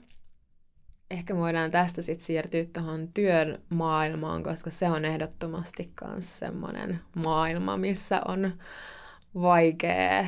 Ehkä 1.12 1.36
voidaan 1.36 1.72
tästä 1.72 2.02
sitten 2.02 2.26
siirtyä 2.26 2.66
tuohon 2.74 3.08
työn 3.14 3.62
maailmaan, 3.70 4.44
koska 4.44 4.70
se 4.70 4.90
on 4.90 5.06
ehdottomasti 5.06 5.92
myös 6.08 6.38
semmoinen 6.38 7.00
maailma, 7.16 7.78
missä 7.78 8.22
on 8.28 8.54
vaikea, 9.42 10.26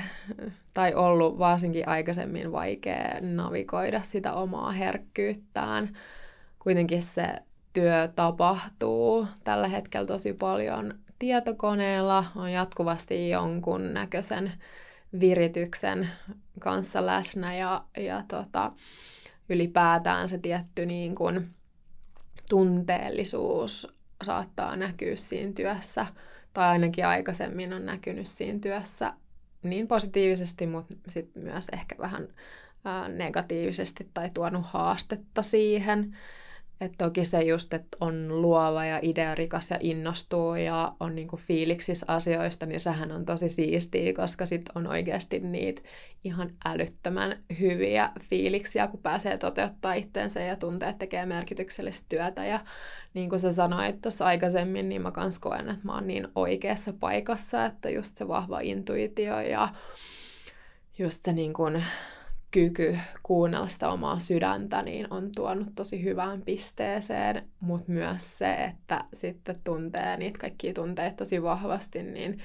tai 0.73 0.93
ollut 0.93 1.39
varsinkin 1.39 1.88
aikaisemmin 1.88 2.51
vaikea 2.51 3.17
navigoida 3.21 4.01
sitä 4.01 4.34
omaa 4.34 4.71
herkkyyttään. 4.71 5.97
Kuitenkin 6.59 7.03
se 7.03 7.28
työ 7.73 8.07
tapahtuu 8.15 9.28
tällä 9.43 9.67
hetkellä 9.67 10.07
tosi 10.07 10.34
paljon 10.34 10.93
tietokoneella, 11.19 12.25
on 12.36 12.51
jatkuvasti 12.51 13.30
jonkun 13.30 13.93
näköisen 13.93 14.53
virityksen 15.19 16.09
kanssa 16.59 17.05
läsnä 17.05 17.55
ja, 17.55 17.84
ja 17.97 18.23
tota, 18.28 18.71
ylipäätään 19.49 20.29
se 20.29 20.37
tietty 20.37 20.85
niin 20.85 21.15
kuin 21.15 21.49
tunteellisuus 22.49 23.87
saattaa 24.23 24.75
näkyä 24.75 25.15
siinä 25.15 25.53
työssä, 25.53 26.05
tai 26.53 26.67
ainakin 26.67 27.05
aikaisemmin 27.05 27.73
on 27.73 27.85
näkynyt 27.85 28.27
siinä 28.27 28.59
työssä 28.59 29.13
niin 29.63 29.87
positiivisesti, 29.87 30.67
mutta 30.67 30.93
sitten 31.09 31.43
myös 31.43 31.67
ehkä 31.73 31.95
vähän 31.99 32.27
negatiivisesti 33.15 34.09
tai 34.13 34.29
tuonut 34.33 34.65
haastetta 34.65 35.43
siihen. 35.43 36.17
Et 36.82 36.91
toki 36.97 37.25
se 37.25 37.41
just, 37.41 37.73
että 37.73 37.97
on 38.01 38.41
luova 38.41 38.86
ja 38.86 38.99
idearikas 39.01 39.71
ja 39.71 39.78
innostuu 39.82 40.55
ja 40.55 40.93
on 40.99 41.15
niinku 41.15 41.38
fiiliksissä 41.38 42.05
asioista, 42.09 42.65
niin 42.65 42.80
sehän 42.80 43.11
on 43.11 43.25
tosi 43.25 43.49
siistiä, 43.49 44.13
koska 44.13 44.45
sit 44.45 44.61
on 44.75 44.88
oikeasti 44.88 45.39
niitä 45.39 45.82
ihan 46.23 46.53
älyttömän 46.65 47.43
hyviä 47.59 48.09
fiiliksiä, 48.30 48.88
kun 48.88 48.99
pääsee 48.99 49.38
toteuttaa 49.38 49.93
itteensä 49.93 50.39
ja 50.39 50.55
tuntee, 50.55 50.89
että 50.89 50.99
tekee 50.99 51.25
merkityksellistä 51.25 52.05
työtä. 52.09 52.45
Ja 52.45 52.59
niin 53.13 53.30
kuin 53.30 53.39
sä 53.39 53.53
sanoit 53.53 54.01
tuossa 54.01 54.25
aikaisemmin, 54.25 54.89
niin 54.89 55.01
mä 55.01 55.11
kans 55.11 55.39
koen, 55.39 55.69
että 55.69 55.86
mä 55.86 55.95
oon 55.95 56.07
niin 56.07 56.28
oikeassa 56.36 56.93
paikassa, 56.93 57.65
että 57.65 57.89
just 57.89 58.17
se 58.17 58.28
vahva 58.28 58.59
intuitio 58.59 59.39
ja 59.39 59.69
just 60.97 61.23
se 61.23 61.34
niin 61.34 61.53
kuin 61.53 61.84
kyky 62.51 62.97
kuunnella 63.23 63.67
sitä 63.67 63.89
omaa 63.89 64.19
sydäntä 64.19 64.81
niin 64.81 65.07
on 65.13 65.29
tuonut 65.35 65.67
tosi 65.75 66.03
hyvään 66.03 66.41
pisteeseen, 66.41 67.49
mutta 67.59 67.91
myös 67.91 68.37
se, 68.37 68.53
että 68.53 69.03
sitten 69.13 69.55
tuntee 69.63 70.17
niitä 70.17 70.39
kaikkia 70.39 70.73
tunteita 70.73 71.17
tosi 71.17 71.43
vahvasti, 71.43 72.03
niin 72.03 72.39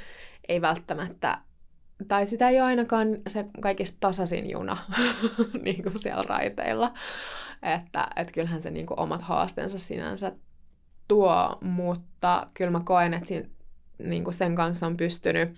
ei 0.49 0.61
välttämättä, 0.61 1.39
tai 2.09 2.27
sitä 2.27 2.49
ei 2.49 2.61
ole 2.61 2.67
ainakaan 2.67 3.09
se 3.27 3.45
kaikista 3.61 3.97
tasaisin 4.01 4.51
juna 4.51 4.77
niin 5.65 5.83
kuin 5.83 5.99
siellä 5.99 6.25
raiteilla, 6.29 6.93
että 7.63 8.09
et 8.17 8.33
kyllähän 8.33 8.63
se 8.63 8.71
niin 8.71 8.87
kuin 8.87 9.01
omat 9.01 9.23
haasteensa 9.23 9.79
sinänsä 9.79 10.33
tuo, 11.09 11.59
mutta 11.61 12.47
kyllä 12.55 12.71
mä 12.71 12.81
koen, 12.85 13.15
että 13.15 13.29
siinä, 13.29 13.49
niin 13.99 14.25
kuin 14.25 14.35
sen 14.35 14.55
kanssa 14.55 14.87
on 14.87 14.97
pystynyt 14.97 15.55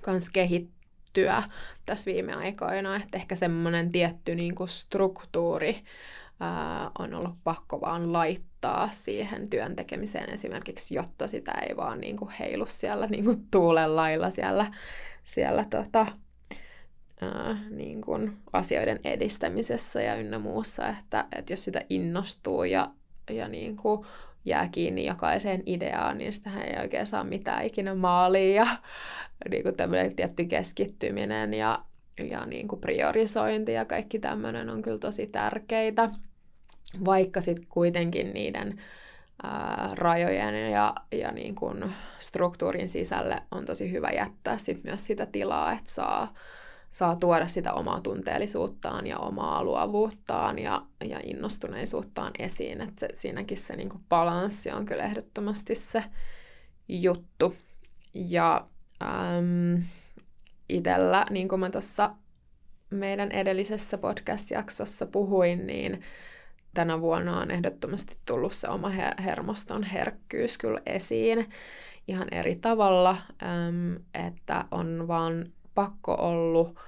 kans 0.00 0.30
kehittämään 0.30 0.75
kehittyä 1.16 1.42
tässä 1.86 2.10
viime 2.12 2.34
aikoina, 2.34 2.96
että 2.96 3.18
ehkä 3.18 3.34
semmoinen 3.34 3.92
tietty 3.92 4.34
niin 4.34 4.54
kuin 4.54 4.68
struktuuri 4.68 5.82
ää, 6.40 6.90
on 6.98 7.14
ollut 7.14 7.34
pakko 7.44 7.80
vaan 7.80 8.12
laittaa 8.12 8.88
siihen 8.92 9.50
työn 9.50 9.76
tekemiseen 9.76 10.32
esimerkiksi, 10.32 10.94
jotta 10.94 11.26
sitä 11.26 11.52
ei 11.52 11.76
vaan 11.76 12.00
niin 12.00 12.16
kuin 12.16 12.30
heilu 12.30 12.66
siellä 12.68 13.06
niin 13.06 13.24
kuin 13.24 13.46
tuulen 13.50 13.96
lailla 13.96 14.30
siellä, 14.30 14.72
siellä 15.24 15.64
tota, 15.70 16.06
ää, 17.20 17.58
niin 17.70 18.00
kuin 18.00 18.36
asioiden 18.52 19.00
edistämisessä 19.04 20.02
ja 20.02 20.14
ynnä 20.14 20.38
muussa, 20.38 20.88
että, 20.88 21.24
että 21.36 21.52
jos 21.52 21.64
sitä 21.64 21.80
innostuu 21.90 22.64
ja, 22.64 22.90
ja 23.30 23.48
niin 23.48 23.76
kuin 23.76 24.06
jää 24.46 24.68
kiinni 24.68 25.06
jokaiseen 25.06 25.62
ideaan, 25.66 26.18
niin 26.18 26.32
sitähän 26.32 26.62
ei 26.62 26.80
oikein 26.80 27.06
saa 27.06 27.24
mitään 27.24 27.64
ikinä 27.64 27.94
maaliin. 27.94 28.54
Ja 28.54 28.66
niin 29.50 29.62
kuin 29.62 29.76
tämmöinen 29.76 30.16
tietty 30.16 30.44
keskittyminen 30.44 31.54
ja, 31.54 31.84
ja 32.30 32.46
niin 32.46 32.68
kuin 32.68 32.80
priorisointi 32.80 33.72
ja 33.72 33.84
kaikki 33.84 34.18
tämmöinen 34.18 34.70
on 34.70 34.82
kyllä 34.82 34.98
tosi 34.98 35.26
tärkeitä. 35.26 36.10
Vaikka 37.04 37.40
sitten 37.40 37.66
kuitenkin 37.68 38.32
niiden 38.32 38.82
ää, 39.42 39.90
rajojen 39.92 40.70
ja, 40.70 40.94
ja 41.12 41.32
niin 41.32 41.54
kuin 41.54 41.94
struktuurin 42.18 42.88
sisälle 42.88 43.42
on 43.50 43.64
tosi 43.64 43.92
hyvä 43.92 44.10
jättää 44.10 44.56
sit 44.56 44.84
myös 44.84 45.06
sitä 45.06 45.26
tilaa, 45.26 45.72
että 45.72 45.90
saa 45.90 46.34
saa 46.90 47.16
tuoda 47.16 47.46
sitä 47.46 47.72
omaa 47.72 48.00
tunteellisuuttaan 48.00 49.06
ja 49.06 49.18
omaa 49.18 49.64
luovuuttaan 49.64 50.58
ja, 50.58 50.82
ja 51.04 51.20
innostuneisuuttaan 51.24 52.32
esiin. 52.38 52.80
Että 52.80 53.00
se, 53.00 53.08
siinäkin 53.14 53.58
se 53.58 53.76
niin 53.76 53.92
balanssi 54.08 54.70
on 54.70 54.86
kyllä 54.86 55.02
ehdottomasti 55.02 55.74
se 55.74 56.04
juttu. 56.88 57.56
Ja 58.14 58.66
äm, 59.02 59.82
itellä, 60.68 61.26
niin 61.30 61.48
kuin 61.48 61.60
mä 61.60 61.70
tuossa 61.70 62.14
meidän 62.90 63.32
edellisessä 63.32 63.98
podcast-jaksossa 63.98 65.06
puhuin, 65.06 65.66
niin 65.66 66.02
tänä 66.74 67.00
vuonna 67.00 67.40
on 67.40 67.50
ehdottomasti 67.50 68.16
tullut 68.24 68.52
se 68.52 68.68
oma 68.68 68.88
her- 68.90 69.22
hermoston 69.22 69.82
herkkyys 69.82 70.58
kyllä 70.58 70.80
esiin 70.86 71.50
ihan 72.08 72.28
eri 72.30 72.56
tavalla, 72.56 73.16
äm, 73.42 73.96
että 74.14 74.64
on 74.70 75.08
vaan 75.08 75.52
pakko 75.76 76.14
ollut 76.18 76.78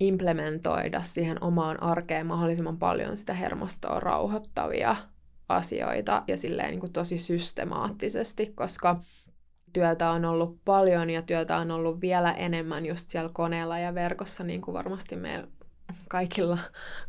implementoida 0.00 1.00
siihen 1.00 1.44
omaan 1.44 1.82
arkeen 1.82 2.26
mahdollisimman 2.26 2.78
paljon 2.78 3.16
sitä 3.16 3.34
hermostoa 3.34 4.00
rauhoittavia 4.00 4.96
asioita 5.48 6.22
ja 6.28 6.36
silleen 6.36 6.70
niin 6.70 6.80
kuin 6.80 6.92
tosi 6.92 7.18
systemaattisesti, 7.18 8.52
koska 8.54 9.00
työtä 9.72 10.10
on 10.10 10.24
ollut 10.24 10.60
paljon 10.64 11.10
ja 11.10 11.22
työtä 11.22 11.56
on 11.56 11.70
ollut 11.70 12.00
vielä 12.00 12.32
enemmän 12.32 12.86
just 12.86 13.10
siellä 13.10 13.30
koneella 13.32 13.78
ja 13.78 13.94
verkossa, 13.94 14.44
niin 14.44 14.60
kuin 14.60 14.72
varmasti 14.74 15.16
meillä 15.16 15.48
kaikilla, 16.08 16.58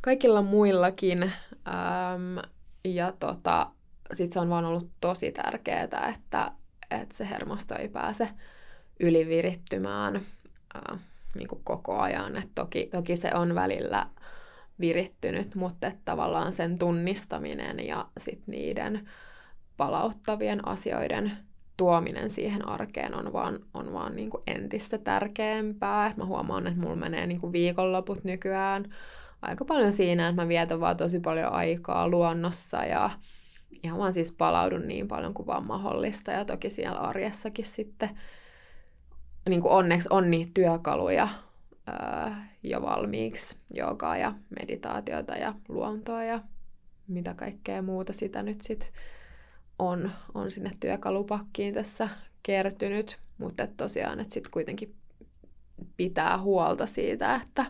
kaikilla 0.02 0.42
muillakin. 0.42 1.24
Ähm, 1.24 2.38
ja 2.86 3.12
tota, 3.12 3.72
sitten 4.14 4.34
se 4.34 4.40
on 4.40 4.50
vaan 4.50 4.66
ollut 4.66 4.92
tosi 5.02 5.32
tärkeää, 5.32 5.84
että, 6.16 6.52
että 6.92 7.16
se 7.16 7.30
hermosto 7.30 7.76
ei 7.76 7.90
pääse 7.90 8.30
ylivirittymään 9.00 10.22
ää, 10.78 11.00
niin 11.36 11.48
kuin 11.48 11.62
koko 11.64 11.98
ajan. 12.00 12.38
Et 12.38 12.50
toki, 12.56 12.90
toki 12.92 13.18
se 13.18 13.32
on 13.34 13.56
välillä 13.56 14.08
virittynyt, 14.80 15.56
mutta 15.56 15.92
tavallaan 16.06 16.54
sen 16.54 16.80
tunnistaminen 16.80 17.88
ja 17.88 18.08
sit 18.18 18.48
niiden 18.48 19.10
palauttavien 19.78 20.68
asioiden 20.68 21.32
tuominen 21.78 22.30
siihen 22.30 22.68
arkeen 22.68 23.16
on 23.16 23.34
vaan, 23.34 23.60
on 23.74 23.94
vaan 23.94 24.16
niin 24.16 24.30
kuin 24.30 24.44
entistä 24.48 24.98
tärkeämpää. 24.98 26.14
Mä 26.18 26.26
huomaan, 26.26 26.68
että 26.68 26.80
mulla 26.80 26.96
menee 26.96 27.28
niin 27.28 27.42
kuin 27.42 27.54
viikonloput 27.54 28.24
nykyään 28.24 28.96
aika 29.42 29.66
paljon 29.66 29.94
siinä, 29.94 30.28
että 30.28 30.42
mä 30.42 30.48
vietän 30.48 30.80
vaan 30.80 30.98
tosi 30.98 31.20
paljon 31.20 31.54
aikaa 31.54 32.08
luonnossa 32.08 32.86
ja 32.86 33.10
ihan 33.84 34.00
vaan 34.00 34.14
siis 34.14 34.32
palaudun 34.32 34.88
niin 34.88 35.08
paljon 35.08 35.34
kuin 35.34 35.48
vaan 35.48 35.68
mahdollista. 35.68 36.32
Ja 36.32 36.46
toki 36.46 36.70
siellä 36.70 37.00
arjessakin 37.00 37.66
sitten 37.66 38.10
niin 39.48 39.62
kuin 39.62 39.72
onneksi 39.72 40.08
on 40.12 40.32
niitä 40.32 40.52
työkaluja 40.54 41.28
ää, 41.88 42.48
jo 42.64 42.82
valmiiksi, 42.82 43.60
joogaa 43.74 44.18
ja 44.18 44.34
meditaatiota 44.60 45.36
ja 45.36 45.54
luontoa 45.68 46.24
ja 46.24 46.40
mitä 47.08 47.34
kaikkea 47.34 47.82
muuta 47.82 48.14
sitä 48.14 48.44
nyt 48.44 48.62
sitten 48.62 48.90
on, 49.80 50.12
on 50.34 50.52
sinne 50.52 50.72
työkalupakkiin 50.80 51.74
tässä 51.74 52.10
kertynyt, 52.44 53.20
mutta 53.38 53.68
tosiaan, 53.68 54.20
että 54.20 54.34
sitten 54.34 54.52
kuitenkin 54.52 54.96
pitää 55.98 56.38
huolta 56.38 56.86
siitä, 56.86 57.36
että 57.36 57.66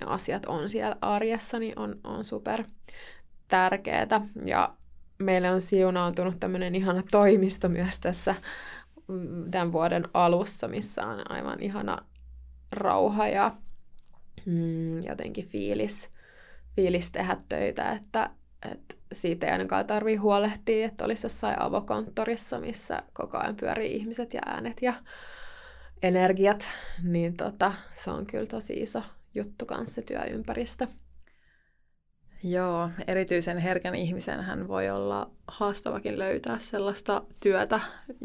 ne 0.00 0.06
asiat 0.06 0.46
on 0.46 0.70
siellä 0.70 0.96
arjessa, 1.00 1.58
niin 1.58 1.78
on, 1.78 2.00
on 2.04 2.24
super 2.24 2.64
tärkeää. 3.48 4.28
Ja 4.44 4.74
meille 5.18 5.50
on 5.50 5.60
siunaantunut 5.60 6.40
tämmöinen 6.40 6.74
ihana 6.74 7.02
toimisto 7.10 7.68
myös 7.68 7.98
tässä 8.00 8.34
tämän 9.50 9.72
vuoden 9.72 10.08
alussa, 10.14 10.68
missä 10.68 11.06
on 11.06 11.30
aivan 11.30 11.62
ihana 11.62 11.98
rauha 12.72 13.28
ja 13.28 13.56
mm, 14.46 14.98
jotenkin 15.06 15.46
fiilis, 15.46 16.10
fiilis 16.76 17.10
tehdä 17.10 17.36
töitä, 17.48 17.92
että, 17.92 18.30
että 18.72 18.94
siitä 19.12 19.46
ei 19.46 19.52
ainakaan 19.52 19.86
tarvii 19.86 20.16
huolehtia, 20.16 20.86
että 20.86 21.04
olisi 21.04 21.26
jossain 21.26 21.62
avokonttorissa, 21.62 22.58
missä 22.58 23.02
koko 23.12 23.38
ajan 23.38 23.56
pyörii 23.56 23.96
ihmiset 23.96 24.34
ja 24.34 24.40
äänet 24.46 24.82
ja 24.82 24.94
energiat, 26.02 26.72
niin 27.02 27.36
tota, 27.36 27.72
se 27.92 28.10
on 28.10 28.26
kyllä 28.26 28.46
tosi 28.46 28.74
iso 28.74 29.02
juttu 29.34 29.66
kanssa 29.66 29.94
se 29.94 30.02
työympäristö. 30.02 30.86
Joo, 32.42 32.90
erityisen 33.06 33.58
herkän 33.58 33.94
ihmisen 33.94 34.40
hän 34.40 34.68
voi 34.68 34.90
olla 34.90 35.30
haastavakin 35.48 36.18
löytää 36.18 36.58
sellaista 36.58 37.22
työtä, 37.40 37.80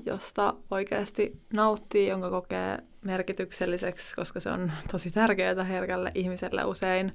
josta 0.05 0.53
oikeasti 0.71 1.41
nauttii, 1.53 2.07
jonka 2.07 2.29
kokee 2.29 2.77
merkitykselliseksi, 3.01 4.15
koska 4.15 4.39
se 4.39 4.49
on 4.49 4.71
tosi 4.91 5.11
tärkeää 5.11 5.63
herkälle 5.63 6.11
ihmiselle 6.15 6.65
usein. 6.65 7.13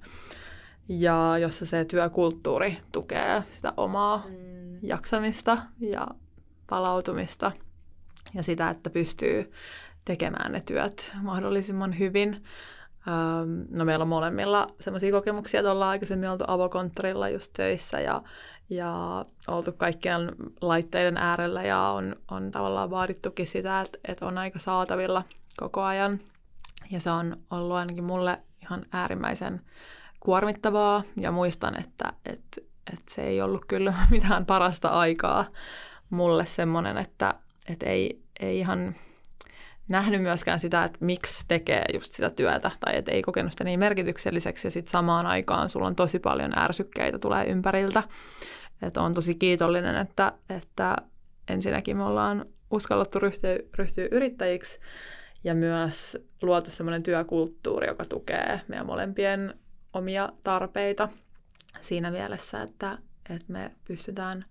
Ja 0.88 1.38
jossa 1.40 1.66
se 1.66 1.84
työkulttuuri 1.84 2.78
tukee 2.92 3.42
sitä 3.51 3.72
omaa 3.76 4.24
mm. 4.28 4.78
jaksamista 4.82 5.59
ja 5.80 6.07
palautumista 6.68 7.53
ja 8.34 8.42
sitä, 8.42 8.70
että 8.70 8.90
pystyy 8.90 9.53
tekemään 10.05 10.53
ne 10.53 10.62
työt 10.66 11.12
mahdollisimman 11.22 11.99
hyvin. 11.99 12.44
No 13.71 13.85
meillä 13.85 14.03
on 14.03 14.09
molemmilla 14.09 14.67
sellaisia 14.81 15.13
kokemuksia, 15.13 15.61
että 15.61 15.73
ollaan 15.73 15.91
aikaisemmin 15.91 16.31
oltu 16.31 16.45
avokonttorilla 16.47 17.29
just 17.29 17.53
töissä 17.53 18.01
ja, 18.01 18.23
ja 18.71 19.25
oltu 19.49 19.73
kaikkien 19.73 20.33
laitteiden 20.61 21.17
äärellä 21.17 21.63
ja 21.63 21.81
on, 21.81 22.17
on 22.31 22.51
tavallaan 22.51 22.91
vaadittukin 22.91 23.47
sitä, 23.47 23.81
että, 23.81 23.99
että 24.09 24.27
on 24.27 24.39
aika 24.39 24.59
saatavilla 24.59 25.23
koko 25.57 25.83
ajan. 25.83 26.21
Ja 26.91 27.01
se 27.01 27.11
on 27.11 27.37
ollut 27.51 27.77
ainakin 27.77 28.05
mulle 28.05 28.39
ihan 28.63 28.87
äärimmäisen 28.93 29.61
kuormittavaa 30.21 31.03
ja 31.17 31.33
muistan, 31.33 31.81
että, 31.81 32.13
että, 32.27 32.61
että 32.93 33.15
se 33.15 33.23
ei 33.23 33.43
ollut 33.43 33.65
kyllä 33.65 33.95
mitään 34.11 34.47
parasta 34.47 34.89
aikaa 34.89 35.45
mulle 36.11 36.47
semmoinen, 36.47 36.99
että, 36.99 37.35
että 37.69 37.87
ei, 37.87 38.23
ei 38.41 38.59
ihan 38.59 38.95
nähnyt 39.89 40.22
myöskään 40.22 40.59
sitä, 40.59 40.84
että 40.84 40.99
miksi 41.01 41.45
tekee 41.49 41.84
just 41.95 42.12
sitä 42.12 42.30
työtä, 42.30 42.70
tai 42.80 42.97
että 42.97 43.12
ei 43.12 43.22
kokenut 43.22 43.53
sitä 43.53 43.64
niin 43.64 43.80
merkitykselliseksi, 43.80 44.66
ja 44.66 44.70
sitten 44.70 44.93
samaan 44.93 45.26
aikaan 45.26 45.68
sulla 45.68 45.87
on 45.87 45.97
tosi 45.97 46.18
paljon 46.18 46.59
ärsykkeitä 46.59 47.18
tulee 47.18 47.45
ympäriltä. 47.45 48.03
Että 48.82 49.03
on 49.03 49.14
tosi 49.14 49.34
kiitollinen, 49.34 49.97
että, 49.97 50.32
että 50.51 50.97
ensinnäkin 51.49 51.97
me 51.97 52.05
ollaan 52.05 52.47
uskallettu 52.70 53.18
ryhtyä, 53.18 53.59
ryhtyä 53.78 54.09
yrittäjiksi, 54.11 54.80
ja 55.45 55.55
myös 55.55 56.18
luotu 56.43 56.70
semmoinen 56.70 57.03
työkulttuuri, 57.03 57.87
joka 57.87 58.05
tukee 58.05 58.61
meidän 58.68 58.87
molempien 58.87 59.55
omia 59.93 60.28
tarpeita 60.43 61.09
siinä 61.80 62.11
mielessä, 62.11 62.62
että, 62.62 62.99
että 63.30 63.53
me 63.53 63.70
pystytään 63.84 64.45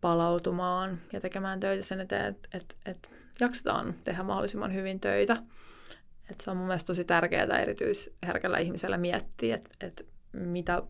palautumaan 0.00 0.98
ja 1.12 1.20
tekemään 1.20 1.60
töitä 1.60 1.82
sen 1.82 2.00
eteen, 2.00 2.26
että, 2.26 2.48
että, 2.54 2.74
että 2.86 3.08
jaksetaan 3.40 3.94
tehdä 4.04 4.22
mahdollisimman 4.22 4.74
hyvin 4.74 5.00
töitä. 5.00 5.42
Et 6.30 6.40
se 6.40 6.50
on 6.50 6.56
mun 6.56 6.66
mielestä 6.66 6.86
tosi 6.86 7.04
tärkeää 7.04 7.60
erityisherkällä 7.60 8.58
ihmisellä 8.58 8.98
miettiä, 8.98 9.54
että, 9.54 9.70
että 9.80 10.04
mitä 10.32 10.82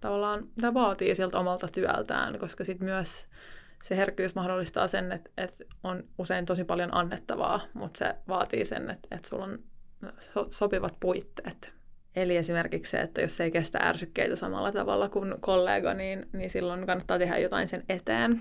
tavallaan 0.00 0.46
mitä 0.56 0.74
vaatii 0.74 1.14
sieltä 1.14 1.38
omalta 1.38 1.68
työltään, 1.68 2.38
koska 2.38 2.64
sitten 2.64 2.84
myös 2.88 3.28
se 3.82 3.96
herkkyys 3.96 4.34
mahdollistaa 4.34 4.86
sen, 4.86 5.12
että, 5.12 5.30
että 5.36 5.64
on 5.84 6.04
usein 6.18 6.44
tosi 6.44 6.64
paljon 6.64 6.96
annettavaa, 6.96 7.60
mutta 7.74 7.98
se 7.98 8.14
vaatii 8.28 8.64
sen, 8.64 8.90
että, 8.90 9.08
että 9.10 9.28
sulla 9.28 9.44
on 9.44 9.58
sopivat 10.50 10.96
puitteet. 11.00 11.72
Eli 12.16 12.36
esimerkiksi 12.36 12.90
se, 12.90 13.00
että 13.00 13.20
jos 13.20 13.40
ei 13.40 13.50
kestä 13.50 13.78
ärsykkeitä 13.78 14.36
samalla 14.36 14.72
tavalla 14.72 15.08
kuin 15.08 15.34
kollega, 15.40 15.94
niin, 15.94 16.28
niin 16.32 16.50
silloin 16.50 16.86
kannattaa 16.86 17.18
tehdä 17.18 17.38
jotain 17.38 17.68
sen 17.68 17.84
eteen. 17.88 18.40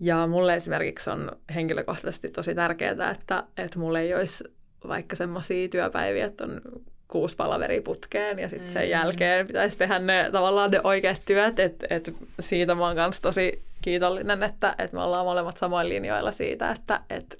Ja 0.00 0.26
mulle 0.26 0.54
esimerkiksi 0.54 1.10
on 1.10 1.32
henkilökohtaisesti 1.54 2.28
tosi 2.28 2.54
tärkeää, 2.54 3.10
että, 3.10 3.42
että 3.56 3.78
mulle 3.78 4.00
ei 4.00 4.14
olisi 4.14 4.44
vaikka 4.88 5.16
semmoisia 5.16 5.68
työpäiviä, 5.68 6.26
että 6.26 6.44
on 6.44 6.60
kuusi 7.08 7.36
palaveria 7.36 7.82
putkeen 7.82 8.38
ja 8.38 8.48
sitten 8.48 8.70
sen 8.70 8.82
mm. 8.82 8.90
jälkeen 8.90 9.46
pitäisi 9.46 9.78
tehdä 9.78 9.98
ne 9.98 10.28
tavallaan 10.32 10.70
ne 10.70 10.80
oikeat 10.84 11.22
työt. 11.26 11.58
että 11.58 11.86
et 11.90 12.14
siitä 12.40 12.74
mä 12.74 12.86
oon 12.86 12.96
myös 12.96 13.20
tosi 13.20 13.62
kiitollinen, 13.82 14.42
että, 14.42 14.74
että 14.78 14.96
me 14.96 15.02
ollaan 15.02 15.26
molemmat 15.26 15.56
samoin 15.56 15.88
linjoilla 15.88 16.32
siitä, 16.32 16.70
että, 16.70 17.00
että, 17.10 17.36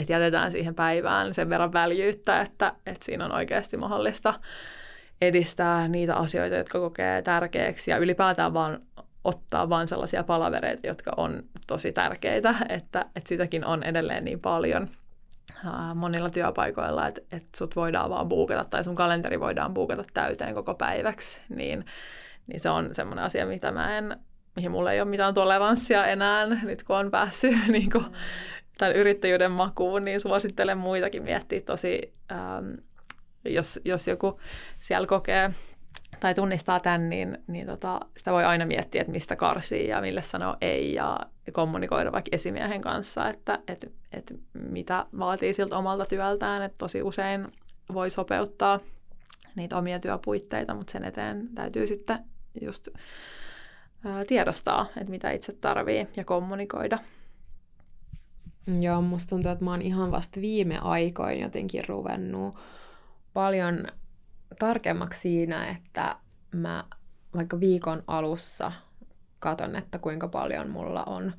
että 0.00 0.12
jätetään 0.12 0.52
siihen 0.52 0.74
päivään 0.74 1.34
sen 1.34 1.48
verran 1.48 1.72
väljyyttä, 1.72 2.40
että, 2.40 2.72
että 2.86 3.04
siinä 3.04 3.24
on 3.24 3.32
oikeasti 3.32 3.76
mahdollista 3.76 4.34
edistää 5.20 5.88
niitä 5.88 6.16
asioita, 6.16 6.56
jotka 6.56 6.78
kokee 6.78 7.22
tärkeäksi 7.22 7.90
ja 7.90 7.98
ylipäätään 7.98 8.54
vaan 8.54 8.80
ottaa 9.24 9.68
vain 9.68 9.88
sellaisia 9.88 10.24
palavereita, 10.24 10.86
jotka 10.86 11.12
on 11.16 11.42
tosi 11.66 11.92
tärkeitä, 11.92 12.54
että, 12.68 13.06
että 13.16 13.28
sitäkin 13.28 13.64
on 13.64 13.82
edelleen 13.82 14.24
niin 14.24 14.40
paljon 14.40 14.88
monilla 15.94 16.30
työpaikoilla, 16.30 17.06
että, 17.06 17.20
että 17.32 17.58
sut 17.58 17.76
voidaan 17.76 18.10
vaan 18.10 18.28
buukata 18.28 18.64
tai 18.64 18.84
sun 18.84 18.94
kalenteri 18.94 19.40
voidaan 19.40 19.74
buukata 19.74 20.04
täyteen 20.14 20.54
koko 20.54 20.74
päiväksi, 20.74 21.42
niin, 21.48 21.84
niin 22.46 22.60
se 22.60 22.70
on 22.70 22.94
semmoinen 22.94 23.24
asia, 23.24 23.46
mitä 23.46 23.72
mä 23.72 23.96
en, 23.96 24.16
mihin 24.56 24.70
mulla 24.70 24.92
ei 24.92 25.00
ole 25.00 25.10
mitään 25.10 25.34
toleranssia 25.34 26.06
enää, 26.06 26.46
nyt 26.46 26.82
kun 26.82 26.96
on 26.96 27.10
päässyt 27.10 27.56
niin 27.68 27.90
kuin, 27.90 28.04
tämän 28.78 28.96
yrittäjyyden 28.96 29.50
makuun, 29.50 30.04
niin 30.04 30.20
suosittelen 30.20 30.78
muitakin 30.78 31.22
miettiä 31.22 31.60
tosi, 31.60 32.14
ähm, 32.32 32.70
jos, 33.44 33.80
jos 33.84 34.08
joku 34.08 34.40
siellä 34.78 35.06
kokee 35.06 35.50
tai 36.20 36.34
tunnistaa 36.34 36.80
tämän, 36.80 37.10
niin, 37.10 37.38
niin 37.46 37.66
tota, 37.66 38.00
sitä 38.16 38.32
voi 38.32 38.44
aina 38.44 38.66
miettiä, 38.66 39.00
että 39.00 39.12
mistä 39.12 39.36
karsii 39.36 39.88
ja 39.88 40.00
mille 40.00 40.22
sanoo 40.22 40.56
ei 40.60 40.94
ja 40.94 41.20
kommunikoida 41.52 42.12
vaikka 42.12 42.28
esimiehen 42.32 42.80
kanssa, 42.80 43.28
että 43.28 43.58
et, 43.68 43.92
et 44.12 44.34
mitä 44.54 45.06
vaatii 45.18 45.52
siltä 45.52 45.78
omalta 45.78 46.06
työltään, 46.06 46.62
että 46.62 46.78
tosi 46.78 47.02
usein 47.02 47.48
voi 47.92 48.10
sopeuttaa 48.10 48.80
niitä 49.56 49.76
omia 49.78 49.98
työpuitteita, 49.98 50.74
mutta 50.74 50.90
sen 50.90 51.04
eteen 51.04 51.48
täytyy 51.54 51.86
sitten 51.86 52.18
just 52.60 52.88
tiedostaa, 54.26 54.86
että 54.96 55.10
mitä 55.10 55.30
itse 55.30 55.52
tarvii 55.52 56.08
ja 56.16 56.24
kommunikoida. 56.24 56.98
Joo, 58.80 59.02
musta 59.02 59.30
tuntuu, 59.30 59.52
että 59.52 59.64
mä 59.64 59.70
oon 59.70 59.82
ihan 59.82 60.10
vasta 60.10 60.40
viime 60.40 60.78
aikoin 60.78 61.40
jotenkin 61.40 61.88
ruvennut 61.88 62.54
paljon 63.32 63.86
tarkemmaksi 64.58 65.20
siinä, 65.20 65.68
että 65.68 66.16
mä 66.52 66.84
vaikka 67.34 67.60
viikon 67.60 68.02
alussa 68.06 68.72
katon, 69.38 69.76
että 69.76 69.98
kuinka 69.98 70.28
paljon 70.28 70.70
mulla 70.70 71.04
on 71.04 71.32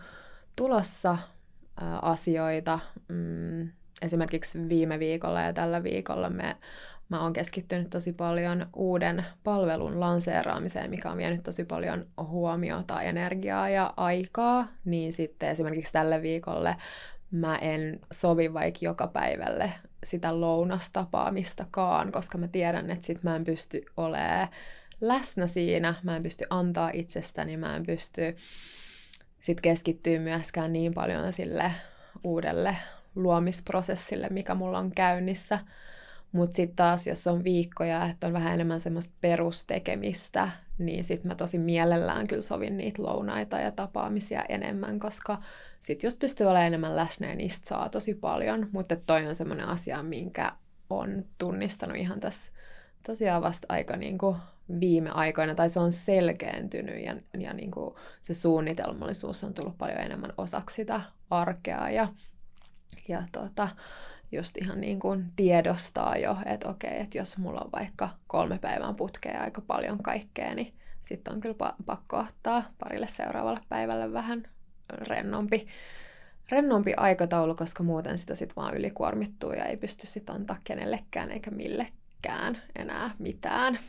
tulossa 0.56 1.18
asioita. 2.02 2.80
Mm, 3.08 3.70
esimerkiksi 4.02 4.70
viime 4.70 5.00
viikolla 5.00 5.42
ja 5.42 5.54
tällä 5.54 5.84
viikolla 5.84 6.30
me, 6.30 6.58
mä 7.10 7.22
oon 7.22 7.34
keskittynyt 7.34 7.90
tosi 7.90 8.14
paljon 8.14 8.68
uuden 8.76 9.26
palvelun 9.44 10.00
lanseeraamiseen, 10.00 10.90
mikä 10.90 11.12
on 11.12 11.18
vienyt 11.18 11.44
tosi 11.44 11.64
paljon 11.64 12.06
huomiota, 12.18 13.02
energiaa 13.02 13.70
ja 13.70 13.94
aikaa. 13.98 14.68
Niin 14.86 15.14
sitten 15.14 15.50
esimerkiksi 15.50 15.94
tälle 15.94 16.22
viikolle 16.22 16.76
mä 17.32 17.56
en 17.56 18.00
sovi 18.12 18.54
vaikka 18.54 18.80
joka 18.82 19.08
päivälle 19.08 19.72
sitä 20.04 20.42
lounastapaamistakaan, 20.42 22.12
koska 22.12 22.38
mä 22.38 22.48
tiedän, 22.48 22.90
että 22.90 23.06
sit 23.06 23.24
mä 23.24 23.36
en 23.36 23.44
pysty 23.44 23.86
olemaan 23.98 24.48
läsnä 25.02 25.48
siinä, 25.48 25.94
mä 26.04 26.16
en 26.16 26.24
pysty 26.24 26.46
antaa 26.50 26.90
itsestäni, 26.94 27.58
mä 27.58 27.76
en 27.76 27.86
pysty 27.86 28.36
sit 29.40 29.62
keskittyä 29.62 30.20
myöskään 30.20 30.74
niin 30.74 30.94
paljon 30.94 31.34
sille 31.34 31.72
uudelle 32.24 32.78
luomisprosessille, 33.16 34.28
mikä 34.30 34.56
mulla 34.56 34.80
on 34.80 34.92
käynnissä. 34.92 35.60
Mutta 36.32 36.56
sitten 36.56 36.76
taas, 36.76 37.08
jos 37.08 37.28
on 37.28 37.44
viikkoja, 37.44 38.06
että 38.06 38.28
on 38.28 38.34
vähän 38.34 38.54
enemmän 38.54 38.80
semmoista 38.80 39.14
perustekemistä, 39.22 40.50
niin 40.78 41.04
sitten 41.04 41.28
mä 41.32 41.36
tosi 41.36 41.58
mielellään 41.58 42.28
kyllä 42.28 42.42
sovin 42.42 42.78
niitä 42.78 43.04
lounaita 43.04 43.60
ja 43.60 43.72
tapaamisia 43.72 44.44
enemmän, 44.50 45.00
koska 45.00 45.38
sitten 45.84 46.08
jos 46.08 46.18
pystyy 46.18 46.46
olemaan 46.48 46.66
enemmän 46.66 46.96
läsnä, 46.96 47.28
niin 47.28 47.38
niistä 47.38 47.68
saa 47.68 47.90
tosi 47.90 48.14
paljon. 48.14 48.70
Mutta 48.72 48.96
toi 48.96 49.28
on 49.28 49.36
semmoinen 49.36 49.68
asia, 49.68 50.04
minkä 50.04 50.52
on 50.90 51.26
tunnistanut 51.38 51.98
ihan 51.98 52.20
tässä 52.20 52.52
tosiaan 53.06 53.42
vasta 53.42 53.66
aika 53.70 53.98
niin 53.98 54.18
kuin 54.18 54.38
viime 54.80 55.10
aikoina, 55.10 55.56
tai 55.56 55.70
se 55.70 55.80
on 55.80 55.92
selkeentynyt 55.92 57.04
ja, 57.06 57.16
ja 57.40 57.54
niin 57.54 57.72
kuin 57.72 57.96
se 58.22 58.34
suunnitelmallisuus 58.34 59.44
on 59.44 59.54
tullut 59.54 59.78
paljon 59.78 60.00
enemmän 60.00 60.34
osaksi 60.38 60.76
sitä 60.76 61.02
arkea 61.30 61.90
ja, 61.90 62.08
ja 63.08 63.24
tota, 63.32 63.70
just 64.32 64.58
ihan 64.58 64.82
niin 64.82 65.00
kuin 65.00 65.26
tiedostaa 65.36 66.18
jo, 66.18 66.38
että 66.46 66.70
okei, 66.70 67.00
että 67.00 67.18
jos 67.18 67.38
mulla 67.38 67.62
on 67.62 67.72
vaikka 67.72 68.10
kolme 68.28 68.60
päivää 68.60 68.94
putkea 68.94 69.42
aika 69.42 69.62
paljon 69.62 70.04
kaikkea, 70.04 70.56
niin 70.56 70.74
sitten 71.02 71.34
on 71.34 71.42
kyllä 71.42 71.74
pakko 71.86 72.18
ottaa 72.18 72.64
parille 72.78 73.08
seuraavalle 73.08 73.62
päivälle 73.70 74.14
vähän 74.14 74.53
rennompi, 74.90 75.68
rennompi 76.52 76.94
aikataulu, 76.98 77.56
koska 77.56 77.84
muuten 77.84 78.18
sitä 78.18 78.36
sitten 78.36 78.56
vaan 78.56 78.78
ylikuormittuu 78.78 79.54
ja 79.54 79.66
ei 79.66 79.78
pysty 79.78 80.08
sitten 80.08 80.36
antaa 80.36 80.58
kenellekään 80.64 81.32
eikä 81.32 81.52
millekään 81.52 82.62
enää 82.76 83.12
mitään. 83.20 83.80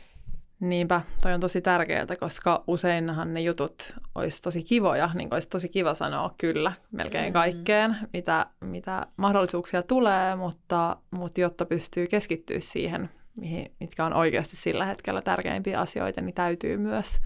Niinpä, 0.59 1.01
toi 1.21 1.33
on 1.33 1.39
tosi 1.39 1.61
tärkeää, 1.61 2.05
koska 2.19 2.63
useinhan 2.67 3.33
ne 3.33 3.41
jutut 3.41 3.93
olisi 4.15 4.41
tosi 4.41 4.63
kivoja, 4.63 5.09
niin 5.13 5.33
olisi 5.33 5.49
tosi 5.49 5.69
kiva 5.69 5.93
sanoa 5.93 6.35
kyllä 6.37 6.73
melkein 6.91 7.29
mm. 7.29 7.33
kaikkeen, 7.33 7.97
mitä, 8.13 8.45
mitä 8.61 9.07
mahdollisuuksia 9.17 9.83
tulee, 9.83 10.35
mutta, 10.35 10.97
mutta 11.11 11.41
jotta 11.41 11.65
pystyy 11.65 12.07
keskittyä 12.07 12.57
siihen, 12.59 13.09
mihin, 13.39 13.71
mitkä 13.79 14.05
on 14.05 14.13
oikeasti 14.13 14.55
sillä 14.55 14.85
hetkellä 14.85 15.21
tärkeimpiä 15.21 15.79
asioita, 15.79 16.21
niin 16.21 16.35
täytyy 16.35 16.77
myös 16.77 17.19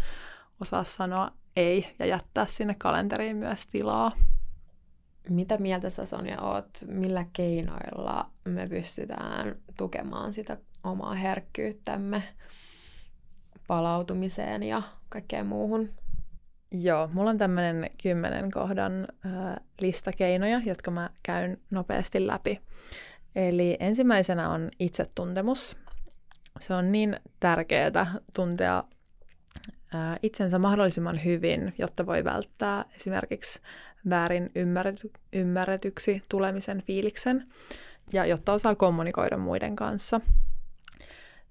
osaa 0.61 0.83
sanoa 0.83 1.31
ei 1.55 1.95
ja 1.99 2.05
jättää 2.05 2.45
sinne 2.45 2.75
kalenteriin 2.77 3.37
myös 3.37 3.67
tilaa. 3.67 4.11
Mitä 5.29 5.57
mieltä 5.57 5.89
sä 5.89 6.05
Sonja 6.05 6.41
oot, 6.41 6.69
millä 6.87 7.25
keinoilla 7.33 8.29
me 8.45 8.67
pystytään 8.67 9.55
tukemaan 9.77 10.33
sitä 10.33 10.57
omaa 10.83 11.13
herkkyyttämme 11.13 12.23
palautumiseen 13.67 14.63
ja 14.63 14.81
kaikkeen 15.09 15.47
muuhun? 15.47 15.89
Joo, 16.71 17.09
mulla 17.13 17.29
on 17.29 17.37
tämmöinen 17.37 17.89
kymmenen 18.03 18.51
kohdan 18.51 19.07
äh, 19.25 19.55
lista 19.81 20.11
keinoja, 20.11 20.61
jotka 20.65 20.91
mä 20.91 21.09
käyn 21.23 21.57
nopeasti 21.71 22.27
läpi. 22.27 22.61
Eli 23.35 23.77
ensimmäisenä 23.79 24.49
on 24.49 24.69
itsetuntemus. 24.79 25.77
Se 26.59 26.73
on 26.73 26.91
niin 26.91 27.19
tärkeää 27.39 28.15
tuntea 28.33 28.83
itsensä 30.23 30.59
mahdollisimman 30.59 31.23
hyvin, 31.23 31.73
jotta 31.77 32.05
voi 32.05 32.23
välttää 32.23 32.85
esimerkiksi 32.95 33.61
väärin 34.09 34.51
ymmärrety- 34.55 35.19
ymmärretyksi 35.33 36.21
tulemisen 36.29 36.83
fiiliksen 36.87 37.41
ja 38.13 38.25
jotta 38.25 38.53
osaa 38.53 38.75
kommunikoida 38.75 39.37
muiden 39.37 39.75
kanssa. 39.75 40.21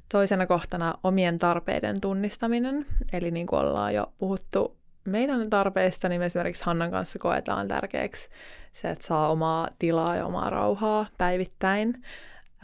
Toisena 0.08 0.46
kohtana 0.46 0.94
omien 1.04 1.38
tarpeiden 1.38 2.00
tunnistaminen, 2.00 2.86
eli 3.12 3.30
niin 3.30 3.46
kuin 3.46 3.60
ollaan 3.60 3.94
jo 3.94 4.12
puhuttu 4.18 4.76
meidän 5.04 5.50
tarpeista, 5.50 6.08
niin 6.08 6.20
me 6.20 6.26
esimerkiksi 6.26 6.64
Hannan 6.64 6.90
kanssa 6.90 7.18
koetaan 7.18 7.68
tärkeäksi 7.68 8.28
se, 8.72 8.90
että 8.90 9.06
saa 9.06 9.28
omaa 9.28 9.68
tilaa 9.78 10.16
ja 10.16 10.26
omaa 10.26 10.50
rauhaa 10.50 11.06
päivittäin, 11.18 12.04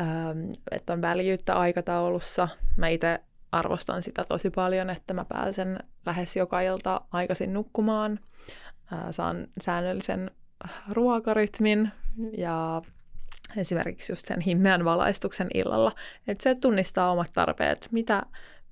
ähm, 0.00 0.50
että 0.70 0.92
on 0.92 1.02
väljyyttä 1.02 1.54
aikataulussa. 1.54 2.48
Mä 2.76 2.88
itse 2.88 3.20
arvostan 3.54 4.02
sitä 4.02 4.24
tosi 4.28 4.50
paljon, 4.50 4.90
että 4.90 5.14
mä 5.14 5.24
pääsen 5.24 5.78
lähes 6.06 6.36
joka 6.36 6.60
ilta 6.60 7.00
aikaisin 7.12 7.52
nukkumaan, 7.52 8.20
saan 9.10 9.46
säännöllisen 9.60 10.30
ruokarytmin 10.90 11.90
ja 12.38 12.82
esimerkiksi 13.56 14.12
just 14.12 14.26
sen 14.26 14.40
himmeän 14.40 14.84
valaistuksen 14.84 15.48
illalla, 15.54 15.92
että 16.26 16.42
se 16.42 16.54
tunnistaa 16.54 17.10
omat 17.10 17.30
tarpeet, 17.32 17.88
mitä, 17.90 18.22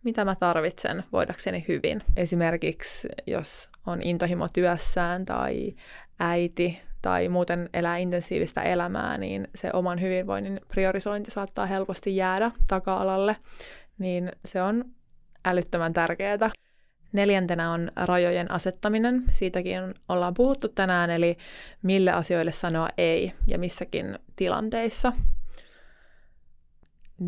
mitä 0.03 0.25
mä 0.25 0.35
tarvitsen 0.35 1.05
voidakseni 1.13 1.65
hyvin. 1.69 2.03
Esimerkiksi 2.17 3.09
jos 3.27 3.71
on 3.87 4.03
intohimo 4.03 4.49
työssään 4.53 5.25
tai 5.25 5.75
äiti 6.21 6.81
tai 7.03 7.29
muuten 7.29 7.71
elää 7.75 7.97
intensiivistä 7.97 8.63
elämää, 8.63 9.19
niin 9.19 9.49
se 9.55 9.71
oman 9.73 10.01
hyvinvoinnin 10.01 10.61
priorisointi 10.69 11.31
saattaa 11.31 11.67
helposti 11.67 12.17
jäädä 12.17 12.51
taka-alalle, 12.69 13.37
niin 14.03 14.33
se 14.45 14.63
on 14.63 14.85
älyttömän 15.45 15.93
tärkeää. 15.93 16.51
Neljäntenä 17.13 17.71
on 17.71 17.91
rajojen 17.97 18.51
asettaminen. 18.51 19.25
Siitäkin 19.33 19.95
ollaan 20.09 20.35
puhuttu 20.35 20.69
tänään, 20.69 21.11
eli 21.11 21.37
mille 21.83 22.13
asioille 22.13 22.53
sanoa 22.53 22.89
ei 22.99 23.33
ja 23.47 23.59
missäkin 23.59 24.19
tilanteissa. 24.37 25.13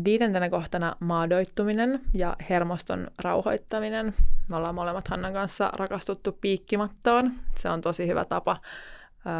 Viidentenä 0.05 0.49
kohtana 0.49 0.95
maadoittuminen 0.99 2.01
ja 2.13 2.35
hermoston 2.49 3.07
rauhoittaminen. 3.19 4.13
Me 4.47 4.55
ollaan 4.55 4.75
molemmat 4.75 5.07
Hannan 5.07 5.33
kanssa 5.33 5.71
rakastuttu 5.73 6.31
piikkimattoon. 6.31 7.31
Se 7.57 7.69
on 7.69 7.81
tosi 7.81 8.07
hyvä 8.07 8.25
tapa 8.25 8.57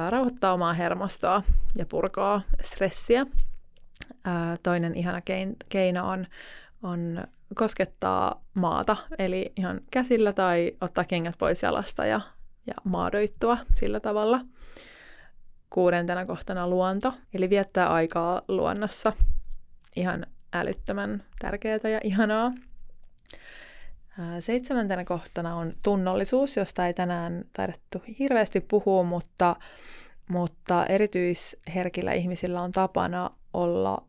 rauhoittaa 0.10 0.54
omaa 0.54 0.74
hermostoa 0.74 1.44
ja 1.78 1.86
purkaa 1.90 2.42
stressiä. 2.62 3.26
Toinen 4.64 4.96
ihana 4.96 5.22
keino 5.70 6.10
on, 6.10 6.28
on 6.86 7.24
koskettaa 7.56 8.42
maata, 8.54 8.98
eli 9.18 9.52
ihan 9.56 9.82
käsillä 9.92 10.34
tai 10.34 10.72
ottaa 10.82 11.04
kengät 11.04 11.36
pois 11.38 11.64
jalasta 11.64 12.06
ja, 12.06 12.22
ja 12.68 12.74
maadoittua 12.84 13.58
sillä 13.76 14.00
tavalla. 14.00 14.42
Kuudentena 15.70 16.26
kohtana 16.26 16.68
luonto, 16.68 17.14
eli 17.34 17.50
viettää 17.50 17.88
aikaa 17.88 18.42
luonnossa. 18.48 19.14
Ihan 19.96 20.26
älyttömän 20.54 21.24
tärkeää 21.40 21.80
ja 21.84 22.00
ihanaa. 22.04 22.52
Seitsemäntenä 24.40 25.06
kohtana 25.06 25.56
on 25.56 25.74
tunnollisuus, 25.84 26.58
josta 26.58 26.88
ei 26.88 26.94
tänään 26.94 27.46
taidettu 27.54 28.04
hirveästi 28.20 28.62
puhua, 28.62 29.04
mutta, 29.04 29.56
mutta 30.30 30.86
erityisherkillä 30.86 32.14
ihmisillä 32.14 32.62
on 32.62 32.72
tapana 32.72 33.30
olla 33.54 34.04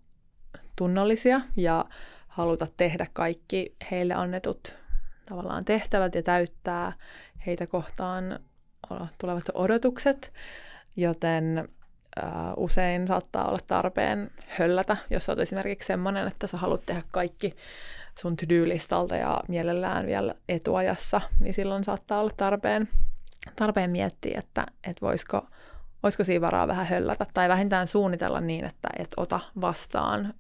tunnollisia 0.77 1.41
ja 1.57 1.85
haluta 2.37 2.67
tehdä 2.77 3.07
kaikki 3.13 3.77
heille 3.91 4.15
annetut 4.15 4.77
tavallaan 5.27 5.65
tehtävät 5.65 6.15
ja 6.15 6.23
täyttää 6.23 6.93
heitä 7.47 7.67
kohtaan 7.67 8.39
tulevat 9.19 9.45
odotukset, 9.55 10.33
joten 10.97 11.59
äh, 11.59 12.31
usein 12.57 13.09
saattaa 13.09 13.49
olla 13.49 13.59
tarpeen 13.67 14.31
höllätä, 14.49 14.97
jos 15.11 15.29
olet 15.29 15.41
esimerkiksi 15.41 15.87
sellainen, 15.87 16.27
että 16.27 16.47
sä 16.47 16.57
haluat 16.57 16.87
tehdä 16.87 17.03
kaikki 17.11 17.55
sun 18.19 18.37
to-do-listalta 18.37 19.17
ja 19.17 19.41
mielellään 19.49 20.07
vielä 20.07 20.35
etuajassa, 20.49 21.21
niin 21.41 21.55
silloin 21.55 21.85
saattaa 21.85 22.21
olla 22.21 22.33
tarpeen, 22.37 22.89
tarpeen 23.57 23.91
miettiä, 23.91 24.39
että, 24.39 24.67
että 24.85 25.07
voisiko, 25.07 25.47
olisiko 26.03 26.25
siinä 26.25 26.47
varaa 26.47 26.69
vähän 26.69 26.87
höllätä 26.87 27.27
tai 27.35 27.49
vähintään 27.49 27.87
suunnitella 27.87 28.41
niin, 28.41 28.65
että 28.65 28.89
et 28.99 29.11
ota 29.17 29.41
vastaan 29.61 30.35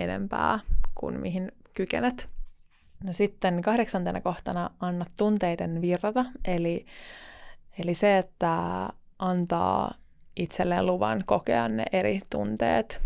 enempää 0.00 0.58
kuin 0.94 1.20
mihin 1.20 1.52
kykenet. 1.74 2.28
No 3.04 3.12
sitten 3.12 3.62
kahdeksantena 3.62 4.20
kohtana 4.20 4.70
anna 4.80 5.04
tunteiden 5.16 5.80
virrata, 5.82 6.24
eli, 6.44 6.86
eli 7.78 7.94
se, 7.94 8.18
että 8.18 8.88
antaa 9.18 9.94
itselleen 10.36 10.86
luvan 10.86 11.22
kokea 11.26 11.68
ne 11.68 11.84
eri 11.92 12.20
tunteet, 12.30 13.00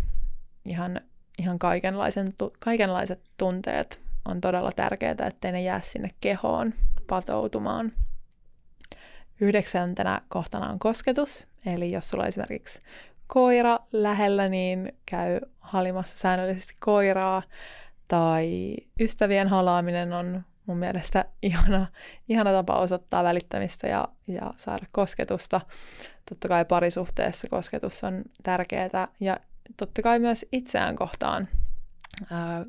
ihan, 0.65 1.01
ihan 1.39 1.59
kaikenlaisen, 1.59 2.33
kaikenlaiset 2.59 3.21
tunteet 3.37 3.99
on 4.25 4.41
todella 4.41 4.71
tärkeää, 4.75 5.15
ettei 5.27 5.51
ne 5.51 5.61
jää 5.61 5.81
sinne 5.81 6.09
kehoon 6.21 6.73
patoutumaan. 7.09 7.91
Yhdeksäntenä 9.41 10.21
kohtana 10.27 10.69
on 10.69 10.79
kosketus, 10.79 11.47
eli 11.65 11.91
jos 11.91 12.09
sulla 12.09 12.27
esimerkiksi 12.27 12.79
koira 13.33 13.79
lähellä, 13.91 14.47
niin 14.47 14.93
käy 15.05 15.39
halimassa 15.59 16.17
säännöllisesti 16.17 16.73
koiraa. 16.79 17.43
Tai 18.07 18.75
ystävien 18.99 19.47
halaaminen 19.47 20.13
on 20.13 20.43
mun 20.65 20.77
mielestä 20.77 21.25
ihana, 21.41 21.87
ihana 22.29 22.51
tapa 22.51 22.79
osoittaa 22.79 23.23
välittämistä 23.23 23.87
ja, 23.87 24.07
ja 24.27 24.49
saada 24.57 24.85
kosketusta. 24.91 25.61
Totta 26.29 26.47
kai 26.47 26.65
parisuhteessa 26.65 27.47
kosketus 27.49 28.03
on 28.03 28.23
tärkeää 28.43 29.07
ja 29.19 29.37
totta 29.77 30.01
kai 30.01 30.19
myös 30.19 30.45
itseään 30.51 30.95
kohtaan 30.95 31.47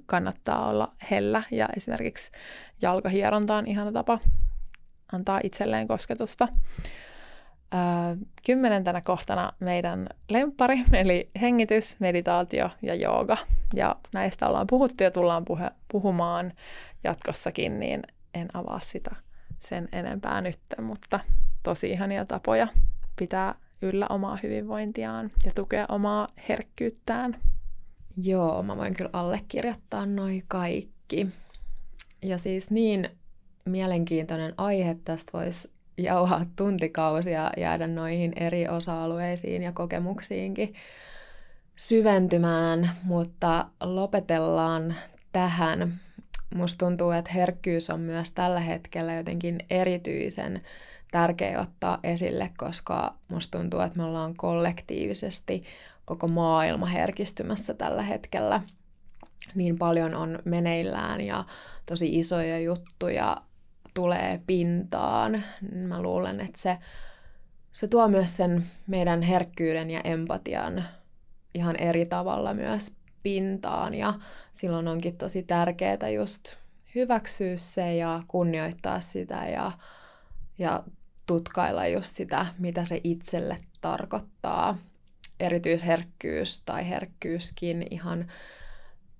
kannattaa 0.07 0.69
olla 0.69 0.93
hellä 1.11 1.43
ja 1.51 1.69
esimerkiksi 1.77 2.31
jalkahieronta 2.83 3.57
on 3.57 3.67
ihana 3.67 3.93
tapa 3.93 4.19
antaa 5.13 5.41
itselleen 5.43 5.89
kosketusta 5.89 6.49
kymmenentenä 8.47 9.01
kohtana 9.01 9.53
meidän 9.61 10.09
lempari, 10.29 10.85
eli 10.93 11.31
hengitys, 11.41 12.01
meditaatio 12.01 12.71
ja 12.83 12.95
jooga. 12.95 13.37
Ja 13.75 13.97
näistä 14.15 14.49
ollaan 14.49 14.67
puhuttu 14.67 15.03
ja 15.03 15.11
tullaan 15.11 15.45
puhe, 15.45 15.71
puhumaan 15.93 16.53
jatkossakin, 17.05 17.81
niin 17.81 18.03
en 18.35 18.49
avaa 18.55 18.81
sitä 18.81 19.17
sen 19.61 19.89
enempää 19.93 20.41
nyt, 20.41 20.59
mutta 20.83 21.21
tosi 21.63 21.91
ihania 21.91 22.25
tapoja 22.25 22.69
pitää 23.17 23.55
yllä 23.83 24.07
omaa 24.09 24.39
hyvinvointiaan 24.43 25.31
ja 25.45 25.51
tukea 25.55 25.87
omaa 25.89 26.29
herkkyyttään. 26.49 27.41
Joo, 28.17 28.63
mä 28.63 28.77
voin 28.77 28.95
kyllä 28.95 29.11
allekirjoittaa 29.13 30.07
noin 30.07 30.45
kaikki. 30.49 31.29
Ja 32.23 32.39
siis 32.39 32.71
niin 32.71 33.09
mielenkiintoinen 33.65 34.55
aihe 34.57 34.97
tästä 35.05 35.33
voisi 35.33 35.71
jauhaa 35.99 36.47
tuntikausia, 36.57 37.51
jäädä 37.57 37.87
noihin 37.87 38.33
eri 38.37 38.69
osa-alueisiin 38.69 39.63
ja 39.63 39.73
kokemuksiinkin 39.73 40.75
syventymään, 41.79 42.91
mutta 43.03 43.67
lopetellaan 43.81 44.95
tähän. 45.33 46.01
Musta 46.55 46.87
tuntuu, 46.87 47.11
että 47.11 47.33
herkkyys 47.33 47.91
on 47.91 48.01
myös 48.01 48.31
tällä 48.31 48.61
hetkellä 48.61 49.15
jotenkin 49.15 49.59
erityisen 49.71 50.63
tärkeä 51.13 51.61
ottaa 51.61 51.99
esille, 52.03 52.51
koska 52.57 53.15
musta 53.29 53.59
tuntuu, 53.59 53.81
että 53.81 53.99
me 53.99 54.05
ollaan 54.05 54.37
kollektiivisesti 54.37 55.65
koko 56.05 56.29
maailma 56.29 56.87
herkistymässä 56.87 57.75
tällä 57.75 58.03
hetkellä. 58.03 58.61
niin 59.55 59.79
paljon 59.79 60.15
on 60.15 60.39
meneillään 60.45 61.21
ja 61.21 61.45
tosi 61.87 62.19
isoja 62.19 62.59
juttuja 62.59 63.37
tulee 63.95 64.41
pintaan. 64.47 65.43
Mä 65.73 66.03
luulen, 66.03 66.41
että 66.41 66.61
se, 66.61 66.79
se 67.73 67.87
tuo 67.89 68.09
myös 68.09 68.37
sen 68.37 68.71
meidän 68.87 69.23
herkkyyden 69.23 69.91
ja 69.91 70.01
empatian 70.05 70.85
ihan 71.55 71.77
eri 71.77 72.07
tavalla 72.07 72.55
myös 72.55 72.97
pintaan 73.23 73.95
ja 73.95 74.15
silloin 74.53 74.89
onkin 74.89 75.17
tosi 75.17 75.43
tärkeää 75.43 76.09
just 76.15 76.57
hyväksyä 76.95 77.57
se 77.57 77.95
ja 77.95 78.23
kunnioittaa 78.29 79.01
sitä 79.01 79.45
ja, 79.45 79.73
ja 80.59 80.85
tutkailla 81.27 81.87
just 81.87 82.17
sitä, 82.17 82.47
mitä 82.59 82.85
se 82.85 83.01
itselle 83.05 83.57
tarkoittaa. 83.81 84.79
Erityisherkkyys 85.41 86.63
tai 86.65 86.89
herkkyyskin 86.89 87.87
ihan 87.91 88.27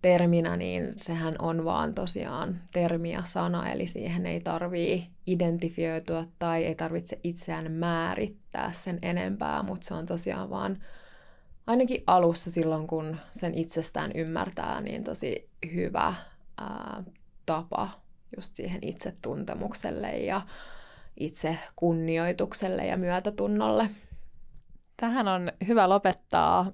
terminä, 0.05 0.57
niin 0.57 0.93
sehän 0.97 1.37
on 1.39 1.65
vaan 1.65 1.95
tosiaan 1.95 2.61
termi 2.73 3.13
ja 3.13 3.23
sana, 3.25 3.73
eli 3.73 3.87
siihen 3.87 4.27
ei 4.27 4.41
tarvii 4.41 5.09
identifioitua 5.27 6.25
tai 6.39 6.65
ei 6.65 6.75
tarvitse 6.75 7.21
itseään 7.23 7.73
määrittää 7.73 8.73
sen 8.73 8.99
enempää, 9.03 9.63
mutta 9.63 9.87
se 9.87 9.95
on 9.95 10.07
tosiaan 10.07 10.51
vaan 10.51 10.79
ainakin 11.67 12.03
alussa 12.07 12.51
silloin, 12.51 12.87
kun 12.87 13.17
sen 13.31 13.55
itsestään 13.55 14.13
ymmärtää, 14.15 14.81
niin 14.81 15.05
tosi 15.05 15.51
hyvä 15.75 16.15
ää, 16.61 17.03
tapa 17.47 17.89
just 18.37 18.57
siihen 18.57 18.79
itsetuntemukselle 18.83 20.11
ja 20.11 20.41
itse 21.21 21.59
kunnioitukselle 21.77 22.87
ja 22.87 22.97
myötätunnolle. 22.97 23.91
Tähän 24.97 25.29
on 25.29 25.53
hyvä 25.67 25.89
lopettaa. 25.89 26.67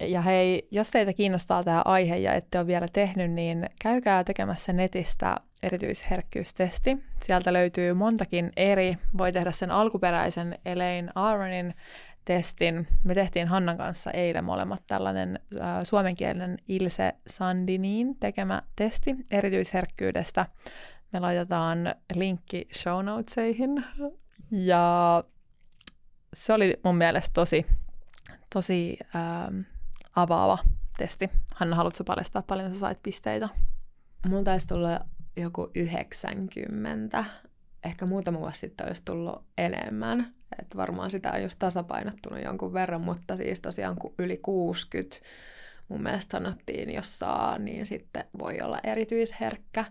Ja 0.00 0.22
hei, 0.22 0.68
jos 0.70 0.90
teitä 0.90 1.12
kiinnostaa 1.12 1.62
tämä 1.62 1.82
aihe 1.84 2.16
ja 2.16 2.34
ette 2.34 2.58
ole 2.58 2.66
vielä 2.66 2.86
tehnyt, 2.92 3.30
niin 3.30 3.66
käykää 3.82 4.24
tekemässä 4.24 4.72
netistä 4.72 5.36
erityisherkkyystesti. 5.62 6.98
Sieltä 7.22 7.52
löytyy 7.52 7.94
montakin 7.94 8.52
eri. 8.56 8.98
Voi 9.18 9.32
tehdä 9.32 9.52
sen 9.52 9.70
alkuperäisen 9.70 10.58
Elaine 10.64 11.10
Aronin 11.14 11.74
testin. 12.24 12.86
Me 13.04 13.14
tehtiin 13.14 13.48
Hannan 13.48 13.76
kanssa 13.76 14.10
eilen 14.10 14.44
molemmat 14.44 14.82
tällainen 14.86 15.40
äh, 15.60 15.78
suomenkielinen 15.82 16.58
Ilse 16.68 17.12
Sandinin 17.26 18.16
tekemä 18.20 18.62
testi 18.76 19.16
erityisherkkyydestä. 19.30 20.46
Me 21.12 21.20
laitetaan 21.20 21.94
linkki 22.14 22.68
show 22.74 23.04
notesihin. 23.04 23.84
Ja 24.50 25.24
se 26.34 26.52
oli 26.52 26.74
mun 26.84 26.96
mielestä 26.96 27.30
tosi, 27.32 27.66
tosi 28.52 28.98
ähm, 29.16 29.60
avaava 30.16 30.58
testi. 30.96 31.30
Hanna, 31.54 31.76
haluatko 31.76 32.04
paljastaa 32.04 32.42
paljon 32.42 32.72
sä 32.72 32.78
sait 32.78 33.02
pisteitä? 33.02 33.48
Mulla 34.26 34.44
taisi 34.44 34.66
tulla 34.66 35.00
joku 35.36 35.70
90. 35.74 37.24
Ehkä 37.84 38.06
muutama 38.06 38.40
vuosi 38.40 38.60
sitten 38.60 38.86
olisi 38.86 39.02
tullut 39.04 39.44
enemmän. 39.58 40.34
Et 40.58 40.76
varmaan 40.76 41.10
sitä 41.10 41.32
on 41.32 41.42
just 41.42 41.58
tasapainottunut 41.58 42.44
jonkun 42.44 42.72
verran, 42.72 43.00
mutta 43.00 43.36
siis 43.36 43.60
tosiaan 43.60 43.96
yli 44.18 44.36
60 44.36 45.16
mun 45.88 46.02
mielestä 46.02 46.32
sanottiin, 46.32 46.94
jos 46.94 47.18
saa, 47.18 47.58
niin 47.58 47.86
sitten 47.86 48.24
voi 48.38 48.60
olla 48.62 48.78
erityisherkkä. 48.84 49.84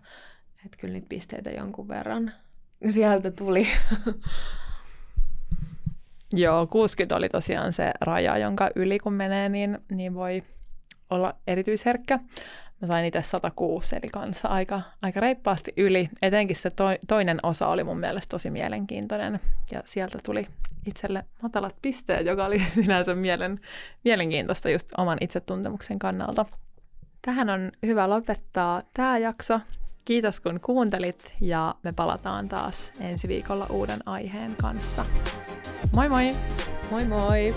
Että 0.65 0.77
kyllä 0.77 0.93
niitä 0.93 1.09
pisteitä 1.09 1.49
jonkun 1.49 1.87
verran 1.87 2.31
sieltä 2.91 3.31
tuli. 3.31 3.67
Joo, 6.35 6.67
60 6.67 7.15
oli 7.15 7.29
tosiaan 7.29 7.73
se 7.73 7.91
raja, 8.01 8.37
jonka 8.37 8.69
yli 8.75 8.99
kun 8.99 9.13
menee, 9.13 9.49
niin, 9.49 9.77
niin 9.91 10.13
voi 10.13 10.43
olla 11.09 11.35
erityisherkkä. 11.47 12.19
Mä 12.81 12.87
sain 12.87 13.05
itse 13.05 13.21
106, 13.21 13.95
eli 13.95 14.09
kanssa 14.09 14.47
aika, 14.47 14.81
aika 15.01 15.19
reippaasti 15.19 15.73
yli. 15.77 16.09
Etenkin 16.21 16.55
se 16.55 16.69
to, 16.69 16.83
toinen 17.07 17.37
osa 17.43 17.67
oli 17.67 17.83
mun 17.83 17.99
mielestä 17.99 18.31
tosi 18.31 18.49
mielenkiintoinen, 18.49 19.39
ja 19.71 19.81
sieltä 19.85 20.19
tuli 20.25 20.47
itselle 20.85 21.25
matalat 21.43 21.75
pisteet, 21.81 22.25
joka 22.25 22.45
oli 22.45 22.59
sinänsä 22.75 23.15
mielen, 23.15 23.59
mielenkiintoista 24.03 24.69
just 24.69 24.87
oman 24.97 25.17
itsetuntemuksen 25.21 25.99
kannalta. 25.99 26.45
Tähän 27.21 27.49
on 27.49 27.71
hyvä 27.85 28.09
lopettaa 28.09 28.83
tämä 28.93 29.17
jakso. 29.17 29.59
Kiitos 30.05 30.39
kun 30.39 30.59
kuuntelit 30.59 31.35
ja 31.41 31.75
me 31.83 31.93
palataan 31.93 32.49
taas 32.49 32.93
ensi 32.99 33.27
viikolla 33.27 33.67
uuden 33.69 34.07
aiheen 34.07 34.55
kanssa. 34.61 35.05
Moi 35.95 36.09
moi! 36.09 36.35
Moi 36.91 37.05
moi! 37.05 37.53